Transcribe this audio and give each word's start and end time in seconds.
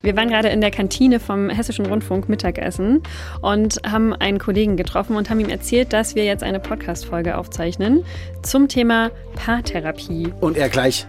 Wir 0.00 0.16
waren 0.16 0.28
gerade 0.28 0.46
in 0.50 0.60
der 0.60 0.70
Kantine 0.70 1.18
vom 1.18 1.50
Hessischen 1.50 1.84
Rundfunk 1.84 2.28
Mittagessen 2.28 3.02
und 3.42 3.80
haben 3.84 4.14
einen 4.14 4.38
Kollegen 4.38 4.76
getroffen 4.76 5.16
und 5.16 5.28
haben 5.28 5.40
ihm 5.40 5.48
erzählt, 5.48 5.92
dass 5.92 6.14
wir 6.14 6.24
jetzt 6.24 6.44
eine 6.44 6.60
Podcast-Folge 6.60 7.36
aufzeichnen 7.36 8.04
zum 8.44 8.68
Thema 8.68 9.10
Paartherapie. 9.34 10.32
Und 10.40 10.56
er 10.56 10.68
gleich. 10.68 11.08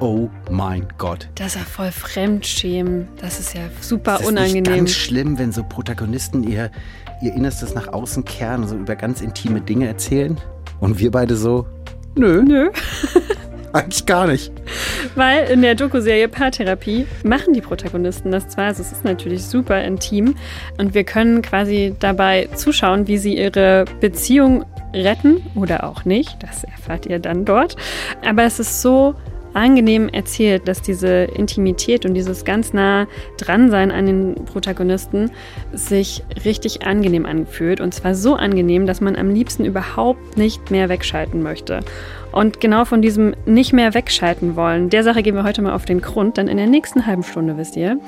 Oh 0.00 0.30
mein 0.50 0.88
Gott. 0.96 1.28
Das 1.34 1.48
ist 1.48 1.56
ja 1.56 1.60
voll 1.66 1.92
Fremdschämen. 1.92 3.08
Das 3.20 3.38
ist 3.40 3.54
ja 3.54 3.60
super 3.82 4.14
ist 4.14 4.20
das 4.22 4.28
unangenehm. 4.28 4.62
Nicht 4.62 4.74
ganz 4.74 4.92
schlimm, 4.92 5.38
wenn 5.38 5.52
so 5.52 5.62
Protagonisten 5.62 6.42
ihr, 6.42 6.70
ihr 7.20 7.34
Innerstes 7.34 7.74
nach 7.74 7.88
außen 7.88 8.24
kehren, 8.24 8.66
so 8.66 8.74
über 8.74 8.96
ganz 8.96 9.20
intime 9.20 9.60
Dinge 9.60 9.86
erzählen. 9.86 10.40
Und 10.80 10.98
wir 10.98 11.10
beide 11.10 11.36
so, 11.36 11.66
nö. 12.16 12.42
Nö. 12.42 12.70
Eigentlich 13.72 14.06
gar 14.06 14.26
nicht. 14.26 14.52
Weil 15.14 15.48
in 15.48 15.62
der 15.62 15.74
Doku-Serie 15.74 16.28
Paartherapie 16.28 17.06
machen 17.22 17.52
die 17.52 17.60
Protagonisten 17.60 18.32
das 18.32 18.48
zwar, 18.48 18.66
also 18.66 18.82
es 18.82 18.92
ist 18.92 19.04
natürlich 19.04 19.44
super 19.44 19.82
intim 19.82 20.34
und 20.78 20.94
wir 20.94 21.04
können 21.04 21.42
quasi 21.42 21.94
dabei 21.98 22.48
zuschauen, 22.54 23.06
wie 23.06 23.18
sie 23.18 23.36
ihre 23.36 23.84
Beziehung 24.00 24.64
retten 24.92 25.42
oder 25.54 25.84
auch 25.84 26.04
nicht. 26.04 26.42
Das 26.42 26.64
erfahrt 26.64 27.06
ihr 27.06 27.18
dann 27.18 27.44
dort. 27.44 27.76
Aber 28.24 28.42
es 28.42 28.58
ist 28.58 28.82
so 28.82 29.14
angenehm 29.54 30.08
erzählt, 30.08 30.68
dass 30.68 30.82
diese 30.82 31.24
Intimität 31.24 32.04
und 32.04 32.14
dieses 32.14 32.44
ganz 32.44 32.72
nah 32.72 33.06
dran 33.36 33.70
sein 33.70 33.90
an 33.90 34.06
den 34.06 34.34
Protagonisten 34.44 35.30
sich 35.72 36.22
richtig 36.44 36.86
angenehm 36.86 37.26
anfühlt. 37.26 37.80
Und 37.80 37.92
zwar 37.94 38.14
so 38.14 38.34
angenehm, 38.34 38.86
dass 38.86 39.00
man 39.00 39.16
am 39.16 39.32
liebsten 39.32 39.64
überhaupt 39.64 40.36
nicht 40.36 40.70
mehr 40.70 40.88
wegschalten 40.88 41.42
möchte. 41.42 41.80
Und 42.32 42.60
genau 42.60 42.84
von 42.84 43.02
diesem 43.02 43.34
nicht 43.44 43.72
mehr 43.72 43.94
wegschalten 43.94 44.54
wollen, 44.56 44.90
der 44.90 45.02
Sache 45.02 45.22
gehen 45.22 45.34
wir 45.34 45.44
heute 45.44 45.62
mal 45.62 45.74
auf 45.74 45.84
den 45.84 46.00
Grund, 46.00 46.36
denn 46.36 46.48
in 46.48 46.56
der 46.56 46.66
nächsten 46.66 47.06
halben 47.06 47.22
Stunde 47.22 47.56
wisst 47.56 47.76
ihr. 47.76 47.98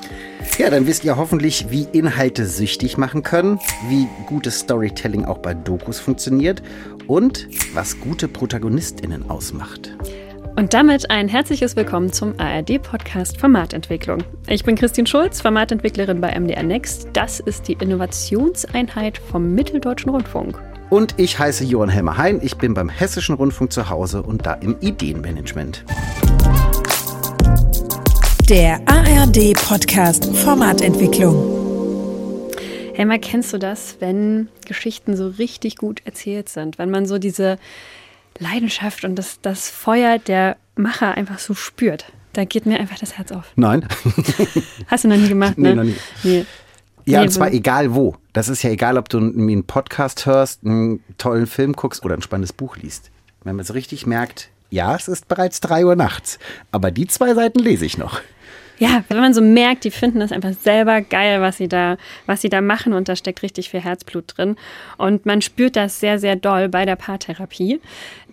Ja, 0.57 0.69
dann 0.69 0.87
wisst 0.87 1.03
ihr 1.03 1.17
hoffentlich, 1.17 1.67
wie 1.69 1.87
Inhalte 1.91 2.45
süchtig 2.45 2.97
machen 2.97 3.23
können, 3.23 3.59
wie 3.89 4.07
gutes 4.27 4.59
Storytelling 4.59 5.25
auch 5.25 5.39
bei 5.39 5.53
Dokus 5.53 5.99
funktioniert 5.99 6.63
und 7.07 7.47
was 7.73 7.99
gute 7.99 8.27
ProtagonistInnen 8.27 9.29
ausmacht. 9.29 9.91
Und 10.55 10.73
damit 10.75 11.09
ein 11.09 11.27
herzliches 11.27 11.75
Willkommen 11.75 12.13
zum 12.13 12.39
ARD-Podcast 12.39 13.39
Formatentwicklung. 13.39 14.23
Ich 14.47 14.63
bin 14.63 14.75
Christine 14.75 15.07
Schulz, 15.07 15.41
Formatentwicklerin 15.41 16.21
bei 16.21 16.39
MDR 16.39 16.61
Next. 16.61 17.07
Das 17.13 17.39
ist 17.39 17.67
die 17.67 17.73
Innovationseinheit 17.73 19.17
vom 19.17 19.55
Mitteldeutschen 19.55 20.11
Rundfunk. 20.11 20.61
Und 20.89 21.15
ich 21.17 21.39
heiße 21.39 21.63
Johann 21.63 21.89
Helmer 21.89 22.17
Hein. 22.17 22.39
Ich 22.43 22.57
bin 22.57 22.73
beim 22.73 22.89
Hessischen 22.89 23.35
Rundfunk 23.35 23.73
zu 23.73 23.89
Hause 23.89 24.21
und 24.21 24.45
da 24.45 24.53
im 24.53 24.77
Ideenmanagement. 24.79 25.83
Der 28.49 28.79
ARD-Podcast 28.85 30.25
Formatentwicklung. 30.35 32.51
Helmer, 32.93 33.17
kennst 33.17 33.53
du 33.53 33.57
das, 33.57 33.97
wenn 33.99 34.49
Geschichten 34.67 35.17
so 35.17 35.27
richtig 35.27 35.77
gut 35.77 36.01
erzählt 36.05 36.49
sind? 36.49 36.77
Wenn 36.77 36.91
man 36.91 37.07
so 37.07 37.17
diese 37.17 37.57
Leidenschaft 38.37 39.03
und 39.03 39.15
das, 39.15 39.39
das 39.41 39.69
Feuer 39.69 40.19
der 40.19 40.57
Macher 40.75 41.15
einfach 41.15 41.39
so 41.39 41.55
spürt? 41.55 42.05
Da 42.33 42.45
geht 42.45 42.65
mir 42.65 42.79
einfach 42.79 42.99
das 42.99 43.17
Herz 43.17 43.31
auf. 43.31 43.51
Nein. 43.55 43.87
Hast 44.87 45.03
du 45.03 45.07
noch 45.07 45.17
nie 45.17 45.29
gemacht, 45.29 45.57
ne? 45.57 45.69
Nee, 45.69 45.75
noch 45.75 45.83
nie. 45.83 45.95
Nee. 46.23 46.45
Ja, 47.05 47.19
Nee, 47.19 47.25
und 47.25 47.31
zwar 47.31 47.51
egal 47.51 47.93
wo. 47.93 48.15
Das 48.33 48.49
ist 48.49 48.63
ja 48.63 48.69
egal, 48.69 48.97
ob 48.97 49.09
du 49.09 49.17
einen 49.17 49.63
Podcast 49.65 50.25
hörst, 50.25 50.65
einen 50.65 51.03
tollen 51.17 51.47
Film 51.47 51.73
guckst 51.73 52.03
oder 52.05 52.15
ein 52.15 52.21
spannendes 52.21 52.53
Buch 52.53 52.77
liest. 52.77 53.11
Wenn 53.43 53.55
man 53.55 53.65
so 53.65 53.73
richtig 53.73 54.05
merkt, 54.05 54.49
ja, 54.69 54.95
es 54.95 55.07
ist 55.07 55.27
bereits 55.27 55.59
drei 55.59 55.85
Uhr 55.85 55.95
nachts, 55.95 56.39
aber 56.71 56.91
die 56.91 57.07
zwei 57.07 57.33
Seiten 57.33 57.59
lese 57.59 57.85
ich 57.85 57.97
noch. 57.97 58.21
Ja, 58.79 59.03
wenn 59.07 59.19
man 59.19 59.33
so 59.33 59.41
merkt, 59.41 59.83
die 59.83 59.91
finden 59.91 60.19
das 60.19 60.31
einfach 60.31 60.53
selber 60.53 61.01
geil, 61.01 61.41
was 61.41 61.57
sie 61.57 61.67
da, 61.67 61.97
was 62.25 62.41
sie 62.41 62.49
da 62.49 62.59
machen 62.59 62.93
und 62.93 63.07
da 63.07 63.15
steckt 63.15 63.43
richtig 63.43 63.69
viel 63.69 63.81
Herzblut 63.81 64.35
drin. 64.35 64.55
Und 64.97 65.25
man 65.25 65.41
spürt 65.41 65.75
das 65.75 65.99
sehr, 65.99 66.17
sehr 66.17 66.35
doll 66.35 66.69
bei 66.69 66.85
der 66.85 66.95
Paartherapie. 66.95 67.79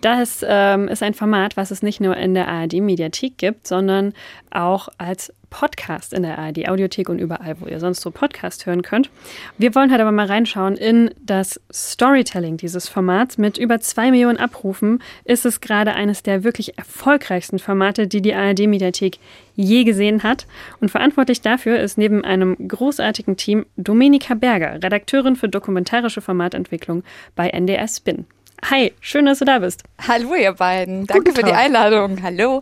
Das 0.01 0.43
ähm, 0.47 0.87
ist 0.87 1.03
ein 1.03 1.13
Format, 1.13 1.57
was 1.57 1.69
es 1.69 1.83
nicht 1.83 2.01
nur 2.01 2.17
in 2.17 2.33
der 2.33 2.47
ARD-Mediathek 2.47 3.37
gibt, 3.37 3.67
sondern 3.67 4.13
auch 4.49 4.89
als 4.97 5.31
Podcast 5.51 6.13
in 6.13 6.23
der 6.23 6.39
ARD-Audiothek 6.39 7.09
und 7.09 7.19
überall, 7.19 7.55
wo 7.59 7.67
ihr 7.67 7.79
sonst 7.79 8.01
so 8.01 8.09
Podcast 8.09 8.65
hören 8.65 8.81
könnt. 8.81 9.11
Wir 9.59 9.75
wollen 9.75 9.91
halt 9.91 10.01
aber 10.01 10.11
mal 10.11 10.25
reinschauen 10.25 10.75
in 10.75 11.11
das 11.21 11.61
Storytelling 11.71 12.57
dieses 12.57 12.87
Formats. 12.89 13.37
Mit 13.37 13.59
über 13.59 13.79
zwei 13.79 14.09
Millionen 14.09 14.39
Abrufen 14.39 15.03
ist 15.25 15.45
es 15.45 15.61
gerade 15.61 15.93
eines 15.93 16.23
der 16.23 16.43
wirklich 16.43 16.79
erfolgreichsten 16.79 17.59
Formate, 17.59 18.07
die 18.07 18.23
die 18.23 18.33
ARD-Mediathek 18.33 19.19
je 19.55 19.83
gesehen 19.83 20.23
hat. 20.23 20.47
Und 20.79 20.89
verantwortlich 20.89 21.41
dafür 21.41 21.79
ist 21.79 21.97
neben 21.97 22.23
einem 22.23 22.55
großartigen 22.67 23.37
Team 23.37 23.65
Domenica 23.77 24.33
Berger, 24.33 24.81
Redakteurin 24.81 25.35
für 25.35 25.49
dokumentarische 25.49 26.21
Formatentwicklung 26.21 27.03
bei 27.35 27.49
NDR 27.49 27.87
Spin. 27.87 28.25
Hi, 28.69 28.93
schön, 29.01 29.25
dass 29.25 29.39
du 29.39 29.45
da 29.45 29.59
bist. 29.59 29.83
Hallo 30.07 30.35
ihr 30.35 30.53
beiden, 30.53 31.05
danke 31.07 31.31
für 31.33 31.43
die 31.43 31.51
Tag. 31.51 31.59
Einladung. 31.59 32.21
Hallo. 32.23 32.61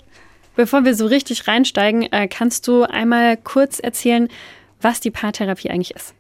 Bevor 0.59 0.83
wir 0.83 0.93
so 0.93 1.05
richtig 1.05 1.47
reinsteigen, 1.47 2.11
äh, 2.11 2.27
kannst 2.27 2.67
du 2.67 2.83
einmal 2.83 3.37
kurz 3.37 3.79
erzählen, 3.79 4.27
was 4.81 4.99
die 4.99 5.09
Paartherapie 5.09 5.69
eigentlich 5.69 5.95
ist? 5.95 6.13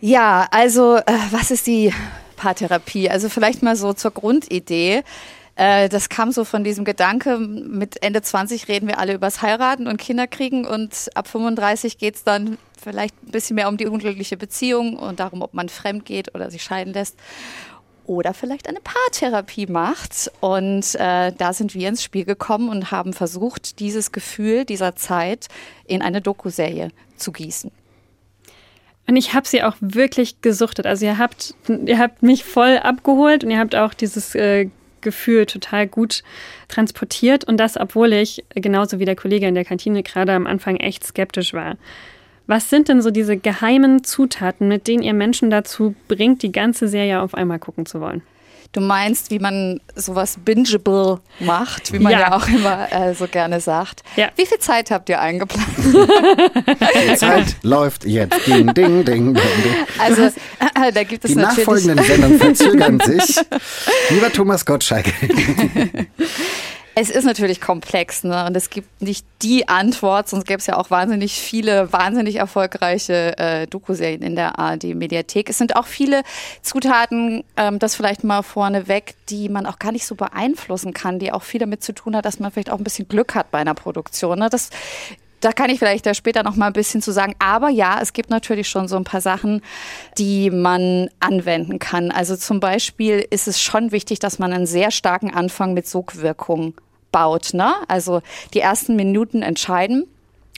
Ja, 0.00 0.48
also 0.50 0.96
äh, 0.96 1.02
was 1.30 1.50
ist 1.50 1.66
die 1.66 1.92
Paartherapie? 2.36 3.10
Also 3.10 3.28
vielleicht 3.28 3.62
mal 3.62 3.76
so 3.76 3.92
zur 3.92 4.12
Grundidee. 4.12 5.02
Äh, 5.56 5.90
das 5.90 6.08
kam 6.08 6.32
so 6.32 6.46
von 6.46 6.64
diesem 6.64 6.86
Gedanke, 6.86 7.36
mit 7.36 8.02
Ende 8.02 8.22
20 8.22 8.66
reden 8.66 8.88
wir 8.88 8.98
alle 8.98 9.12
übers 9.12 9.42
Heiraten 9.42 9.88
und 9.88 9.98
Kinderkriegen 9.98 10.64
und 10.64 11.10
ab 11.14 11.28
35 11.28 11.98
geht's 11.98 12.24
dann 12.24 12.56
vielleicht 12.82 13.14
ein 13.26 13.30
bisschen 13.30 13.56
mehr 13.56 13.68
um 13.68 13.76
die 13.76 13.88
unglückliche 13.88 14.38
Beziehung 14.38 14.96
und 14.96 15.20
darum, 15.20 15.42
ob 15.42 15.52
man 15.52 15.68
fremd 15.68 16.06
geht 16.06 16.34
oder 16.34 16.50
sich 16.50 16.62
scheiden 16.62 16.94
lässt. 16.94 17.18
Oder 18.06 18.34
vielleicht 18.34 18.68
eine 18.68 18.80
Paartherapie 18.80 19.66
macht. 19.66 20.30
Und 20.40 20.94
äh, 20.94 21.32
da 21.32 21.52
sind 21.52 21.74
wir 21.74 21.88
ins 21.88 22.02
Spiel 22.02 22.24
gekommen 22.24 22.68
und 22.68 22.90
haben 22.90 23.12
versucht, 23.12 23.80
dieses 23.80 24.12
Gefühl 24.12 24.64
dieser 24.64 24.94
Zeit 24.96 25.48
in 25.86 26.02
eine 26.02 26.20
Dokuserie 26.20 26.90
zu 27.16 27.32
gießen. 27.32 27.70
Und 29.08 29.16
ich 29.16 29.34
habe 29.34 29.46
sie 29.46 29.62
auch 29.62 29.76
wirklich 29.80 30.40
gesuchtet. 30.40 30.86
Also 30.86 31.06
ihr 31.06 31.18
habt, 31.18 31.54
ihr 31.68 31.98
habt 31.98 32.22
mich 32.22 32.44
voll 32.44 32.78
abgeholt 32.78 33.44
und 33.44 33.50
ihr 33.50 33.58
habt 33.58 33.74
auch 33.74 33.94
dieses 33.94 34.34
äh, 34.34 34.68
Gefühl 35.00 35.46
total 35.46 35.86
gut 35.86 36.22
transportiert. 36.68 37.44
Und 37.44 37.58
das, 37.58 37.76
obwohl 37.76 38.12
ich, 38.12 38.44
genauso 38.54 38.98
wie 38.98 39.04
der 39.04 39.16
Kollege 39.16 39.46
in 39.46 39.54
der 39.54 39.64
Kantine, 39.64 40.02
gerade 40.02 40.32
am 40.32 40.46
Anfang 40.46 40.76
echt 40.76 41.04
skeptisch 41.04 41.54
war. 41.54 41.76
Was 42.46 42.70
sind 42.70 42.88
denn 42.88 43.02
so 43.02 43.10
diese 43.10 43.36
geheimen 43.36 44.04
Zutaten, 44.04 44.68
mit 44.68 44.86
denen 44.86 45.02
ihr 45.02 45.14
Menschen 45.14 45.50
dazu 45.50 45.94
bringt, 46.08 46.42
die 46.42 46.52
ganze 46.52 46.86
Serie 46.88 47.20
auf 47.20 47.34
einmal 47.34 47.58
gucken 47.58 47.86
zu 47.86 48.00
wollen? 48.00 48.22
Du 48.72 48.80
meinst, 48.80 49.30
wie 49.30 49.38
man 49.38 49.80
sowas 49.94 50.36
bingeable 50.44 51.20
macht, 51.40 51.92
wie 51.92 51.98
man 51.98 52.12
Ja. 52.12 52.20
ja, 52.20 52.36
auch 52.36 52.46
immer 52.48 52.92
äh, 52.92 53.14
so 53.14 53.26
gerne 53.26 53.60
sagt. 53.60 54.02
Ja. 54.16 54.28
Wie 54.36 54.44
viel 54.44 54.58
Zeit 54.58 54.90
habt 54.90 55.08
ihr 55.08 55.18
eingeplant? 55.20 55.66
Die 55.78 57.14
Zeit 57.16 57.56
läuft 57.62 58.04
jetzt. 58.04 58.46
Ding, 58.46 58.74
ding, 58.74 59.04
ding, 59.04 59.04
ding, 59.04 59.34
ding. 59.34 59.42
Also 59.98 60.22
äh, 60.24 60.92
da 60.92 61.04
gibt 61.04 61.24
es 61.24 61.30
Die 61.30 61.36
natürlich. 61.36 61.58
nachfolgenden 61.66 62.04
Sendungen 62.04 62.38
verzögern 62.38 63.00
sich. 63.04 63.36
Lieber 64.10 64.30
Thomas 64.32 64.66
Gottschalk. 64.66 65.06
Es 66.98 67.10
ist 67.10 67.24
natürlich 67.24 67.60
komplex, 67.60 68.24
ne? 68.24 68.46
Und 68.46 68.56
es 68.56 68.70
gibt 68.70 69.02
nicht 69.02 69.26
die 69.42 69.68
Antwort, 69.68 70.30
sonst 70.30 70.46
gäbe 70.46 70.60
es 70.60 70.66
ja 70.66 70.78
auch 70.78 70.90
wahnsinnig 70.90 71.34
viele, 71.34 71.92
wahnsinnig 71.92 72.36
erfolgreiche 72.36 73.36
äh, 73.36 73.66
Doku-Serien 73.66 74.22
in 74.22 74.34
der 74.34 74.58
ARD-Mediathek. 74.58 75.50
Es 75.50 75.58
sind 75.58 75.76
auch 75.76 75.84
viele 75.84 76.22
Zutaten, 76.62 77.44
ähm, 77.58 77.78
das 77.78 77.96
vielleicht 77.96 78.24
mal 78.24 78.40
vorneweg, 78.40 79.14
die 79.28 79.50
man 79.50 79.66
auch 79.66 79.78
gar 79.78 79.92
nicht 79.92 80.06
so 80.06 80.14
beeinflussen 80.14 80.94
kann, 80.94 81.18
die 81.18 81.32
auch 81.32 81.42
viel 81.42 81.60
damit 81.60 81.84
zu 81.84 81.92
tun 81.92 82.16
hat, 82.16 82.24
dass 82.24 82.40
man 82.40 82.50
vielleicht 82.50 82.70
auch 82.70 82.78
ein 82.78 82.84
bisschen 82.84 83.08
Glück 83.08 83.34
hat 83.34 83.50
bei 83.50 83.58
einer 83.58 83.74
Produktion. 83.74 84.38
Ne? 84.38 84.48
Das 84.48 84.70
da 85.40 85.52
kann 85.52 85.68
ich 85.68 85.78
vielleicht 85.78 86.06
da 86.06 86.14
später 86.14 86.42
noch 86.42 86.56
mal 86.56 86.68
ein 86.68 86.72
bisschen 86.72 87.02
zu 87.02 87.12
sagen. 87.12 87.34
Aber 87.38 87.68
ja, 87.68 88.00
es 88.00 88.14
gibt 88.14 88.30
natürlich 88.30 88.68
schon 88.68 88.88
so 88.88 88.96
ein 88.96 89.04
paar 89.04 89.20
Sachen, 89.20 89.60
die 90.16 90.50
man 90.50 91.10
anwenden 91.20 91.78
kann. 91.78 92.10
Also 92.10 92.36
zum 92.36 92.58
Beispiel 92.58 93.24
ist 93.28 93.46
es 93.46 93.60
schon 93.60 93.92
wichtig, 93.92 94.18
dass 94.18 94.38
man 94.38 94.54
einen 94.54 94.66
sehr 94.66 94.90
starken 94.90 95.32
Anfang 95.32 95.74
mit 95.74 95.86
Sogwirkung 95.86 96.74
baut. 97.12 97.54
Ne? 97.54 97.74
Also 97.88 98.22
die 98.54 98.60
ersten 98.60 98.96
Minuten 98.96 99.42
entscheiden. 99.42 100.06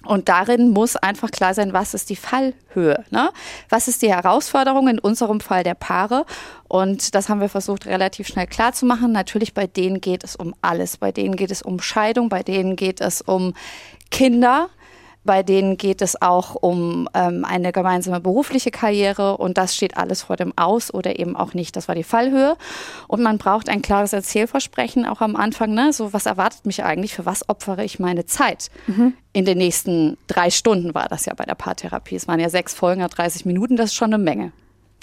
Und 0.04 0.28
darin 0.28 0.70
muss 0.70 0.94
einfach 0.94 1.32
klar 1.32 1.54
sein, 1.54 1.72
was 1.72 1.92
ist 1.92 2.08
die 2.08 2.16
Fallhöhe, 2.16 3.04
ne? 3.10 3.30
Was 3.68 3.88
ist 3.88 4.00
die 4.00 4.14
Herausforderung 4.14 4.86
in 4.86 5.00
unserem 5.00 5.40
Fall 5.40 5.64
der 5.64 5.74
Paare? 5.74 6.24
Und 6.68 7.16
das 7.16 7.28
haben 7.28 7.40
wir 7.40 7.48
versucht 7.48 7.84
relativ 7.84 8.28
schnell 8.28 8.46
klar 8.46 8.72
zu 8.72 8.86
machen. 8.86 9.10
Natürlich 9.10 9.54
bei 9.54 9.66
denen 9.66 10.00
geht 10.00 10.22
es 10.22 10.36
um 10.36 10.54
alles. 10.62 10.98
Bei 10.98 11.10
denen 11.10 11.34
geht 11.34 11.50
es 11.50 11.62
um 11.62 11.80
Scheidung, 11.80 12.28
bei 12.28 12.44
denen 12.44 12.76
geht 12.76 13.00
es 13.00 13.22
um 13.22 13.54
Kinder. 14.12 14.68
Bei 15.28 15.42
denen 15.42 15.76
geht 15.76 16.00
es 16.00 16.22
auch 16.22 16.54
um 16.54 17.06
ähm, 17.12 17.44
eine 17.44 17.70
gemeinsame 17.70 18.18
berufliche 18.18 18.70
Karriere 18.70 19.36
und 19.36 19.58
das 19.58 19.76
steht 19.76 19.98
alles 19.98 20.22
vor 20.22 20.36
dem 20.36 20.54
Aus 20.56 20.94
oder 20.94 21.18
eben 21.18 21.36
auch 21.36 21.52
nicht. 21.52 21.76
Das 21.76 21.86
war 21.86 21.94
die 21.94 22.02
Fallhöhe. 22.02 22.56
Und 23.08 23.20
man 23.20 23.36
braucht 23.36 23.68
ein 23.68 23.82
klares 23.82 24.14
Erzählversprechen 24.14 25.04
auch 25.04 25.20
am 25.20 25.36
Anfang. 25.36 25.74
Ne? 25.74 25.92
So, 25.92 26.14
was 26.14 26.24
erwartet 26.24 26.64
mich 26.64 26.82
eigentlich? 26.82 27.12
Für 27.12 27.26
was 27.26 27.46
opfere 27.46 27.84
ich 27.84 27.98
meine 27.98 28.24
Zeit? 28.24 28.70
Mhm. 28.86 29.12
In 29.34 29.44
den 29.44 29.58
nächsten 29.58 30.16
drei 30.28 30.48
Stunden 30.48 30.94
war 30.94 31.08
das 31.10 31.26
ja 31.26 31.34
bei 31.34 31.44
der 31.44 31.56
Paartherapie. 31.56 32.16
Es 32.16 32.26
waren 32.26 32.40
ja 32.40 32.48
sechs 32.48 32.72
Folgen, 32.72 33.06
30 33.06 33.44
Minuten, 33.44 33.76
das 33.76 33.90
ist 33.90 33.96
schon 33.96 34.14
eine 34.14 34.24
Menge. 34.24 34.52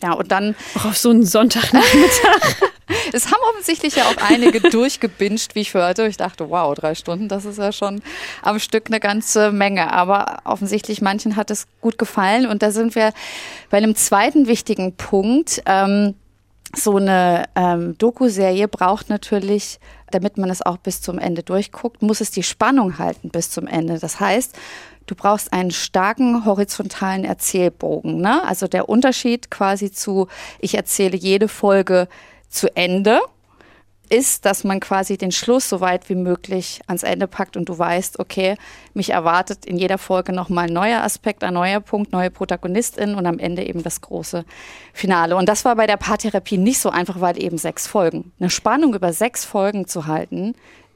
Ja, 0.01 0.13
und 0.13 0.31
dann. 0.31 0.55
Auch 0.79 0.85
auf 0.85 0.97
so 0.97 1.11
einen 1.11 1.23
Sonntagnachmittag. 1.23 2.55
es 3.13 3.27
haben 3.27 3.41
offensichtlich 3.49 3.95
ja 3.95 4.05
auch 4.05 4.17
einige 4.29 4.59
durchgebinged, 4.69 5.55
wie 5.55 5.61
ich 5.61 5.73
hörte. 5.73 6.07
Ich 6.07 6.17
dachte, 6.17 6.49
wow, 6.49 6.73
drei 6.75 6.95
Stunden, 6.95 7.27
das 7.27 7.45
ist 7.45 7.57
ja 7.57 7.71
schon 7.71 8.01
am 8.41 8.59
Stück 8.59 8.87
eine 8.87 8.99
ganze 8.99 9.51
Menge. 9.51 9.91
Aber 9.91 10.39
offensichtlich 10.43 11.01
manchen 11.01 11.35
hat 11.35 11.51
es 11.51 11.67
gut 11.81 11.97
gefallen. 11.97 12.45
Und 12.45 12.61
da 12.61 12.71
sind 12.71 12.95
wir 12.95 13.13
bei 13.69 13.77
einem 13.77 13.95
zweiten 13.95 14.47
wichtigen 14.47 14.95
Punkt. 14.95 15.61
Ähm, 15.65 16.15
so 16.75 16.97
eine 16.97 17.45
ähm, 17.55 17.97
Doku-Serie 17.97 18.67
braucht 18.67 19.09
natürlich, 19.09 19.79
damit 20.11 20.37
man 20.37 20.49
es 20.49 20.61
auch 20.61 20.77
bis 20.77 21.01
zum 21.01 21.19
Ende 21.19 21.43
durchguckt, 21.43 22.01
muss 22.01 22.21
es 22.21 22.31
die 22.31 22.43
Spannung 22.43 22.99
halten 22.99 23.29
bis 23.29 23.49
zum 23.49 23.67
Ende. 23.67 23.97
Das 23.99 24.19
heißt, 24.19 24.55
du 25.05 25.15
brauchst 25.15 25.53
einen 25.53 25.71
starken 25.71 26.45
horizontalen 26.45 27.23
Erzählbogen. 27.23 28.19
Ne? 28.19 28.43
Also 28.43 28.67
der 28.67 28.89
Unterschied 28.89 29.49
quasi 29.49 29.91
zu, 29.91 30.27
ich 30.59 30.75
erzähle 30.75 31.17
jede 31.17 31.47
Folge 31.47 32.07
zu 32.55 32.75
Ende 32.75 33.19
ist, 34.09 34.45
dass 34.45 34.63
man 34.63 34.79
quasi 34.79 35.17
den 35.17 35.31
Schluss 35.31 35.69
so 35.69 35.81
weit 35.81 36.09
wie 36.09 36.15
möglich 36.15 36.81
ans 36.87 37.03
Ende 37.03 37.27
packt 37.27 37.57
und 37.57 37.67
du 37.67 37.77
weißt, 37.77 38.19
okay, 38.19 38.55
mich 38.93 39.09
erwartet 39.09 39.65
in 39.65 39.77
jeder 39.77 39.97
Folge 39.97 40.31
nochmal 40.31 40.67
ein 40.67 40.73
neuer 40.73 41.01
Aspekt, 41.01 41.43
ein 41.43 41.53
neuer 41.53 41.79
Punkt, 41.79 42.11
neue 42.11 42.29
Protagonistin 42.29 43.15
und 43.15 43.25
am 43.25 43.39
Ende 43.39 43.63
eben 43.63 43.83
das 43.83 44.01
große 44.01 44.45
Finale. 44.93 45.35
Und 45.35 45.49
das 45.49 45.65
war 45.65 45.75
bei 45.75 45.87
der 45.87 45.97
Paartherapie 45.97 46.57
nicht 46.57 46.79
so 46.79 46.89
einfach, 46.89 47.19
weil 47.19 47.41
eben 47.41 47.57
sechs 47.57 47.87
Folgen. 47.87 48.31
Eine 48.39 48.49
Spannung 48.49 48.93
über 48.93 49.11
sechs 49.13 49.43
Folgen 49.43 49.87
zu 49.87 50.05
halten, 50.05 50.53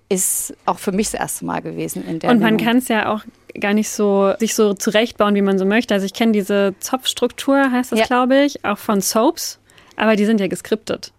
ist 0.09 0.56
auch 0.65 0.79
für 0.79 0.91
mich 0.91 1.11
das 1.11 1.19
erste 1.19 1.45
Mal 1.45 1.61
gewesen 1.61 2.07
in 2.07 2.19
der 2.19 2.31
Und 2.31 2.39
man 2.39 2.57
kann 2.57 2.77
es 2.77 2.88
ja 2.88 3.13
auch 3.13 3.21
gar 3.59 3.73
nicht 3.73 3.89
so 3.89 4.33
sich 4.39 4.56
so 4.56 4.73
zurechtbauen, 4.73 5.35
wie 5.35 5.41
man 5.41 5.59
so 5.59 5.65
möchte. 5.65 5.94
Also 5.94 6.06
ich 6.06 6.13
kenne 6.13 6.31
diese 6.31 6.73
Zopfstruktur, 6.79 7.71
heißt 7.71 7.91
das, 7.91 8.00
ja. 8.00 8.06
glaube 8.06 8.44
ich, 8.44 8.65
auch 8.65 8.77
von 8.77 9.01
Soaps, 9.01 9.59
aber 9.95 10.15
die 10.15 10.25
sind 10.25 10.39
ja 10.39 10.47
geskriptet. 10.47 11.11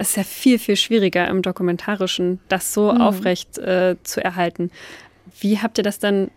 Es 0.00 0.10
ist 0.10 0.16
ja 0.16 0.22
viel, 0.22 0.60
viel 0.60 0.76
schwieriger 0.76 1.26
im 1.26 1.42
Dokumentarischen, 1.42 2.38
das 2.48 2.72
so 2.72 2.92
mhm. 2.92 3.00
aufrecht 3.00 3.58
äh, 3.58 3.96
zu 4.04 4.22
erhalten. 4.22 4.70
Wie 5.40 5.58
habt 5.58 5.76
ihr 5.78 5.84
das 5.84 5.98
dann 5.98 6.30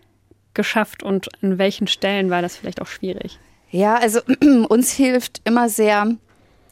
geschafft 0.52 1.02
und 1.04 1.28
an 1.42 1.58
welchen 1.58 1.86
Stellen 1.86 2.28
war 2.28 2.42
das 2.42 2.56
vielleicht 2.56 2.82
auch 2.82 2.88
schwierig? 2.88 3.38
Ja, 3.70 3.94
also 3.94 4.20
uns 4.68 4.92
hilft 4.92 5.40
immer 5.44 5.68
sehr, 5.68 6.16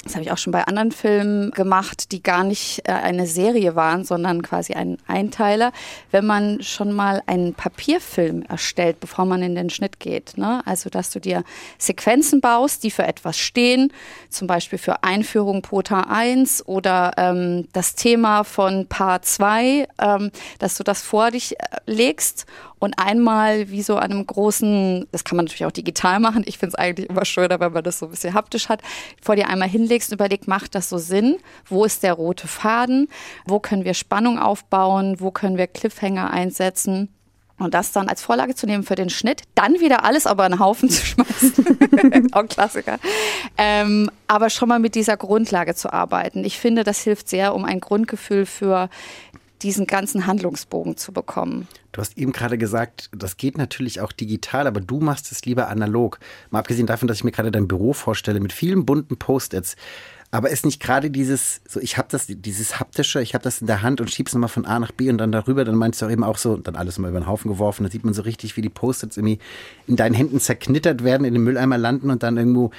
das 0.05 0.15
habe 0.15 0.25
ich 0.25 0.33
auch 0.33 0.39
schon 0.39 0.53
bei 0.53 0.65
anderen 0.65 0.93
Filmen 0.93 1.51
gemacht, 1.51 2.13
die 2.13 2.23
gar 2.23 2.43
nicht 2.43 2.83
äh, 2.89 2.93
eine 2.93 3.27
Serie 3.27 3.77
waren, 3.77 4.05
sondern 4.05 4.43
quasi 4.43 4.73
ein 4.73 4.99
Einteiler, 5.07 5.73
wenn 6.11 6.25
man 6.25 6.63
schon 6.63 6.93
mal 6.93 7.23
einen 7.27 7.55
Papierfilm 7.55 8.43
erstellt, 8.43 9.01
bevor 9.01 9.27
man 9.27 9.43
in 9.43 9.55
den 9.55 9.69
Schnitt 9.69 10.01
geht. 10.01 10.39
Ne? 10.39 10.63
Also, 10.65 10.89
dass 10.89 11.11
du 11.11 11.21
dir 11.21 11.45
Sequenzen 11.79 12.41
baust, 12.41 12.83
die 12.83 12.91
für 12.91 13.05
etwas 13.05 13.39
stehen, 13.39 13.93
zum 14.31 14.47
Beispiel 14.47 14.79
für 14.79 15.03
Einführung 15.03 15.63
Pota 15.63 16.01
1 16.09 16.67
oder 16.67 17.13
ähm, 17.17 17.69
das 17.73 17.95
Thema 17.95 18.45
von 18.45 18.87
Paar 18.87 19.23
2, 19.23 19.87
ähm, 20.01 20.31
dass 20.59 20.77
du 20.77 20.85
das 20.85 21.03
vor 21.03 21.31
dich 21.31 21.61
äh, 21.61 21.65
legst 21.87 22.47
und 22.81 22.99
einmal 22.99 23.71
wie 23.71 23.83
so 23.83 23.97
an 23.97 24.11
einem 24.11 24.27
großen, 24.27 25.07
das 25.13 25.23
kann 25.23 25.37
man 25.37 25.45
natürlich 25.45 25.67
auch 25.67 25.71
digital 25.71 26.19
machen, 26.19 26.43
ich 26.47 26.59
finde 26.59 26.71
es 26.71 26.75
eigentlich 26.75 27.09
immer 27.09 27.25
schöner, 27.25 27.61
wenn 27.61 27.73
man 27.73 27.85
das 27.85 28.01
so 28.01 28.07
ein 28.07 28.11
bisschen 28.11 28.35
haptisch 28.35 28.69
hat, 28.69 28.81
vor 29.23 29.37
dir 29.37 29.49
einmal 29.49 29.69
hinlegst 29.69 30.11
und 30.11 30.15
überleg, 30.15 30.49
macht 30.49 30.75
das 30.75 30.89
so 30.89 30.99
Sinn? 30.99 31.37
Wo 31.67 31.85
ist 31.85 32.03
der 32.03 32.15
rote 32.15 32.49
Faden? 32.49 33.09
Wo 33.47 33.61
können 33.61 33.85
wir 33.85 33.95
Spannung 33.95 34.39
aufbauen? 34.39 35.17
Wo 35.21 35.31
können 35.31 35.59
wir 35.59 35.67
Cliffhanger 35.67 36.31
einsetzen? 36.31 37.11
Und 37.59 37.75
das 37.75 37.93
dann 37.93 38.09
als 38.09 38.23
Vorlage 38.23 38.55
zu 38.55 38.65
nehmen 38.65 38.85
für 38.85 38.95
den 38.95 39.11
Schnitt, 39.11 39.43
dann 39.55 39.81
wieder 39.81 40.03
alles 40.03 40.27
aber 40.27 40.47
in 40.47 40.55
einen 40.55 40.63
Haufen 40.63 40.89
zu 40.89 41.05
schmeißen. 41.05 42.33
Auch 42.33 42.47
Klassiker. 42.47 42.99
Ähm, 43.59 44.11
aber 44.27 44.49
schon 44.49 44.71
mal 44.71 44.79
mit 44.79 44.95
dieser 44.95 45.19
Grundlage 45.19 45.75
zu 45.75 45.93
arbeiten. 45.93 46.43
Ich 46.45 46.59
finde, 46.59 46.85
das 46.85 47.01
hilft 47.01 47.29
sehr, 47.29 47.55
um 47.55 47.67
ein 47.67 47.81
Grundgefühl 47.81 48.47
für 48.47 48.89
diesen 49.61 49.87
ganzen 49.87 50.27
Handlungsbogen 50.27 50.97
zu 50.97 51.13
bekommen. 51.13 51.69
Du 51.93 52.01
hast 52.01 52.17
eben 52.17 52.33
gerade 52.33 52.57
gesagt, 52.57 53.11
das 53.17 53.37
geht 53.37 53.59
natürlich 53.59 54.01
auch 54.01 54.13
digital, 54.13 54.67
aber 54.67 54.81
du 54.81 55.01
machst 55.01 55.33
es 55.33 55.45
lieber 55.45 55.69
analog. 55.69 56.19
Mal 56.51 56.61
abgesehen 56.61 56.87
davon, 56.87 57.09
dass 57.09 57.19
ich 57.19 57.25
mir 57.25 57.33
gerade 57.33 57.51
dein 57.51 57.69
Büro 57.69 57.93
vorstelle 57.93 58.41
mit 58.41 58.53
vielen 58.53 58.87
bunten 58.87 59.17
Post-its. 59.17 59.77
Aber 60.33 60.51
ist 60.51 60.65
nicht 60.65 60.81
gerade 60.81 61.11
dieses, 61.11 61.61
so 61.67 61.81
ich 61.81 61.99
habe 61.99 62.07
das, 62.09 62.27
dieses 62.29 62.79
haptische, 62.79 63.21
ich 63.21 63.35
habe 63.35 63.43
das 63.43 63.61
in 63.61 63.67
der 63.67 63.83
Hand 63.83 64.01
und 64.01 64.09
schieb's 64.11 64.33
nochmal 64.33 64.49
von 64.49 64.65
A 64.65 64.79
nach 64.79 64.93
B 64.93 65.11
und 65.11 65.19
dann 65.19 65.33
darüber, 65.33 65.65
dann 65.65 65.75
meinst 65.75 66.01
du 66.01 66.07
auch 66.07 66.11
eben 66.11 66.23
auch 66.23 66.39
so, 66.39 66.57
dann 66.57 66.77
alles 66.77 66.99
mal 66.99 67.09
über 67.09 67.19
den 67.19 67.27
Haufen 67.27 67.51
geworfen, 67.51 67.83
da 67.83 67.91
sieht 67.91 68.05
man 68.05 68.15
so 68.15 68.23
richtig, 68.23 68.57
wie 68.57 68.63
die 68.63 68.69
Post-its 68.69 69.17
irgendwie 69.17 69.41
in 69.89 69.97
deinen 69.97 70.15
Händen 70.15 70.39
zerknittert 70.39 71.03
werden, 71.03 71.25
in 71.25 71.35
den 71.35 71.43
Mülleimer 71.43 71.79
landen 71.79 72.11
und 72.11 72.23
dann 72.23 72.37
irgendwo 72.37 72.71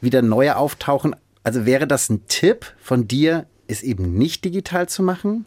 wieder 0.00 0.22
neue 0.22 0.56
auftauchen. 0.56 1.16
Also 1.42 1.66
wäre 1.66 1.88
das 1.88 2.08
ein 2.10 2.28
Tipp 2.28 2.72
von 2.80 3.08
dir, 3.08 3.46
es 3.66 3.82
eben 3.82 4.14
nicht 4.16 4.44
digital 4.44 4.88
zu 4.88 5.02
machen? 5.02 5.46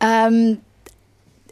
Ähm, 0.00 0.58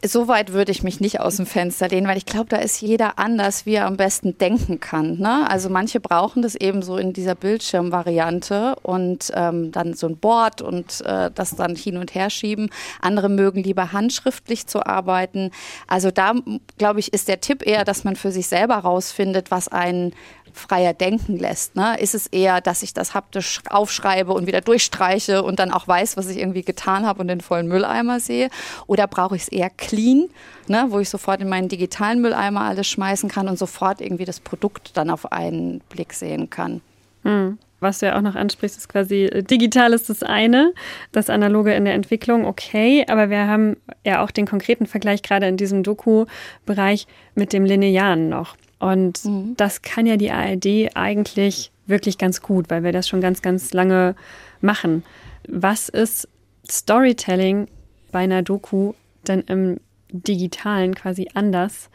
so 0.04 0.26
weit 0.26 0.52
würde 0.52 0.72
ich 0.72 0.82
mich 0.82 1.00
nicht 1.00 1.20
aus 1.20 1.36
dem 1.36 1.46
Fenster 1.46 1.88
lehnen, 1.88 2.08
weil 2.08 2.16
ich 2.16 2.26
glaube, 2.26 2.48
da 2.48 2.56
ist 2.56 2.80
jeder 2.80 3.18
anders, 3.18 3.66
wie 3.66 3.74
er 3.74 3.86
am 3.86 3.96
besten 3.96 4.36
denken 4.36 4.80
kann. 4.80 5.18
Ne? 5.18 5.48
Also 5.48 5.68
manche 5.68 6.00
brauchen 6.00 6.42
das 6.42 6.56
eben 6.56 6.82
so 6.82 6.96
in 6.96 7.12
dieser 7.12 7.36
Bildschirmvariante 7.36 8.76
und 8.82 9.30
ähm, 9.34 9.70
dann 9.70 9.94
so 9.94 10.08
ein 10.08 10.16
Board 10.16 10.60
und 10.60 11.02
äh, 11.02 11.30
das 11.32 11.54
dann 11.54 11.76
hin 11.76 11.98
und 11.98 12.14
her 12.14 12.30
schieben. 12.30 12.70
Andere 13.00 13.28
mögen 13.28 13.62
lieber 13.62 13.92
handschriftlich 13.92 14.66
zu 14.66 14.84
arbeiten. 14.84 15.50
Also 15.86 16.10
da, 16.10 16.34
glaube 16.78 16.98
ich, 16.98 17.12
ist 17.12 17.28
der 17.28 17.40
Tipp 17.40 17.64
eher, 17.64 17.84
dass 17.84 18.02
man 18.02 18.16
für 18.16 18.32
sich 18.32 18.48
selber 18.48 18.76
rausfindet, 18.76 19.52
was 19.52 19.68
einen 19.68 20.14
freier 20.52 20.94
denken 20.94 21.38
lässt. 21.38 21.76
Ne? 21.76 21.98
Ist 21.98 22.14
es 22.14 22.26
eher, 22.26 22.60
dass 22.60 22.82
ich 22.82 22.94
das 22.94 23.14
haptisch 23.14 23.60
aufschreibe 23.68 24.32
und 24.32 24.46
wieder 24.46 24.60
durchstreiche 24.60 25.42
und 25.42 25.58
dann 25.58 25.72
auch 25.72 25.88
weiß, 25.88 26.16
was 26.16 26.28
ich 26.28 26.38
irgendwie 26.38 26.62
getan 26.62 27.06
habe 27.06 27.20
und 27.20 27.28
den 27.28 27.40
vollen 27.40 27.68
Mülleimer 27.68 28.20
sehe? 28.20 28.50
Oder 28.86 29.06
brauche 29.06 29.36
ich 29.36 29.42
es 29.42 29.48
eher 29.48 29.70
clean, 29.70 30.28
ne? 30.68 30.86
wo 30.88 30.98
ich 30.98 31.08
sofort 31.08 31.40
in 31.40 31.48
meinen 31.48 31.68
digitalen 31.68 32.20
Mülleimer 32.20 32.62
alles 32.62 32.88
schmeißen 32.88 33.28
kann 33.28 33.48
und 33.48 33.58
sofort 33.58 34.00
irgendwie 34.00 34.24
das 34.24 34.40
Produkt 34.40 34.96
dann 34.96 35.10
auf 35.10 35.32
einen 35.32 35.80
Blick 35.88 36.12
sehen 36.12 36.50
kann? 36.50 36.80
Hm. 37.22 37.58
Was 37.82 37.98
du 37.98 38.06
ja 38.06 38.16
auch 38.16 38.22
noch 38.22 38.36
ansprichst, 38.36 38.78
ist 38.78 38.88
quasi 38.88 39.24
äh, 39.24 39.42
digital 39.42 39.92
ist 39.92 40.08
das 40.08 40.22
eine, 40.22 40.72
das 41.10 41.28
analoge 41.28 41.74
in 41.74 41.84
der 41.84 41.94
Entwicklung, 41.94 42.46
okay, 42.46 43.04
aber 43.08 43.28
wir 43.28 43.48
haben 43.48 43.76
ja 44.06 44.22
auch 44.22 44.30
den 44.30 44.46
konkreten 44.46 44.86
Vergleich 44.86 45.22
gerade 45.22 45.48
in 45.48 45.56
diesem 45.56 45.82
Doku-Bereich 45.82 47.08
mit 47.34 47.52
dem 47.52 47.64
Linearen 47.64 48.28
noch. 48.28 48.56
Und 48.82 49.24
mhm. 49.24 49.54
das 49.56 49.82
kann 49.82 50.06
ja 50.06 50.16
die 50.16 50.32
ARD 50.32 50.96
eigentlich 50.96 51.70
wirklich 51.86 52.18
ganz 52.18 52.42
gut, 52.42 52.68
weil 52.68 52.82
wir 52.82 52.90
das 52.90 53.08
schon 53.08 53.20
ganz, 53.20 53.40
ganz 53.40 53.72
lange 53.72 54.16
machen. 54.60 55.04
Was 55.46 55.88
ist 55.88 56.28
Storytelling 56.68 57.68
bei 58.10 58.20
einer 58.20 58.42
Doku 58.42 58.94
denn 59.28 59.42
im 59.42 59.78
digitalen 60.10 60.96
quasi 60.96 61.28
anders 61.34 61.90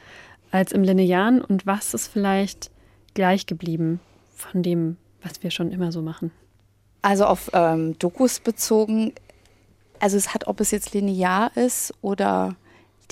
als 0.52 0.72
im 0.72 0.82
linearen 0.82 1.42
und 1.42 1.66
was 1.66 1.94
ist 1.94 2.08
vielleicht 2.08 2.72
gleich 3.16 3.46
geblieben 3.46 4.00
von 4.34 4.64
dem, 4.64 4.96
was 5.22 5.44
wir 5.44 5.52
schon 5.52 5.74
immer 5.74 5.92
so 5.92 6.02
machen? 6.02 6.32
Also 7.02 7.26
auf 7.26 7.52
ähm, 7.52 8.00
Dokus 8.00 8.40
bezogen, 8.40 9.12
also 10.00 10.16
es 10.16 10.34
hat, 10.34 10.48
ob 10.48 10.62
es 10.62 10.72
jetzt 10.72 10.94
linear 10.94 11.52
ist 11.58 11.94
oder 12.02 12.56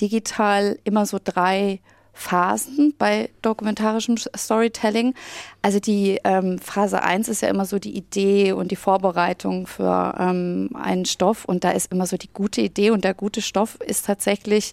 digital, 0.00 0.78
immer 0.84 1.04
so 1.04 1.18
drei 1.22 1.80
Phasen 2.16 2.94
bei 2.98 3.28
dokumentarischem 3.42 4.16
Storytelling. 4.16 5.14
Also 5.62 5.78
die 5.78 6.18
ähm, 6.24 6.58
Phase 6.58 7.02
1 7.02 7.28
ist 7.28 7.42
ja 7.42 7.48
immer 7.48 7.66
so 7.66 7.78
die 7.78 7.94
Idee 7.94 8.52
und 8.52 8.70
die 8.70 8.76
Vorbereitung 8.76 9.66
für 9.66 10.14
ähm, 10.18 10.70
einen 10.74 11.04
Stoff 11.04 11.44
und 11.44 11.62
da 11.62 11.70
ist 11.70 11.92
immer 11.92 12.06
so 12.06 12.16
die 12.16 12.32
gute 12.32 12.62
Idee 12.62 12.90
und 12.90 13.04
der 13.04 13.14
gute 13.14 13.42
Stoff 13.42 13.76
ist 13.80 14.06
tatsächlich, 14.06 14.72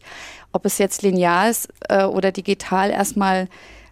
ob 0.53 0.65
es 0.65 0.77
jetzt 0.77 1.01
linear 1.01 1.49
ist 1.49 1.67
äh, 1.89 2.05
oder 2.05 2.31
digital, 2.31 2.89
erstmal 2.89 3.49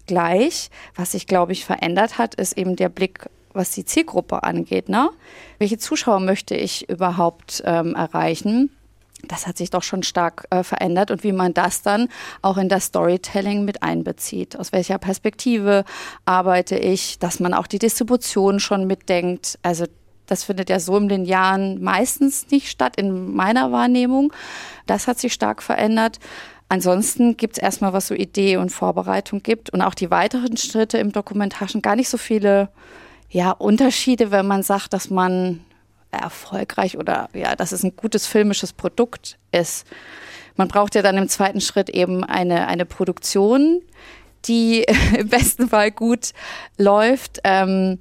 gleich. 0.07 0.69
Was 0.95 1.11
sich, 1.11 1.27
glaube 1.27 1.51
ich, 1.51 1.65
verändert 1.65 2.17
hat, 2.17 2.35
ist 2.35 2.57
eben 2.57 2.75
der 2.75 2.89
Blick 2.89 3.29
was 3.53 3.71
die 3.71 3.83
Zielgruppe 3.83 4.43
angeht. 4.43 4.87
Ne? 4.87 5.09
Welche 5.59 5.77
Zuschauer 5.77 6.21
möchte 6.21 6.55
ich 6.55 6.87
überhaupt 6.87 7.61
ähm, 7.65 7.95
erreichen? 7.95 8.69
Das 9.27 9.47
hat 9.47 9.57
sich 9.57 9.69
doch 9.69 9.83
schon 9.83 10.03
stark 10.03 10.45
äh, 10.49 10.63
verändert 10.63 11.11
und 11.11 11.23
wie 11.23 11.31
man 11.31 11.53
das 11.53 11.81
dann 11.81 12.07
auch 12.41 12.57
in 12.57 12.69
das 12.69 12.85
Storytelling 12.85 13.65
mit 13.65 13.83
einbezieht. 13.83 14.57
Aus 14.57 14.71
welcher 14.71 14.97
Perspektive 14.97 15.83
arbeite 16.25 16.77
ich, 16.77 17.19
dass 17.19 17.39
man 17.39 17.53
auch 17.53 17.67
die 17.67 17.79
Distribution 17.79 18.59
schon 18.59 18.87
mitdenkt. 18.87 19.59
Also 19.61 19.85
das 20.27 20.43
findet 20.43 20.69
ja 20.69 20.79
so 20.79 20.95
im 20.97 21.09
Linearen 21.09 21.83
meistens 21.83 22.49
nicht 22.51 22.69
statt, 22.69 22.95
in 22.95 23.35
meiner 23.35 23.71
Wahrnehmung. 23.71 24.31
Das 24.85 25.07
hat 25.07 25.19
sich 25.19 25.33
stark 25.33 25.61
verändert. 25.61 26.19
ansonsten 26.69 27.35
gibt 27.35 27.57
es 27.57 27.63
erstmal, 27.63 27.91
was 27.91 28.07
so 28.07 28.13
Idee 28.15 28.55
und 28.55 28.71
Vorbereitung 28.71 29.43
gibt 29.43 29.71
und 29.71 29.81
auch 29.81 29.93
die 29.93 30.09
weiteren 30.09 30.55
Schritte 30.55 30.99
im 30.99 31.11
Dokumentarischen 31.11 31.81
gar 31.81 31.97
nicht 31.97 32.07
so 32.07 32.17
viele 32.17 32.69
ja, 33.29 33.51
Unterschiede, 33.51 34.31
wenn 34.31 34.47
man 34.47 34.63
sagt, 34.63 34.93
dass 34.93 35.09
man 35.09 35.65
erfolgreich 36.11 36.97
oder 36.97 37.29
ja, 37.33 37.55
dass 37.55 37.71
es 37.71 37.83
ein 37.83 37.95
gutes 37.95 38.27
filmisches 38.27 38.73
Produkt 38.73 39.37
ist. 39.51 39.87
Man 40.55 40.67
braucht 40.67 40.95
ja 40.95 41.01
dann 41.01 41.17
im 41.17 41.29
zweiten 41.29 41.61
Schritt 41.61 41.89
eben 41.89 42.23
eine, 42.23 42.67
eine 42.67 42.85
Produktion, 42.85 43.81
die 44.45 44.85
im 45.17 45.29
besten 45.29 45.69
Fall 45.69 45.91
gut 45.91 46.31
läuft. 46.77 47.39
Ähm, 47.43 47.99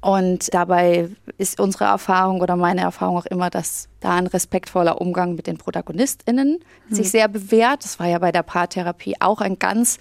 und 0.00 0.54
dabei 0.54 1.08
ist 1.38 1.58
unsere 1.58 1.86
Erfahrung 1.86 2.40
oder 2.40 2.54
meine 2.54 2.82
Erfahrung 2.82 3.18
auch 3.18 3.26
immer, 3.26 3.50
dass 3.50 3.88
da 4.00 4.14
ein 4.14 4.28
respektvoller 4.28 5.00
Umgang 5.00 5.34
mit 5.34 5.48
den 5.48 5.58
ProtagonistInnen 5.58 6.60
mhm. 6.88 6.94
sich 6.94 7.10
sehr 7.10 7.26
bewährt. 7.26 7.84
Das 7.84 7.98
war 7.98 8.06
ja 8.06 8.18
bei 8.18 8.30
der 8.30 8.44
Paartherapie 8.44 9.16
auch 9.18 9.40
ein 9.40 9.58
ganz 9.58 9.98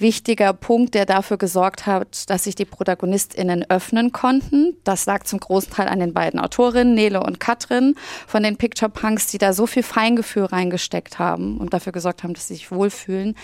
wichtiger 0.00 0.52
Punkt, 0.52 0.94
der 0.94 1.06
dafür 1.06 1.36
gesorgt 1.36 1.86
hat, 1.86 2.28
dass 2.30 2.44
sich 2.44 2.54
die 2.54 2.64
ProtagonistInnen 2.64 3.68
öffnen 3.70 4.12
konnten. 4.12 4.76
Das 4.84 5.06
lag 5.06 5.24
zum 5.24 5.40
großen 5.40 5.72
Teil 5.72 5.88
an 5.88 6.00
den 6.00 6.12
beiden 6.12 6.40
Autorinnen, 6.40 6.94
Nele 6.94 7.22
und 7.22 7.40
Katrin 7.40 7.94
von 8.26 8.42
den 8.42 8.56
Picture 8.56 8.90
Punks, 8.90 9.26
die 9.28 9.38
da 9.38 9.52
so 9.52 9.66
viel 9.66 9.82
Feingefühl 9.82 10.44
reingesteckt 10.44 11.18
haben 11.18 11.58
und 11.58 11.74
dafür 11.74 11.92
gesorgt 11.92 12.22
haben, 12.22 12.34
dass 12.34 12.48
sie 12.48 12.54
sich 12.54 12.70
wohlfühlen, 12.70 13.34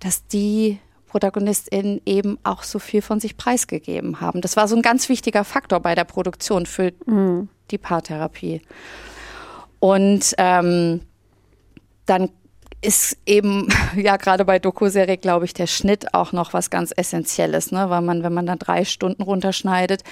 dass 0.00 0.26
die 0.26 0.78
ProtagonistInnen 1.08 2.02
eben 2.04 2.38
auch 2.42 2.62
so 2.62 2.78
viel 2.78 3.00
von 3.00 3.20
sich 3.20 3.36
preisgegeben 3.36 4.20
haben. 4.20 4.40
Das 4.40 4.56
war 4.56 4.68
so 4.68 4.76
ein 4.76 4.82
ganz 4.82 5.08
wichtiger 5.08 5.44
Faktor 5.44 5.80
bei 5.80 5.94
der 5.94 6.04
Produktion 6.04 6.66
für 6.66 6.92
mhm. 7.06 7.48
die 7.70 7.78
Paartherapie. 7.78 8.60
Und 9.78 10.34
ähm, 10.38 11.00
dann 12.06 12.30
ist 12.82 13.16
eben 13.26 13.68
ja 13.96 14.16
gerade 14.16 14.44
bei 14.44 14.58
Doku-Serie, 14.58 15.16
glaube 15.16 15.44
ich, 15.44 15.54
der 15.54 15.66
Schnitt 15.66 16.14
auch 16.14 16.32
noch 16.32 16.52
was 16.52 16.70
ganz 16.70 16.92
Essentielles, 16.96 17.72
ne? 17.72 17.90
weil 17.90 18.02
man, 18.02 18.22
wenn 18.22 18.34
man 18.34 18.46
dann 18.46 18.58
drei 18.58 18.84
Stunden 18.84 19.22
runterschneidet, 19.22 20.02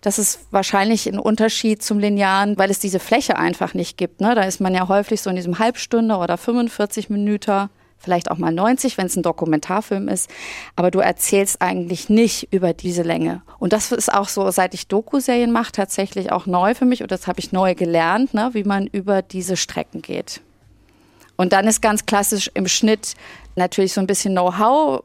das 0.00 0.18
ist 0.18 0.40
wahrscheinlich 0.50 1.06
ein 1.06 1.18
Unterschied 1.18 1.82
zum 1.82 1.98
Linearen, 1.98 2.58
weil 2.58 2.70
es 2.70 2.78
diese 2.78 3.00
Fläche 3.00 3.36
einfach 3.36 3.74
nicht 3.74 3.96
gibt. 3.96 4.20
Ne? 4.20 4.34
Da 4.34 4.42
ist 4.42 4.60
man 4.60 4.74
ja 4.74 4.88
häufig 4.88 5.20
so 5.22 5.30
in 5.30 5.36
diesem 5.36 5.58
Halbstunde 5.58 6.16
oder 6.16 6.36
45 6.36 7.10
Minuten 7.10 7.68
vielleicht 8.00 8.30
auch 8.30 8.38
mal 8.38 8.50
90, 8.50 8.96
wenn 8.96 9.06
es 9.06 9.16
ein 9.16 9.22
Dokumentarfilm 9.22 10.08
ist, 10.08 10.30
aber 10.74 10.90
du 10.90 11.00
erzählst 11.00 11.60
eigentlich 11.60 12.08
nicht 12.08 12.50
über 12.50 12.72
diese 12.72 13.02
Länge. 13.02 13.42
Und 13.58 13.72
das 13.74 13.92
ist 13.92 14.12
auch 14.12 14.28
so, 14.28 14.50
seit 14.50 14.72
ich 14.72 14.88
Doku-Serien 14.88 15.52
mache, 15.52 15.72
tatsächlich 15.72 16.32
auch 16.32 16.46
neu 16.46 16.74
für 16.74 16.86
mich 16.86 17.02
und 17.02 17.12
das 17.12 17.26
habe 17.26 17.40
ich 17.40 17.52
neu 17.52 17.74
gelernt, 17.74 18.32
ne, 18.32 18.50
wie 18.54 18.64
man 18.64 18.86
über 18.86 19.20
diese 19.20 19.56
Strecken 19.56 20.00
geht. 20.00 20.40
Und 21.40 21.54
dann 21.54 21.66
ist 21.66 21.80
ganz 21.80 22.04
klassisch 22.04 22.50
im 22.52 22.68
Schnitt 22.68 23.14
natürlich 23.56 23.94
so 23.94 24.02
ein 24.02 24.06
bisschen 24.06 24.34
Know-how, 24.34 25.00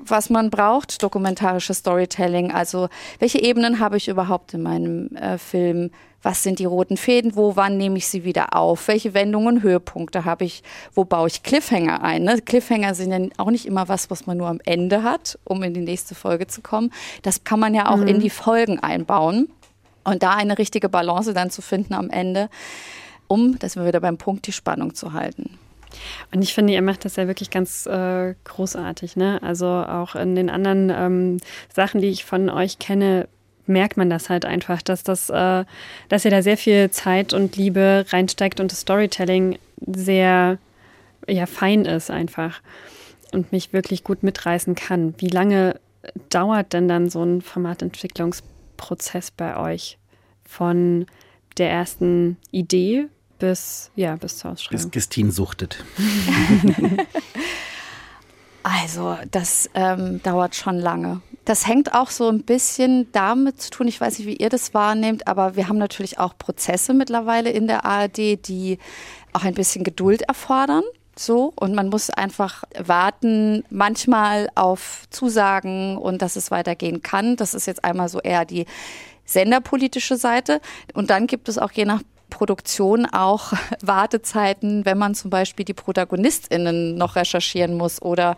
was 0.00 0.28
man 0.28 0.50
braucht, 0.50 1.00
dokumentarisches 1.00 1.78
Storytelling. 1.78 2.50
Also 2.50 2.88
welche 3.20 3.40
Ebenen 3.40 3.78
habe 3.78 3.96
ich 3.96 4.08
überhaupt 4.08 4.52
in 4.52 4.62
meinem 4.62 5.14
äh, 5.14 5.38
Film? 5.38 5.92
Was 6.24 6.42
sind 6.42 6.58
die 6.58 6.64
roten 6.64 6.96
Fäden? 6.96 7.36
Wo, 7.36 7.54
wann 7.54 7.76
nehme 7.76 7.98
ich 7.98 8.08
sie 8.08 8.24
wieder 8.24 8.56
auf? 8.56 8.88
Welche 8.88 9.14
Wendungen, 9.14 9.62
Höhepunkte 9.62 10.24
habe 10.24 10.44
ich? 10.44 10.64
Wo 10.92 11.04
baue 11.04 11.28
ich 11.28 11.44
Cliffhanger 11.44 12.02
ein? 12.02 12.24
Ne? 12.24 12.42
Cliffhanger 12.42 12.96
sind 12.96 13.12
ja 13.12 13.20
auch 13.36 13.52
nicht 13.52 13.64
immer 13.64 13.86
was, 13.86 14.10
was 14.10 14.26
man 14.26 14.38
nur 14.38 14.48
am 14.48 14.58
Ende 14.64 15.04
hat, 15.04 15.38
um 15.44 15.62
in 15.62 15.72
die 15.72 15.82
nächste 15.82 16.16
Folge 16.16 16.48
zu 16.48 16.62
kommen. 16.62 16.92
Das 17.22 17.44
kann 17.44 17.60
man 17.60 17.76
ja 17.76 17.90
auch 17.90 17.98
mhm. 17.98 18.08
in 18.08 18.18
die 18.18 18.30
Folgen 18.30 18.80
einbauen. 18.80 19.48
Und 20.02 20.24
da 20.24 20.32
eine 20.32 20.58
richtige 20.58 20.88
Balance 20.88 21.32
dann 21.32 21.50
zu 21.50 21.62
finden 21.62 21.94
am 21.94 22.10
Ende 22.10 22.48
um, 23.30 23.58
das 23.60 23.76
wir 23.76 23.86
wieder 23.86 24.00
beim 24.00 24.18
Punkt, 24.18 24.46
die 24.48 24.52
Spannung 24.52 24.94
zu 24.94 25.12
halten. 25.12 25.58
Und 26.32 26.42
ich 26.42 26.52
finde, 26.52 26.72
ihr 26.72 26.82
macht 26.82 27.04
das 27.04 27.16
ja 27.16 27.28
wirklich 27.28 27.50
ganz 27.50 27.86
äh, 27.86 28.34
großartig. 28.44 29.16
Ne? 29.16 29.40
Also 29.42 29.66
auch 29.66 30.16
in 30.16 30.34
den 30.34 30.50
anderen 30.50 30.90
ähm, 30.90 31.36
Sachen, 31.72 32.00
die 32.00 32.08
ich 32.08 32.24
von 32.24 32.50
euch 32.50 32.78
kenne, 32.80 33.28
merkt 33.66 33.96
man 33.96 34.10
das 34.10 34.30
halt 34.30 34.44
einfach, 34.44 34.82
dass 34.82 35.04
das, 35.04 35.30
äh, 35.30 35.64
dass 36.08 36.24
ihr 36.24 36.30
da 36.32 36.42
sehr 36.42 36.56
viel 36.56 36.90
Zeit 36.90 37.32
und 37.32 37.56
Liebe 37.56 38.04
reinsteckt 38.08 38.58
und 38.58 38.72
das 38.72 38.80
Storytelling 38.80 39.58
sehr 39.86 40.58
ja, 41.28 41.46
fein 41.46 41.84
ist 41.84 42.10
einfach 42.10 42.60
und 43.32 43.52
mich 43.52 43.72
wirklich 43.72 44.02
gut 44.02 44.24
mitreißen 44.24 44.74
kann. 44.74 45.14
Wie 45.18 45.28
lange 45.28 45.78
dauert 46.30 46.72
denn 46.72 46.88
dann 46.88 47.08
so 47.08 47.22
ein 47.22 47.42
Formatentwicklungsprozess 47.42 49.30
bei 49.30 49.56
euch? 49.56 49.98
Von 50.44 51.06
der 51.58 51.70
ersten 51.70 52.36
Idee 52.50 53.06
bis, 53.40 53.90
ja, 53.96 54.14
bis 54.14 54.38
zur 54.38 54.52
Ausschreibung. 54.52 54.84
Bis 54.84 54.92
Christine 54.92 55.32
suchtet. 55.32 55.84
also, 58.62 59.16
das 59.32 59.68
ähm, 59.74 60.22
dauert 60.22 60.54
schon 60.54 60.78
lange. 60.78 61.22
Das 61.44 61.66
hängt 61.66 61.94
auch 61.94 62.10
so 62.10 62.28
ein 62.28 62.42
bisschen 62.42 63.10
damit 63.10 63.60
zu 63.60 63.70
tun, 63.70 63.88
ich 63.88 64.00
weiß 64.00 64.18
nicht, 64.18 64.28
wie 64.28 64.36
ihr 64.36 64.50
das 64.50 64.72
wahrnehmt, 64.74 65.26
aber 65.26 65.56
wir 65.56 65.66
haben 65.66 65.78
natürlich 65.78 66.20
auch 66.20 66.38
Prozesse 66.38 66.94
mittlerweile 66.94 67.50
in 67.50 67.66
der 67.66 67.84
ARD, 67.84 68.46
die 68.46 68.78
auch 69.32 69.42
ein 69.42 69.54
bisschen 69.54 69.82
Geduld 69.82 70.22
erfordern. 70.22 70.84
So, 71.18 71.52
und 71.56 71.74
man 71.74 71.88
muss 71.88 72.08
einfach 72.08 72.64
warten, 72.78 73.64
manchmal 73.68 74.48
auf 74.54 75.04
Zusagen 75.10 75.98
und 75.98 76.22
dass 76.22 76.36
es 76.36 76.50
weitergehen 76.50 77.02
kann. 77.02 77.36
Das 77.36 77.52
ist 77.52 77.66
jetzt 77.66 77.84
einmal 77.84 78.08
so 78.08 78.20
eher 78.20 78.44
die 78.44 78.64
senderpolitische 79.24 80.16
Seite. 80.16 80.60
Und 80.94 81.10
dann 81.10 81.26
gibt 81.26 81.48
es 81.48 81.58
auch 81.58 81.72
je 81.72 81.84
nach 81.84 82.02
Produktion 82.30 83.06
auch 83.06 83.52
Wartezeiten, 83.82 84.86
wenn 84.86 84.96
man 84.96 85.14
zum 85.14 85.30
Beispiel 85.30 85.64
die 85.64 85.74
ProtagonistInnen 85.74 86.94
noch 86.94 87.16
recherchieren 87.16 87.76
muss 87.76 88.00
oder 88.00 88.36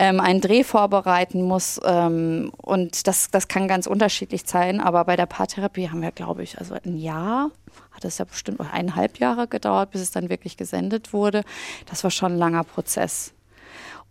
ähm, 0.00 0.20
einen 0.20 0.40
Dreh 0.40 0.64
vorbereiten 0.64 1.42
muss. 1.42 1.78
Ähm, 1.84 2.50
und 2.56 3.06
das, 3.06 3.30
das 3.30 3.48
kann 3.48 3.68
ganz 3.68 3.86
unterschiedlich 3.86 4.44
sein. 4.46 4.80
Aber 4.80 5.04
bei 5.04 5.16
der 5.16 5.26
Paartherapie 5.26 5.90
haben 5.90 6.00
wir, 6.00 6.12
glaube 6.12 6.42
ich, 6.42 6.58
also 6.58 6.74
ein 6.82 6.96
Jahr 6.96 7.50
hat 7.92 8.04
es 8.04 8.18
ja 8.18 8.24
bestimmt 8.24 8.60
eineinhalb 8.60 9.18
Jahre 9.18 9.46
gedauert, 9.46 9.90
bis 9.90 10.00
es 10.00 10.10
dann 10.10 10.30
wirklich 10.30 10.56
gesendet 10.56 11.12
wurde. 11.12 11.44
Das 11.86 12.02
war 12.04 12.10
schon 12.10 12.32
ein 12.32 12.38
langer 12.38 12.64
Prozess. 12.64 13.33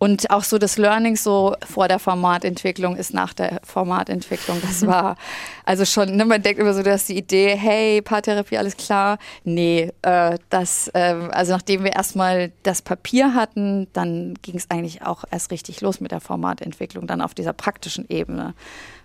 Und 0.03 0.31
auch 0.31 0.43
so 0.43 0.57
das 0.57 0.77
Learning 0.77 1.15
so 1.15 1.55
vor 1.65 1.88
der 1.88 1.98
Formatentwicklung 1.98 2.98
ist 2.98 3.13
nach 3.13 3.33
der 3.33 3.62
Formatentwicklung. 3.63 4.60
Das 4.62 4.86
war 4.86 5.15
also 5.63 5.86
schon, 5.86 6.17
ne, 6.17 6.25
man 6.25 6.41
denkt 6.41 6.60
immer 6.60 6.74
so, 6.74 6.83
dass 6.83 7.05
die 7.05 7.17
Idee, 7.17 7.55
hey, 7.55 8.01
Paartherapie, 8.01 8.57
alles 8.57 8.75
klar. 8.75 9.17
Nee, 9.45 9.93
äh, 10.01 10.38
das, 10.50 10.89
äh, 10.89 11.15
also 11.31 11.53
nachdem 11.53 11.86
wir 11.86 11.93
erstmal 11.93 12.51
das 12.63 12.81
Papier 12.81 13.33
hatten, 13.33 13.88
dann 13.93 14.33
ging 14.41 14.57
es 14.57 14.69
eigentlich 14.69 15.03
auch 15.03 15.24
erst 15.31 15.51
richtig 15.51 15.79
los 15.79 16.01
mit 16.01 16.12
der 16.12 16.19
Formatentwicklung, 16.19 17.07
dann 17.07 17.22
auf 17.22 17.33
dieser 17.33 17.53
praktischen 17.53 18.05
Ebene. 18.10 18.55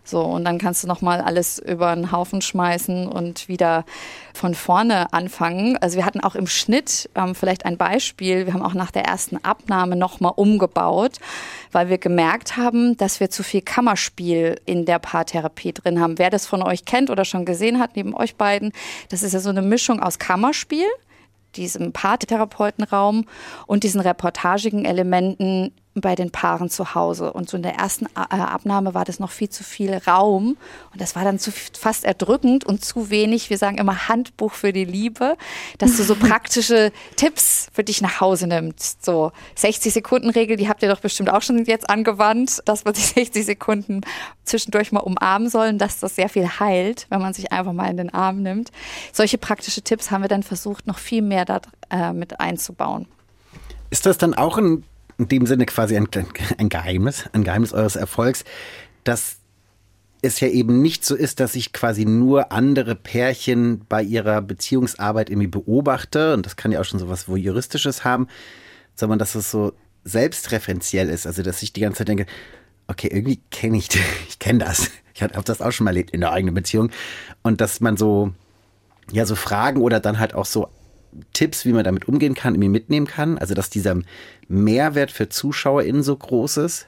So, 0.08 0.22
und 0.22 0.46
dann 0.46 0.56
kannst 0.56 0.82
du 0.82 0.88
nochmal 0.88 1.20
alles 1.20 1.58
über 1.58 1.88
einen 1.88 2.10
Haufen 2.12 2.40
schmeißen 2.40 3.06
und 3.06 3.46
wieder 3.46 3.84
von 4.32 4.54
vorne 4.54 5.12
anfangen. 5.12 5.76
Also 5.82 5.98
wir 5.98 6.06
hatten 6.06 6.20
auch 6.20 6.34
im 6.34 6.46
Schnitt 6.46 7.10
ähm, 7.14 7.34
vielleicht 7.34 7.66
ein 7.66 7.76
Beispiel. 7.76 8.46
Wir 8.46 8.54
haben 8.54 8.62
auch 8.62 8.72
nach 8.72 8.90
der 8.90 9.04
ersten 9.04 9.36
Abnahme 9.44 9.96
nochmal 9.96 10.32
umgebaut, 10.34 11.18
weil 11.72 11.90
wir 11.90 11.98
gemerkt 11.98 12.56
haben, 12.56 12.96
dass 12.96 13.20
wir 13.20 13.28
zu 13.28 13.42
viel 13.42 13.60
Kammerspiel 13.60 14.58
in 14.64 14.86
der 14.86 14.98
Paartherapie 14.98 15.74
drin 15.74 16.00
haben. 16.00 16.18
Wer 16.18 16.30
das 16.30 16.46
von 16.46 16.62
euch 16.62 16.86
kennt 16.86 17.10
oder 17.10 17.26
schon 17.26 17.44
gesehen 17.44 17.78
hat, 17.78 17.94
neben 17.94 18.14
euch 18.14 18.36
beiden, 18.36 18.72
das 19.10 19.22
ist 19.22 19.34
ja 19.34 19.40
so 19.40 19.50
eine 19.50 19.60
Mischung 19.60 20.00
aus 20.00 20.18
Kammerspiel 20.18 20.86
diesem 21.56 21.92
Paartherapeutenraum 21.92 23.24
und 23.66 23.82
diesen 23.82 24.00
reportagigen 24.00 24.84
Elementen 24.84 25.72
bei 26.00 26.14
den 26.14 26.30
Paaren 26.30 26.70
zu 26.70 26.94
Hause. 26.94 27.32
Und 27.32 27.48
so 27.48 27.56
in 27.56 27.62
der 27.62 27.74
ersten 27.74 28.06
äh, 28.06 28.36
Abnahme 28.36 28.94
war 28.94 29.04
das 29.04 29.18
noch 29.18 29.30
viel 29.30 29.48
zu 29.48 29.64
viel 29.64 29.94
Raum. 30.06 30.56
Und 30.92 31.00
das 31.00 31.16
war 31.16 31.24
dann 31.24 31.38
zu, 31.38 31.50
fast 31.50 32.04
erdrückend 32.04 32.64
und 32.64 32.84
zu 32.84 33.10
wenig, 33.10 33.50
wir 33.50 33.58
sagen 33.58 33.78
immer 33.78 34.08
Handbuch 34.08 34.52
für 34.52 34.72
die 34.72 34.84
Liebe, 34.84 35.36
dass 35.78 35.96
du 35.96 36.02
so 36.02 36.14
praktische 36.18 36.92
Tipps 37.16 37.68
für 37.72 37.84
dich 37.84 38.00
nach 38.00 38.20
Hause 38.20 38.46
nimmst. 38.46 39.04
So 39.04 39.32
60 39.56 39.92
Sekunden 39.92 40.30
Regel, 40.30 40.56
die 40.56 40.68
habt 40.68 40.82
ihr 40.82 40.88
doch 40.88 41.00
bestimmt 41.00 41.30
auch 41.30 41.42
schon 41.42 41.64
jetzt 41.64 41.88
angewandt, 41.88 42.60
dass 42.64 42.84
man 42.84 42.94
sich 42.96 43.06
60 43.06 43.44
Sekunden 43.44 44.00
zwischendurch 44.44 44.92
mal 44.92 45.00
umarmen 45.00 45.48
soll 45.48 45.68
und 45.68 45.78
dass 45.78 46.00
das 46.00 46.16
sehr 46.16 46.28
viel 46.28 46.48
heilt, 46.58 47.06
wenn 47.10 47.20
man 47.20 47.34
sich 47.34 47.52
einfach 47.52 47.72
mal 47.72 47.90
in 47.90 47.96
den 47.96 48.12
Arm 48.12 48.42
nimmt. 48.42 48.70
Solche 49.12 49.38
praktische 49.38 49.82
Tipps 49.82 50.10
haben 50.10 50.22
wir 50.22 50.28
dann 50.28 50.42
versucht, 50.42 50.86
noch 50.86 50.98
viel 50.98 51.22
mehr 51.22 51.44
da 51.44 51.60
äh, 51.90 52.12
mit 52.12 52.40
einzubauen. 52.40 53.06
Ist 53.90 54.06
das 54.06 54.18
dann 54.18 54.34
auch 54.34 54.58
ein 54.58 54.84
in 55.18 55.28
dem 55.28 55.46
Sinne 55.46 55.66
quasi 55.66 55.96
ein, 55.96 56.08
ein 56.58 56.68
Geheimnis, 56.68 57.24
ein 57.32 57.44
Geheimnis 57.44 57.72
eures 57.72 57.96
Erfolgs, 57.96 58.44
dass 59.04 59.38
es 60.22 60.40
ja 60.40 60.48
eben 60.48 60.80
nicht 60.82 61.04
so 61.04 61.14
ist, 61.14 61.40
dass 61.40 61.54
ich 61.54 61.72
quasi 61.72 62.04
nur 62.04 62.50
andere 62.50 62.94
Pärchen 62.94 63.82
bei 63.88 64.02
ihrer 64.02 64.42
Beziehungsarbeit 64.42 65.30
irgendwie 65.30 65.48
beobachte, 65.48 66.34
und 66.34 66.46
das 66.46 66.56
kann 66.56 66.72
ja 66.72 66.80
auch 66.80 66.84
schon 66.84 66.98
so 66.98 67.08
was 67.08 67.28
Voyeuristisches 67.28 68.04
haben, 68.04 68.28
sondern 68.94 69.18
dass 69.18 69.34
es 69.34 69.50
so 69.50 69.72
selbstreferenziell 70.04 71.08
ist. 71.08 71.26
Also, 71.26 71.42
dass 71.42 71.62
ich 71.62 71.72
die 71.72 71.80
ganze 71.80 71.98
Zeit 71.98 72.08
denke, 72.08 72.26
okay, 72.88 73.08
irgendwie 73.08 73.40
kenne 73.50 73.76
ich, 73.76 73.88
ich 74.28 74.38
kenne 74.38 74.60
das. 74.60 74.90
Ich 75.14 75.22
habe 75.22 75.42
das 75.42 75.60
auch 75.60 75.72
schon 75.72 75.84
mal 75.84 75.90
erlebt 75.90 76.10
in 76.12 76.20
der 76.20 76.32
eigenen 76.32 76.54
Beziehung. 76.54 76.90
Und 77.42 77.60
dass 77.60 77.80
man 77.80 77.96
so, 77.96 78.32
ja, 79.10 79.26
so 79.26 79.34
Fragen 79.34 79.80
oder 79.80 80.00
dann 80.00 80.18
halt 80.18 80.34
auch 80.34 80.46
so 80.46 80.68
Tipps, 81.32 81.64
wie 81.64 81.72
man 81.72 81.84
damit 81.84 82.08
umgehen 82.08 82.34
kann, 82.34 82.54
irgendwie 82.54 82.68
mitnehmen 82.68 83.06
kann? 83.06 83.38
Also, 83.38 83.54
dass 83.54 83.70
dieser 83.70 83.96
Mehrwert 84.48 85.10
für 85.10 85.28
ZuschauerInnen 85.28 86.02
so 86.02 86.16
groß 86.16 86.58
ist? 86.58 86.86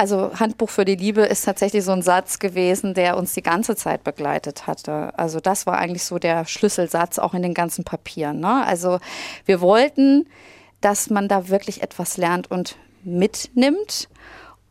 Also 0.00 0.30
Handbuch 0.40 0.70
für 0.70 0.86
die 0.86 0.96
Liebe 0.96 1.20
ist 1.20 1.44
tatsächlich 1.44 1.84
so 1.84 1.92
ein 1.92 2.00
Satz 2.00 2.38
gewesen, 2.38 2.94
der 2.94 3.18
uns 3.18 3.34
die 3.34 3.42
ganze 3.42 3.76
Zeit 3.76 4.02
begleitet 4.02 4.66
hatte. 4.66 5.12
Also 5.18 5.40
das 5.40 5.66
war 5.66 5.76
eigentlich 5.76 6.04
so 6.04 6.18
der 6.18 6.46
Schlüsselsatz 6.46 7.18
auch 7.18 7.34
in 7.34 7.42
den 7.42 7.52
ganzen 7.52 7.84
Papieren. 7.84 8.40
Ne? 8.40 8.66
Also 8.66 8.98
wir 9.44 9.60
wollten, 9.60 10.26
dass 10.80 11.10
man 11.10 11.28
da 11.28 11.50
wirklich 11.50 11.82
etwas 11.82 12.16
lernt 12.16 12.50
und 12.50 12.76
mitnimmt 13.04 14.08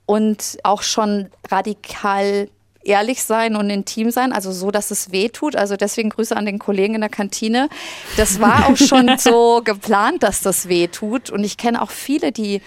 und 0.08 0.58
auch 0.64 0.82
schon 0.82 1.30
radikal 1.48 2.50
ehrlich 2.84 3.24
sein 3.24 3.56
und 3.56 3.70
intim 3.70 4.12
sein, 4.12 4.34
also 4.34 4.52
so, 4.52 4.72
dass 4.72 4.92
es 4.92 5.12
weh 5.12 5.30
tut. 5.30 5.56
Also 5.56 5.76
deswegen 5.76 6.10
Grüße 6.10 6.36
an 6.36 6.46
den 6.46 6.60
Kollegen 6.60 6.96
in 6.96 7.02
der 7.02 7.10
Kantine. 7.10 7.70
Das 8.18 8.40
war 8.40 8.68
auch 8.68 8.78
schon 8.78 9.12
so 9.18 9.62
geplant, 9.64 10.24
dass 10.24 10.42
das 10.42 10.68
weh 10.68 10.88
tut. 10.88 11.30
Und 11.30 11.44
ich 11.44 11.58
kenne 11.58 11.82
auch 11.82 11.92
viele, 11.92 12.32
die 12.32 12.62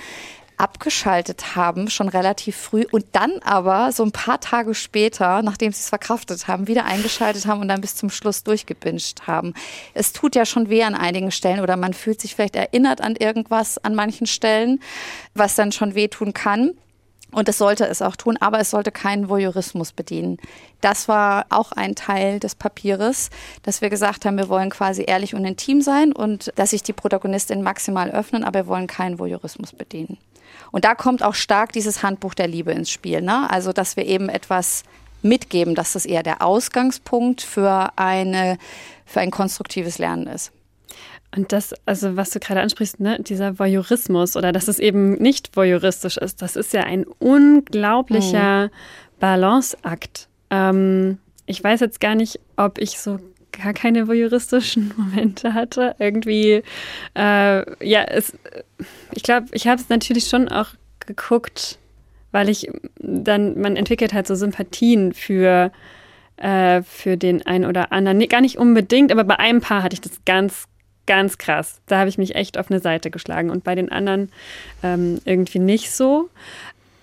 abgeschaltet 0.63 1.57
haben, 1.57 1.91
schon 1.91 2.09
relativ 2.09 2.57
früh 2.57 2.85
und 2.93 3.05
dann 3.13 3.41
aber 3.43 3.91
so 3.91 4.05
ein 4.05 4.13
paar 4.13 4.39
Tage 4.39 4.75
später, 4.75 5.43
nachdem 5.43 5.73
sie 5.73 5.81
es 5.81 5.89
verkraftet 5.89 6.47
haben, 6.47 6.69
wieder 6.69 6.85
eingeschaltet 6.85 7.47
haben 7.47 7.61
und 7.61 7.69
dann 7.69 7.81
bis 7.81 7.97
zum 7.97 8.11
Schluss 8.11 8.45
durchgebinscht 8.45 9.23
haben. 9.27 9.55
Es 9.93 10.13
tut 10.13 10.37
ja 10.37 10.47
schon 10.47 10.69
weh 10.69 10.85
an 10.85 10.95
einigen 10.95 11.33
Stellen 11.33 11.61
oder 11.61 11.77
man 11.77 11.95
fühlt 11.95 12.21
sich 12.21 12.37
vielleicht 12.37 12.55
erinnert 12.55 13.01
an 13.01 13.17
irgendwas 13.17 13.79
an 13.79 13.97
manchen 13.97 14.29
Stellen, 14.29 14.81
was 15.35 15.57
dann 15.57 15.73
schon 15.73 15.97
wehtun 15.97 16.33
kann. 16.33 16.75
Und 17.33 17.49
das 17.49 17.59
sollte 17.59 17.87
es 17.87 18.03
auch 18.03 18.15
tun, 18.15 18.37
aber 18.41 18.61
es 18.61 18.71
sollte 18.71 18.93
keinen 18.93 19.29
Voyeurismus 19.29 19.93
bedienen. 19.93 20.39
Das 20.83 21.09
war 21.09 21.47
auch 21.49 21.73
ein 21.73 21.95
Teil 21.95 22.39
des 22.39 22.55
Papieres, 22.55 23.31
dass 23.63 23.81
wir 23.81 23.89
gesagt 23.91 24.25
haben, 24.25 24.37
wir 24.37 24.49
wollen 24.49 24.71
quasi 24.71 25.05
ehrlich 25.07 25.35
und 25.35 25.45
intim 25.45 25.81
sein 25.81 26.13
und 26.13 26.53
dass 26.57 26.71
sich 26.71 26.83
die 26.83 26.93
Protagonistin 26.93 27.63
maximal 27.63 28.11
öffnen, 28.11 28.45
aber 28.45 28.61
wir 28.61 28.67
wollen 28.67 28.87
keinen 28.87 29.19
Voyeurismus 29.19 29.73
bedienen. 29.73 30.19
Und 30.71 30.85
da 30.85 30.95
kommt 30.95 31.23
auch 31.23 31.35
stark 31.35 31.73
dieses 31.73 32.03
Handbuch 32.03 32.35
der 32.35 32.49
Liebe 32.49 32.73
ins 32.73 32.91
Spiel. 32.91 33.23
Ne? 33.23 33.51
Also, 33.51 33.73
dass 33.73 33.97
wir 33.97 34.07
eben 34.07 34.29
etwas 34.29 34.83
mitgeben, 35.23 35.75
dass 35.75 35.93
das 35.93 36.05
eher 36.05 36.23
der 36.23 36.43
Ausgangspunkt 36.43 37.41
für, 37.41 37.93
eine, 37.97 38.59
für 39.07 39.21
ein 39.21 39.31
konstruktives 39.31 39.99
Lernen 39.99 40.27
ist. 40.27 40.53
Und 41.35 41.53
das, 41.53 41.75
also 41.87 42.17
was 42.17 42.31
du 42.31 42.41
gerade 42.41 42.61
ansprichst, 42.61 43.01
ne, 43.01 43.19
dieser 43.21 43.59
Voyeurismus 43.59 44.37
oder 44.37 44.53
dass 44.53 44.69
es 44.69 44.79
eben 44.79 45.15
nicht 45.15 45.57
voyeuristisch 45.57 46.19
ist, 46.19 46.43
das 46.43 46.57
ist 46.57 46.75
ja 46.75 46.83
ein 46.83 47.05
unglaublicher 47.05 48.67
mhm. 48.67 48.71
Balanceakt. 49.19 50.29
Ähm, 50.51 51.19
ich 51.47 51.65
weiß 51.65 51.81
jetzt 51.81 52.01
gar 52.01 52.15
nicht, 52.15 52.39
ob 52.57 52.79
ich 52.79 52.99
so 52.99 53.19
gar 53.53 53.73
keine 53.73 54.09
voyeuristischen 54.09 54.93
Momente 54.99 55.55
hatte. 55.55 55.95
Irgendwie, 55.99 56.63
äh, 57.15 57.87
ja, 57.87 58.03
es, 58.05 58.37
ich 59.15 59.23
glaube, 59.23 59.47
ich 59.53 59.67
habe 59.67 59.81
es 59.81 59.89
natürlich 59.89 60.29
schon 60.29 60.49
auch 60.49 60.69
geguckt, 61.01 61.79
weil 62.31 62.49
ich 62.49 62.71
dann, 62.99 63.61
man 63.61 63.77
entwickelt 63.77 64.13
halt 64.13 64.27
so 64.27 64.35
Sympathien 64.35 65.13
für, 65.13 65.73
äh, 66.37 66.83
für 66.83 67.17
den 67.17 67.47
einen 67.47 67.67
oder 67.67 67.93
anderen. 67.93 68.19
Nee, 68.19 68.27
gar 68.27 68.41
nicht 68.41 68.59
unbedingt, 68.59 69.13
aber 69.13 69.25
bei 69.25 69.39
einem 69.39 69.61
Paar 69.61 69.83
hatte 69.83 69.95
ich 69.95 70.01
das 70.01 70.25
ganz, 70.25 70.67
ganz 71.07 71.39
krass. 71.39 71.81
Da 71.87 71.99
habe 71.99 72.09
ich 72.09 72.19
mich 72.19 72.35
echt 72.35 72.59
auf 72.59 72.71
eine 72.71 72.81
Seite 72.81 73.11
geschlagen 73.11 73.51
und 73.51 73.65
bei 73.65 73.75
den 73.75 73.91
anderen 73.91 74.31
ähm, 74.83 75.21
irgendwie 75.25 75.59
nicht 75.59 75.91
so. 75.91 76.29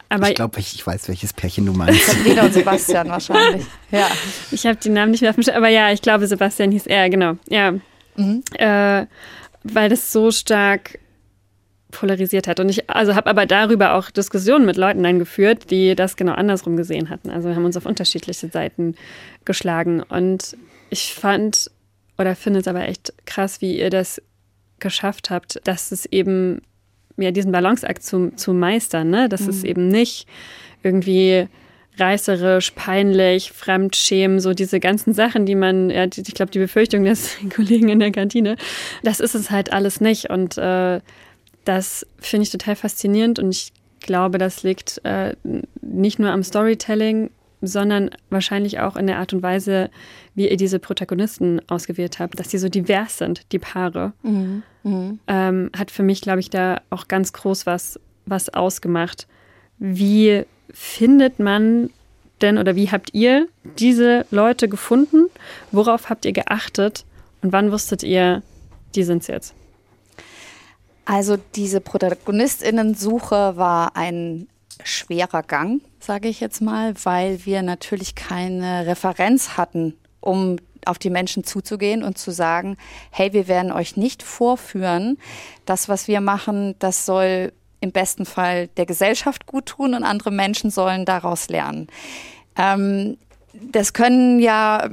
Aber 0.10 0.30
ich 0.30 0.36
glaube, 0.36 0.60
ich, 0.60 0.74
ich, 0.74 0.86
weiß, 0.86 1.08
welches 1.08 1.34
Pärchen 1.34 1.68
du 1.68 1.74
meinst. 1.74 2.06
Sabrina 2.08 2.44
und 2.44 2.54
Sebastian 2.54 3.10
wahrscheinlich. 3.10 3.66
Ja. 3.92 4.08
Ich 4.52 4.66
habe 4.66 4.76
die 4.76 4.90
Namen 4.90 5.12
nicht 5.12 5.22
mehr 5.22 5.32
auf 5.32 5.36
dem 5.36 5.44
Schirm, 5.44 5.56
aber 5.56 5.70
ja, 5.70 5.92
ich 5.92 6.02
glaube, 6.02 6.28
Sebastian 6.28 6.72
hieß 6.72 6.86
er, 6.86 7.10
genau. 7.10 7.38
Ja. 7.48 7.74
Mhm. 8.16 8.44
Äh, 8.54 9.06
weil 9.64 9.90
das 9.90 10.12
so 10.12 10.32
stark 10.32 11.00
polarisiert 11.92 12.48
hat. 12.48 12.60
Und 12.60 12.70
ich 12.70 12.90
also 12.90 13.16
habe 13.16 13.30
aber 13.30 13.46
darüber 13.46 13.96
auch 13.96 14.12
Diskussionen 14.12 14.66
mit 14.66 14.78
Leuten 14.78 15.06
eingeführt, 15.06 15.72
die 15.72 15.96
das 15.96 16.16
genau 16.16 16.34
andersrum 16.34 16.78
gesehen 16.78 17.10
hatten. 17.10 17.30
Also 17.30 17.50
wir 17.50 17.56
haben 17.56 17.66
uns 17.66 17.78
auf 17.78 17.86
unterschiedliche 17.86 18.48
Seiten 18.48 18.96
geschlagen. 19.46 20.04
Und 20.04 20.56
ich 20.90 21.14
fand 21.14 21.72
oder 22.20 22.36
finde 22.36 22.60
es 22.60 22.68
aber 22.68 22.88
echt 22.88 23.14
krass, 23.26 23.62
wie 23.62 23.80
ihr 23.80 23.90
das 23.90 24.22
geschafft 24.80 25.30
habt, 25.30 25.60
dass 25.64 25.92
es 25.92 26.06
eben 26.06 26.62
ja, 27.18 27.32
diesen 27.32 27.52
Balanceakt 27.52 28.04
zu, 28.04 28.32
zu 28.36 28.54
meistern, 28.54 29.10
ne? 29.10 29.30
dass 29.30 29.42
mhm. 29.42 29.50
es 29.50 29.64
eben 29.64 29.88
nicht 29.88 30.28
irgendwie 30.84 31.48
reißerisch, 31.98 32.72
peinlich, 32.72 33.52
Fremdschämen, 33.52 34.40
so 34.40 34.54
diese 34.54 34.80
ganzen 34.80 35.14
Sachen, 35.14 35.46
die 35.46 35.56
man, 35.56 35.90
ja, 35.90 36.06
ich 36.06 36.34
glaube, 36.34 36.52
die 36.52 36.60
Befürchtung 36.60 37.04
des 37.04 37.38
Kollegen 37.56 37.90
in 37.90 38.00
der 38.00 38.12
Kantine, 38.12 38.56
das 39.04 39.20
ist 39.20 39.36
es 39.36 39.52
halt 39.52 39.74
alles 39.74 40.00
nicht. 40.00 40.30
Und 40.30 40.58
äh, 40.58 41.02
das 41.66 42.06
finde 42.20 42.44
ich 42.44 42.52
total 42.52 42.76
faszinierend 42.76 43.40
und 43.40 43.52
ich 43.52 43.74
glaube, 44.00 44.38
das 44.38 44.64
liegt 44.64 45.02
äh, 45.04 45.36
nicht 45.82 46.20
nur 46.20 46.32
am 46.32 46.44
Storytelling, 46.44 47.32
sondern 47.62 48.10
wahrscheinlich 48.30 48.80
auch 48.80 48.96
in 48.96 49.08
der 49.08 49.18
Art 49.18 49.34
und 49.34 49.44
Weise, 49.44 49.90
wie 50.36 50.50
ihr 50.50 50.58
diese 50.58 50.80
Protagonisten 50.80 51.62
ausgewählt 51.68 52.20
habt, 52.20 52.40
dass 52.40 52.48
die 52.48 52.58
so 52.58 52.70
divers 52.70 53.18
sind, 53.18 53.52
die 53.52 53.60
Paare. 53.60 54.14
Mhm. 54.24 54.64
Mhm. 54.84 55.20
Ähm, 55.28 55.70
hat 55.78 55.92
für 55.92 56.04
mich, 56.04 56.22
glaube 56.22 56.40
ich, 56.40 56.50
da 56.50 56.82
auch 56.90 57.08
ganz 57.08 57.34
groß 57.34 57.66
was, 57.66 58.00
was 58.26 58.50
ausgemacht. 58.50 59.28
Wie 59.78 60.46
findet 60.72 61.40
man 61.40 61.90
denn 62.42 62.58
oder 62.58 62.76
wie 62.76 62.90
habt 62.90 63.14
ihr 63.14 63.48
diese 63.78 64.26
Leute 64.32 64.70
gefunden? 64.70 65.28
Worauf 65.72 66.10
habt 66.10 66.26
ihr 66.26 66.34
geachtet? 66.34 67.06
Und 67.42 67.52
wann 67.52 67.72
wusstet 67.72 68.04
ihr, 68.04 68.42
die 68.96 69.04
sind 69.04 69.22
es 69.24 69.28
jetzt? 69.28 69.54
Also 71.06 71.38
diese 71.56 71.82
Protagonistinnen-Suche 71.82 73.54
war 73.56 73.96
ein 73.96 74.48
schwerer 74.84 75.44
Gang, 75.44 75.82
sage 76.04 76.28
ich 76.28 76.40
jetzt 76.40 76.62
mal, 76.62 76.94
weil 77.04 77.46
wir 77.46 77.62
natürlich 77.62 78.16
keine 78.16 78.86
Referenz 78.88 79.58
hatten, 79.58 79.96
um 80.20 80.58
auf 80.86 80.98
die 80.98 81.10
Menschen 81.10 81.44
zuzugehen 81.44 82.04
und 82.04 82.18
zu 82.18 82.32
sagen, 82.32 82.78
hey, 83.12 83.34
wir 83.34 83.48
werden 83.48 83.72
euch 83.72 83.98
nicht 83.98 84.24
vorführen, 84.24 85.18
das, 85.66 85.90
was 85.90 86.08
wir 86.08 86.22
machen, 86.22 86.76
das 86.80 87.06
soll 87.06 87.54
im 87.82 87.92
besten 87.92 88.26
Fall 88.26 88.68
der 88.68 88.86
Gesellschaft 88.86 89.46
gut 89.46 89.68
tun 89.68 89.94
und 89.94 90.04
andere 90.04 90.32
Menschen 90.32 90.70
sollen 90.70 91.06
daraus 91.06 91.50
lernen. 91.50 91.88
Ähm, 92.58 93.18
das 93.54 93.94
können 93.94 94.40
ja 94.40 94.88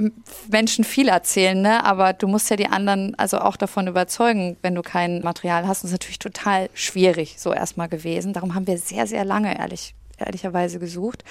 Menschen 0.49 0.83
viel 0.83 1.09
erzählen, 1.09 1.61
ne? 1.61 1.85
aber 1.85 2.13
du 2.13 2.27
musst 2.27 2.49
ja 2.49 2.55
die 2.55 2.67
anderen 2.67 3.13
also 3.15 3.39
auch 3.39 3.55
davon 3.55 3.87
überzeugen, 3.87 4.57
wenn 4.61 4.73
du 4.73 4.81
kein 4.81 5.21
Material 5.21 5.67
hast. 5.67 5.83
Das 5.83 5.91
ist 5.91 5.93
natürlich 5.93 6.19
total 6.19 6.69
schwierig 6.73 7.35
so 7.37 7.53
erstmal 7.53 7.87
gewesen. 7.87 8.33
Darum 8.33 8.55
haben 8.55 8.67
wir 8.67 8.77
sehr, 8.77 9.05
sehr 9.05 9.25
lange, 9.25 9.57
ehrlich 9.57 9.93
ehrlicherweise 10.17 10.79
gesucht, 10.79 11.23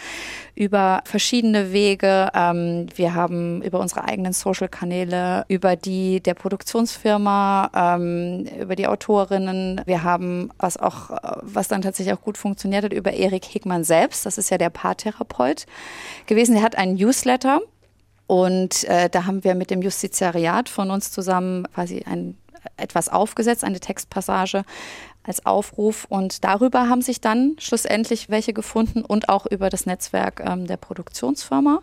über 0.55 1.03
verschiedene 1.05 1.72
Wege. 1.72 2.31
Ähm, 2.35 2.87
wir 2.94 3.14
haben 3.14 3.62
über 3.62 3.81
unsere 3.81 4.05
eigenen 4.05 4.33
Social-Kanäle, 4.33 5.44
über 5.49 5.77
die 5.77 6.20
der 6.20 6.35
Produktionsfirma, 6.35 7.70
ähm, 7.75 8.46
über 8.61 8.77
die 8.77 8.87
Autorinnen. 8.87 9.81
Wir 9.87 10.03
haben, 10.03 10.51
was 10.59 10.77
auch, 10.77 11.11
was 11.42 11.68
dann 11.68 11.83
tatsächlich 11.83 12.14
auch 12.14 12.22
gut 12.22 12.38
funktioniert 12.38 12.85
hat, 12.85 12.92
über 12.92 13.12
Erik 13.12 13.44
Hegmann 13.44 13.85
selbst. 13.85 14.27
Das 14.27 14.38
ist 14.38 14.51
ja 14.51 14.59
der 14.59 14.70
Paartherapeut 14.70 15.66
gewesen. 16.27 16.55
Der 16.55 16.62
hat 16.62 16.77
einen 16.77 16.94
Newsletter. 16.94 17.61
Und 18.27 18.83
äh, 18.85 19.09
da 19.09 19.27
haben 19.27 19.44
wir 19.44 19.55
mit 19.55 19.70
dem 19.70 19.83
Justiziariat 19.83 20.68
von 20.68 20.90
uns 20.90 21.12
zusammen 21.12 21.64
quasi 21.72 22.03
ein 22.05 22.37
etwas 22.77 23.09
aufgesetzt, 23.09 23.64
eine 23.64 23.81
Textpassage, 23.81 24.64
als 25.27 25.45
Aufruf. 25.45 26.07
Und 26.09 26.45
darüber 26.45 26.89
haben 26.89 27.03
sich 27.03 27.21
dann 27.21 27.57
schlussendlich 27.59 28.31
welche 28.31 28.53
gefunden 28.53 29.03
und 29.05 29.29
auch 29.29 29.47
über 29.47 29.71
das 29.71 29.87
Netzwerk 29.87 30.43
ähm, 30.45 30.67
der 30.67 30.77
Produktionsfirma. 30.77 31.83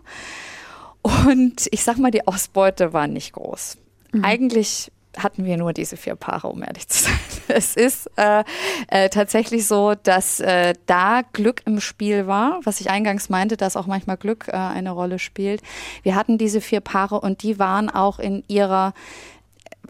Und 1.01 1.67
ich 1.71 1.83
sag 1.83 1.97
mal, 1.97 2.11
die 2.11 2.27
Ausbeute 2.27 2.93
war 2.93 3.07
nicht 3.07 3.33
groß. 3.33 3.77
Mhm. 4.13 4.23
Eigentlich 4.23 4.91
hatten 5.17 5.45
wir 5.45 5.57
nur 5.57 5.73
diese 5.73 5.97
vier 5.97 6.15
Paare, 6.15 6.47
um 6.47 6.63
ehrlich 6.63 6.87
zu 6.87 7.03
sein. 7.03 7.13
Es 7.49 7.75
ist 7.75 8.09
äh, 8.15 8.43
äh, 8.87 9.09
tatsächlich 9.09 9.67
so, 9.67 9.93
dass 9.95 10.39
äh, 10.39 10.73
da 10.85 11.21
Glück 11.33 11.61
im 11.65 11.81
Spiel 11.81 12.25
war, 12.25 12.61
was 12.63 12.79
ich 12.79 12.89
eingangs 12.89 13.29
meinte, 13.29 13.57
dass 13.57 13.75
auch 13.75 13.85
manchmal 13.85 14.17
Glück 14.17 14.47
äh, 14.47 14.53
eine 14.53 14.91
Rolle 14.91 15.19
spielt. 15.19 15.61
Wir 16.03 16.15
hatten 16.15 16.37
diese 16.37 16.61
vier 16.61 16.79
Paare 16.79 17.19
und 17.19 17.43
die 17.43 17.59
waren 17.59 17.89
auch 17.89 18.17
in 18.17 18.43
ihrer 18.47 18.93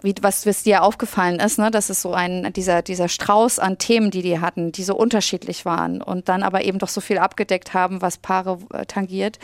wie, 0.04 0.14
was, 0.22 0.46
was 0.46 0.64
dir 0.64 0.84
aufgefallen 0.84 1.40
ist, 1.40 1.58
ne, 1.58 1.72
das 1.72 1.90
ist 1.90 2.02
so 2.02 2.14
ein, 2.14 2.52
dieser, 2.54 2.82
dieser 2.82 3.08
Strauß 3.08 3.60
an 3.60 3.78
Themen, 3.78 4.12
die 4.12 4.22
die 4.22 4.40
hatten, 4.40 4.72
die 4.72 4.84
so 4.84 4.96
unterschiedlich 4.96 5.66
waren 5.66 6.02
und 6.02 6.30
dann 6.30 6.44
aber 6.44 6.64
eben 6.64 6.78
doch 6.78 6.90
so 6.90 7.02
viel 7.02 7.18
abgedeckt 7.18 7.74
haben, 7.74 8.02
was 8.02 8.18
Paare 8.18 8.60
äh, 8.74 8.86
tangiert, 8.86 9.40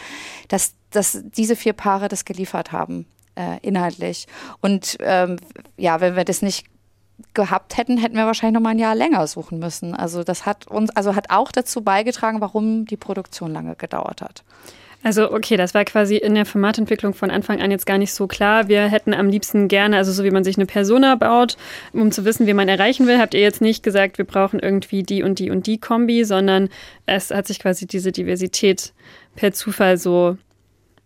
dass, 0.50 0.74
dass 0.92 1.24
diese 1.24 1.56
vier 1.56 1.74
Paare 1.74 2.10
das 2.10 2.26
geliefert 2.26 2.72
haben, 2.72 3.08
äh, 3.36 3.58
inhaltlich. 3.62 4.28
Und 4.62 4.98
ähm, 5.00 5.38
ja, 5.78 6.02
wenn 6.02 6.16
wir 6.16 6.26
das 6.26 6.42
nicht 6.42 6.66
gehabt 7.34 7.78
hätten, 7.78 7.98
hätten 7.98 8.16
wir 8.16 8.26
wahrscheinlich 8.26 8.56
noch 8.56 8.64
mal 8.64 8.72
ein 8.72 8.80
Jahr 8.80 8.96
länger 8.96 9.26
suchen 9.28 9.60
müssen. 9.60 9.96
Also 9.96 10.24
das 10.24 10.46
hat 10.46 10.68
uns, 10.68 10.90
also 10.92 11.16
hat 11.16 11.30
auch 11.30 11.52
dazu 11.52 11.82
beigetragen, 11.82 12.42
warum 12.42 12.86
die 12.86 12.98
Produktion 12.98 13.52
lange 13.52 13.76
gedauert 13.76 14.22
hat. 14.22 14.44
Also 15.02 15.32
okay, 15.32 15.56
das 15.56 15.74
war 15.74 15.86
quasi 15.86 16.18
in 16.18 16.36
der 16.36 16.46
Formatentwicklung 16.46 17.14
von 17.14 17.32
Anfang 17.32 17.62
an 17.62 17.72
jetzt 17.72 17.86
gar 17.86 17.98
nicht 17.98 18.14
so 18.14 18.28
klar. 18.28 18.68
Wir 18.68 18.82
hätten 18.88 19.14
am 19.14 19.30
liebsten 19.30 19.70
gerne, 19.70 19.96
also 19.96 20.12
so 20.12 20.24
wie 20.26 20.32
man 20.32 20.44
sich 20.44 20.58
eine 20.58 20.66
Persona 20.66 21.16
baut, 21.16 21.56
um 21.94 22.12
zu 22.12 22.26
wissen, 22.26 22.48
wie 22.48 22.54
man 22.54 22.68
erreichen 22.68 23.08
will, 23.08 23.20
habt 23.20 23.34
ihr 23.34 23.40
jetzt 23.40 23.62
nicht 23.62 23.82
gesagt, 23.82 24.18
wir 24.18 24.26
brauchen 24.26 24.60
irgendwie 24.60 25.04
die 25.04 25.24
und 25.24 25.40
die 25.40 25.52
und 25.52 25.68
die 25.68 25.78
Kombi, 25.78 26.26
sondern 26.26 26.70
es 27.06 27.32
hat 27.32 27.48
sich 27.48 27.60
quasi 27.60 27.88
diese 27.88 28.12
Diversität 28.12 28.94
per 29.36 29.54
Zufall 29.54 29.98
so, 29.98 30.38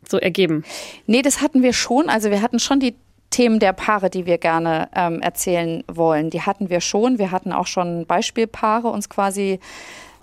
so 0.07 0.17
ergeben. 0.17 0.63
Nee, 1.05 1.21
das 1.21 1.41
hatten 1.41 1.61
wir 1.61 1.73
schon. 1.73 2.09
Also 2.09 2.31
wir 2.31 2.41
hatten 2.41 2.57
schon 2.57 2.79
die 2.79 2.95
Themen 3.29 3.59
der 3.59 3.73
Paare, 3.73 4.09
die 4.09 4.25
wir 4.25 4.37
gerne 4.37 4.89
ähm, 4.95 5.21
erzählen 5.21 5.83
wollen. 5.87 6.29
Die 6.29 6.41
hatten 6.41 6.69
wir 6.69 6.81
schon. 6.81 7.17
Wir 7.17 7.31
hatten 7.31 7.51
auch 7.51 7.67
schon 7.67 8.05
Beispielpaare 8.05 8.87
uns 8.89 9.09
quasi 9.09 9.59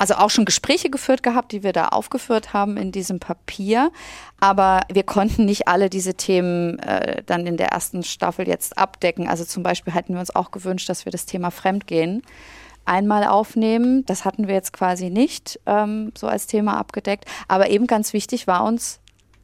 also 0.00 0.14
auch 0.14 0.30
schon 0.30 0.46
Gespräche 0.46 0.88
geführt 0.88 1.22
gehabt, 1.22 1.52
die 1.52 1.62
wir 1.62 1.74
da 1.74 1.88
aufgeführt 1.88 2.54
haben 2.54 2.78
in 2.78 2.90
diesem 2.90 3.20
Papier. 3.20 3.92
Aber 4.40 4.80
wir 4.90 5.02
konnten 5.02 5.44
nicht 5.44 5.68
alle 5.68 5.90
diese 5.90 6.14
Themen 6.14 6.78
äh, 6.78 7.22
dann 7.26 7.46
in 7.46 7.58
der 7.58 7.68
ersten 7.68 8.02
Staffel 8.02 8.48
jetzt 8.48 8.78
abdecken. 8.78 9.28
Also 9.28 9.44
zum 9.44 9.62
Beispiel 9.62 9.92
hätten 9.92 10.14
wir 10.14 10.20
uns 10.20 10.34
auch 10.34 10.52
gewünscht, 10.52 10.88
dass 10.88 11.04
wir 11.04 11.12
das 11.12 11.26
Thema 11.26 11.50
Fremdgehen 11.50 12.22
einmal 12.86 13.24
aufnehmen. 13.24 14.06
Das 14.06 14.24
hatten 14.24 14.48
wir 14.48 14.54
jetzt 14.54 14.72
quasi 14.72 15.10
nicht 15.10 15.60
ähm, 15.66 16.12
so 16.16 16.28
als 16.28 16.46
Thema 16.46 16.78
abgedeckt. 16.78 17.26
Aber 17.46 17.68
eben 17.68 17.86
ganz 17.86 18.14
wichtig 18.14 18.46
war 18.46 18.64
uns 18.64 18.99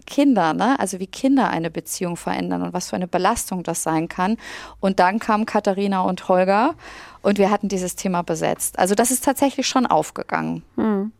Kinder, 0.07 0.55
ne? 0.55 0.79
also 0.79 0.99
wie 1.01 1.07
Kinder 1.07 1.51
eine 1.51 1.71
Beziehung 1.71 2.17
verändern 2.17 2.63
und 2.63 2.73
was 2.73 2.91
für 2.91 2.97
eine 2.97 3.09
Belastung 3.09 3.63
das 3.63 3.83
sein 3.83 4.09
kann. 4.09 4.37
Und 4.81 5.01
dann 5.01 5.19
kamen 5.19 5.47
Katharina 5.47 6.01
und 6.03 6.29
Holger 6.29 6.75
und 7.23 7.39
wir 7.39 7.51
hatten 7.51 7.69
dieses 7.69 7.97
Thema 7.97 8.23
besetzt. 8.23 8.79
Also 8.79 8.95
das 8.95 9.11
ist 9.11 9.25
tatsächlich 9.25 9.67
schon 9.67 9.87
aufgegangen. 9.87 10.63
Hm. 10.77 11.13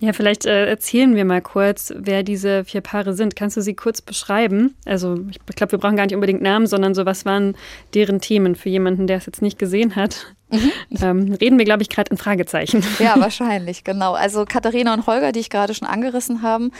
Ja, 0.00 0.12
vielleicht 0.12 0.46
äh, 0.46 0.66
erzählen 0.66 1.16
wir 1.16 1.24
mal 1.24 1.42
kurz, 1.42 1.92
wer 1.96 2.22
diese 2.22 2.64
vier 2.64 2.82
Paare 2.82 3.14
sind. 3.14 3.34
Kannst 3.34 3.56
du 3.56 3.60
sie 3.60 3.74
kurz 3.74 4.00
beschreiben? 4.00 4.76
Also 4.84 5.18
ich 5.28 5.56
glaube, 5.56 5.72
wir 5.72 5.78
brauchen 5.80 5.96
gar 5.96 6.04
nicht 6.06 6.14
unbedingt 6.14 6.40
Namen, 6.40 6.68
sondern 6.68 6.94
so, 6.94 7.04
was 7.04 7.24
waren 7.24 7.56
deren 7.94 8.20
Themen 8.20 8.54
für 8.54 8.68
jemanden, 8.68 9.08
der 9.08 9.16
es 9.16 9.26
jetzt 9.26 9.42
nicht 9.42 9.58
gesehen 9.58 9.96
hat? 9.96 10.36
Mhm. 10.50 10.72
Ähm, 11.02 11.32
reden 11.32 11.58
wir, 11.58 11.64
glaube 11.64 11.82
ich, 11.82 11.88
gerade 11.88 12.12
in 12.12 12.16
Fragezeichen. 12.16 12.84
Ja, 13.00 13.16
wahrscheinlich, 13.18 13.82
genau. 13.82 14.12
Also 14.12 14.44
Katharina 14.44 14.94
und 14.94 15.06
Holger, 15.08 15.32
die 15.32 15.40
ich 15.40 15.50
gerade 15.50 15.74
schon 15.74 15.88
angerissen 15.88 16.42
habe, 16.42 16.70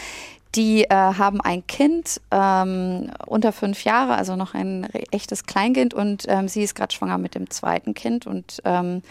die 0.55 0.85
äh, 0.85 0.95
haben 0.95 1.41
ein 1.41 1.67
Kind 1.67 2.21
ähm, 2.31 3.11
unter 3.27 3.53
fünf 3.53 3.85
Jahre, 3.85 4.17
also 4.17 4.37
noch 4.37 4.55
ein 4.55 4.89
echtes 5.11 5.45
Kleinkind 5.45 5.95
und 5.95 6.25
ähm, 6.29 6.49
sie 6.49 6.63
ist 6.63 6.75
gerade 6.75 6.95
schwanger 6.95 7.19
mit 7.19 7.35
dem 7.35 7.51
zweiten 7.51 7.95
Kind 7.95 8.27
und 8.27 8.61
ähm, 8.65 9.03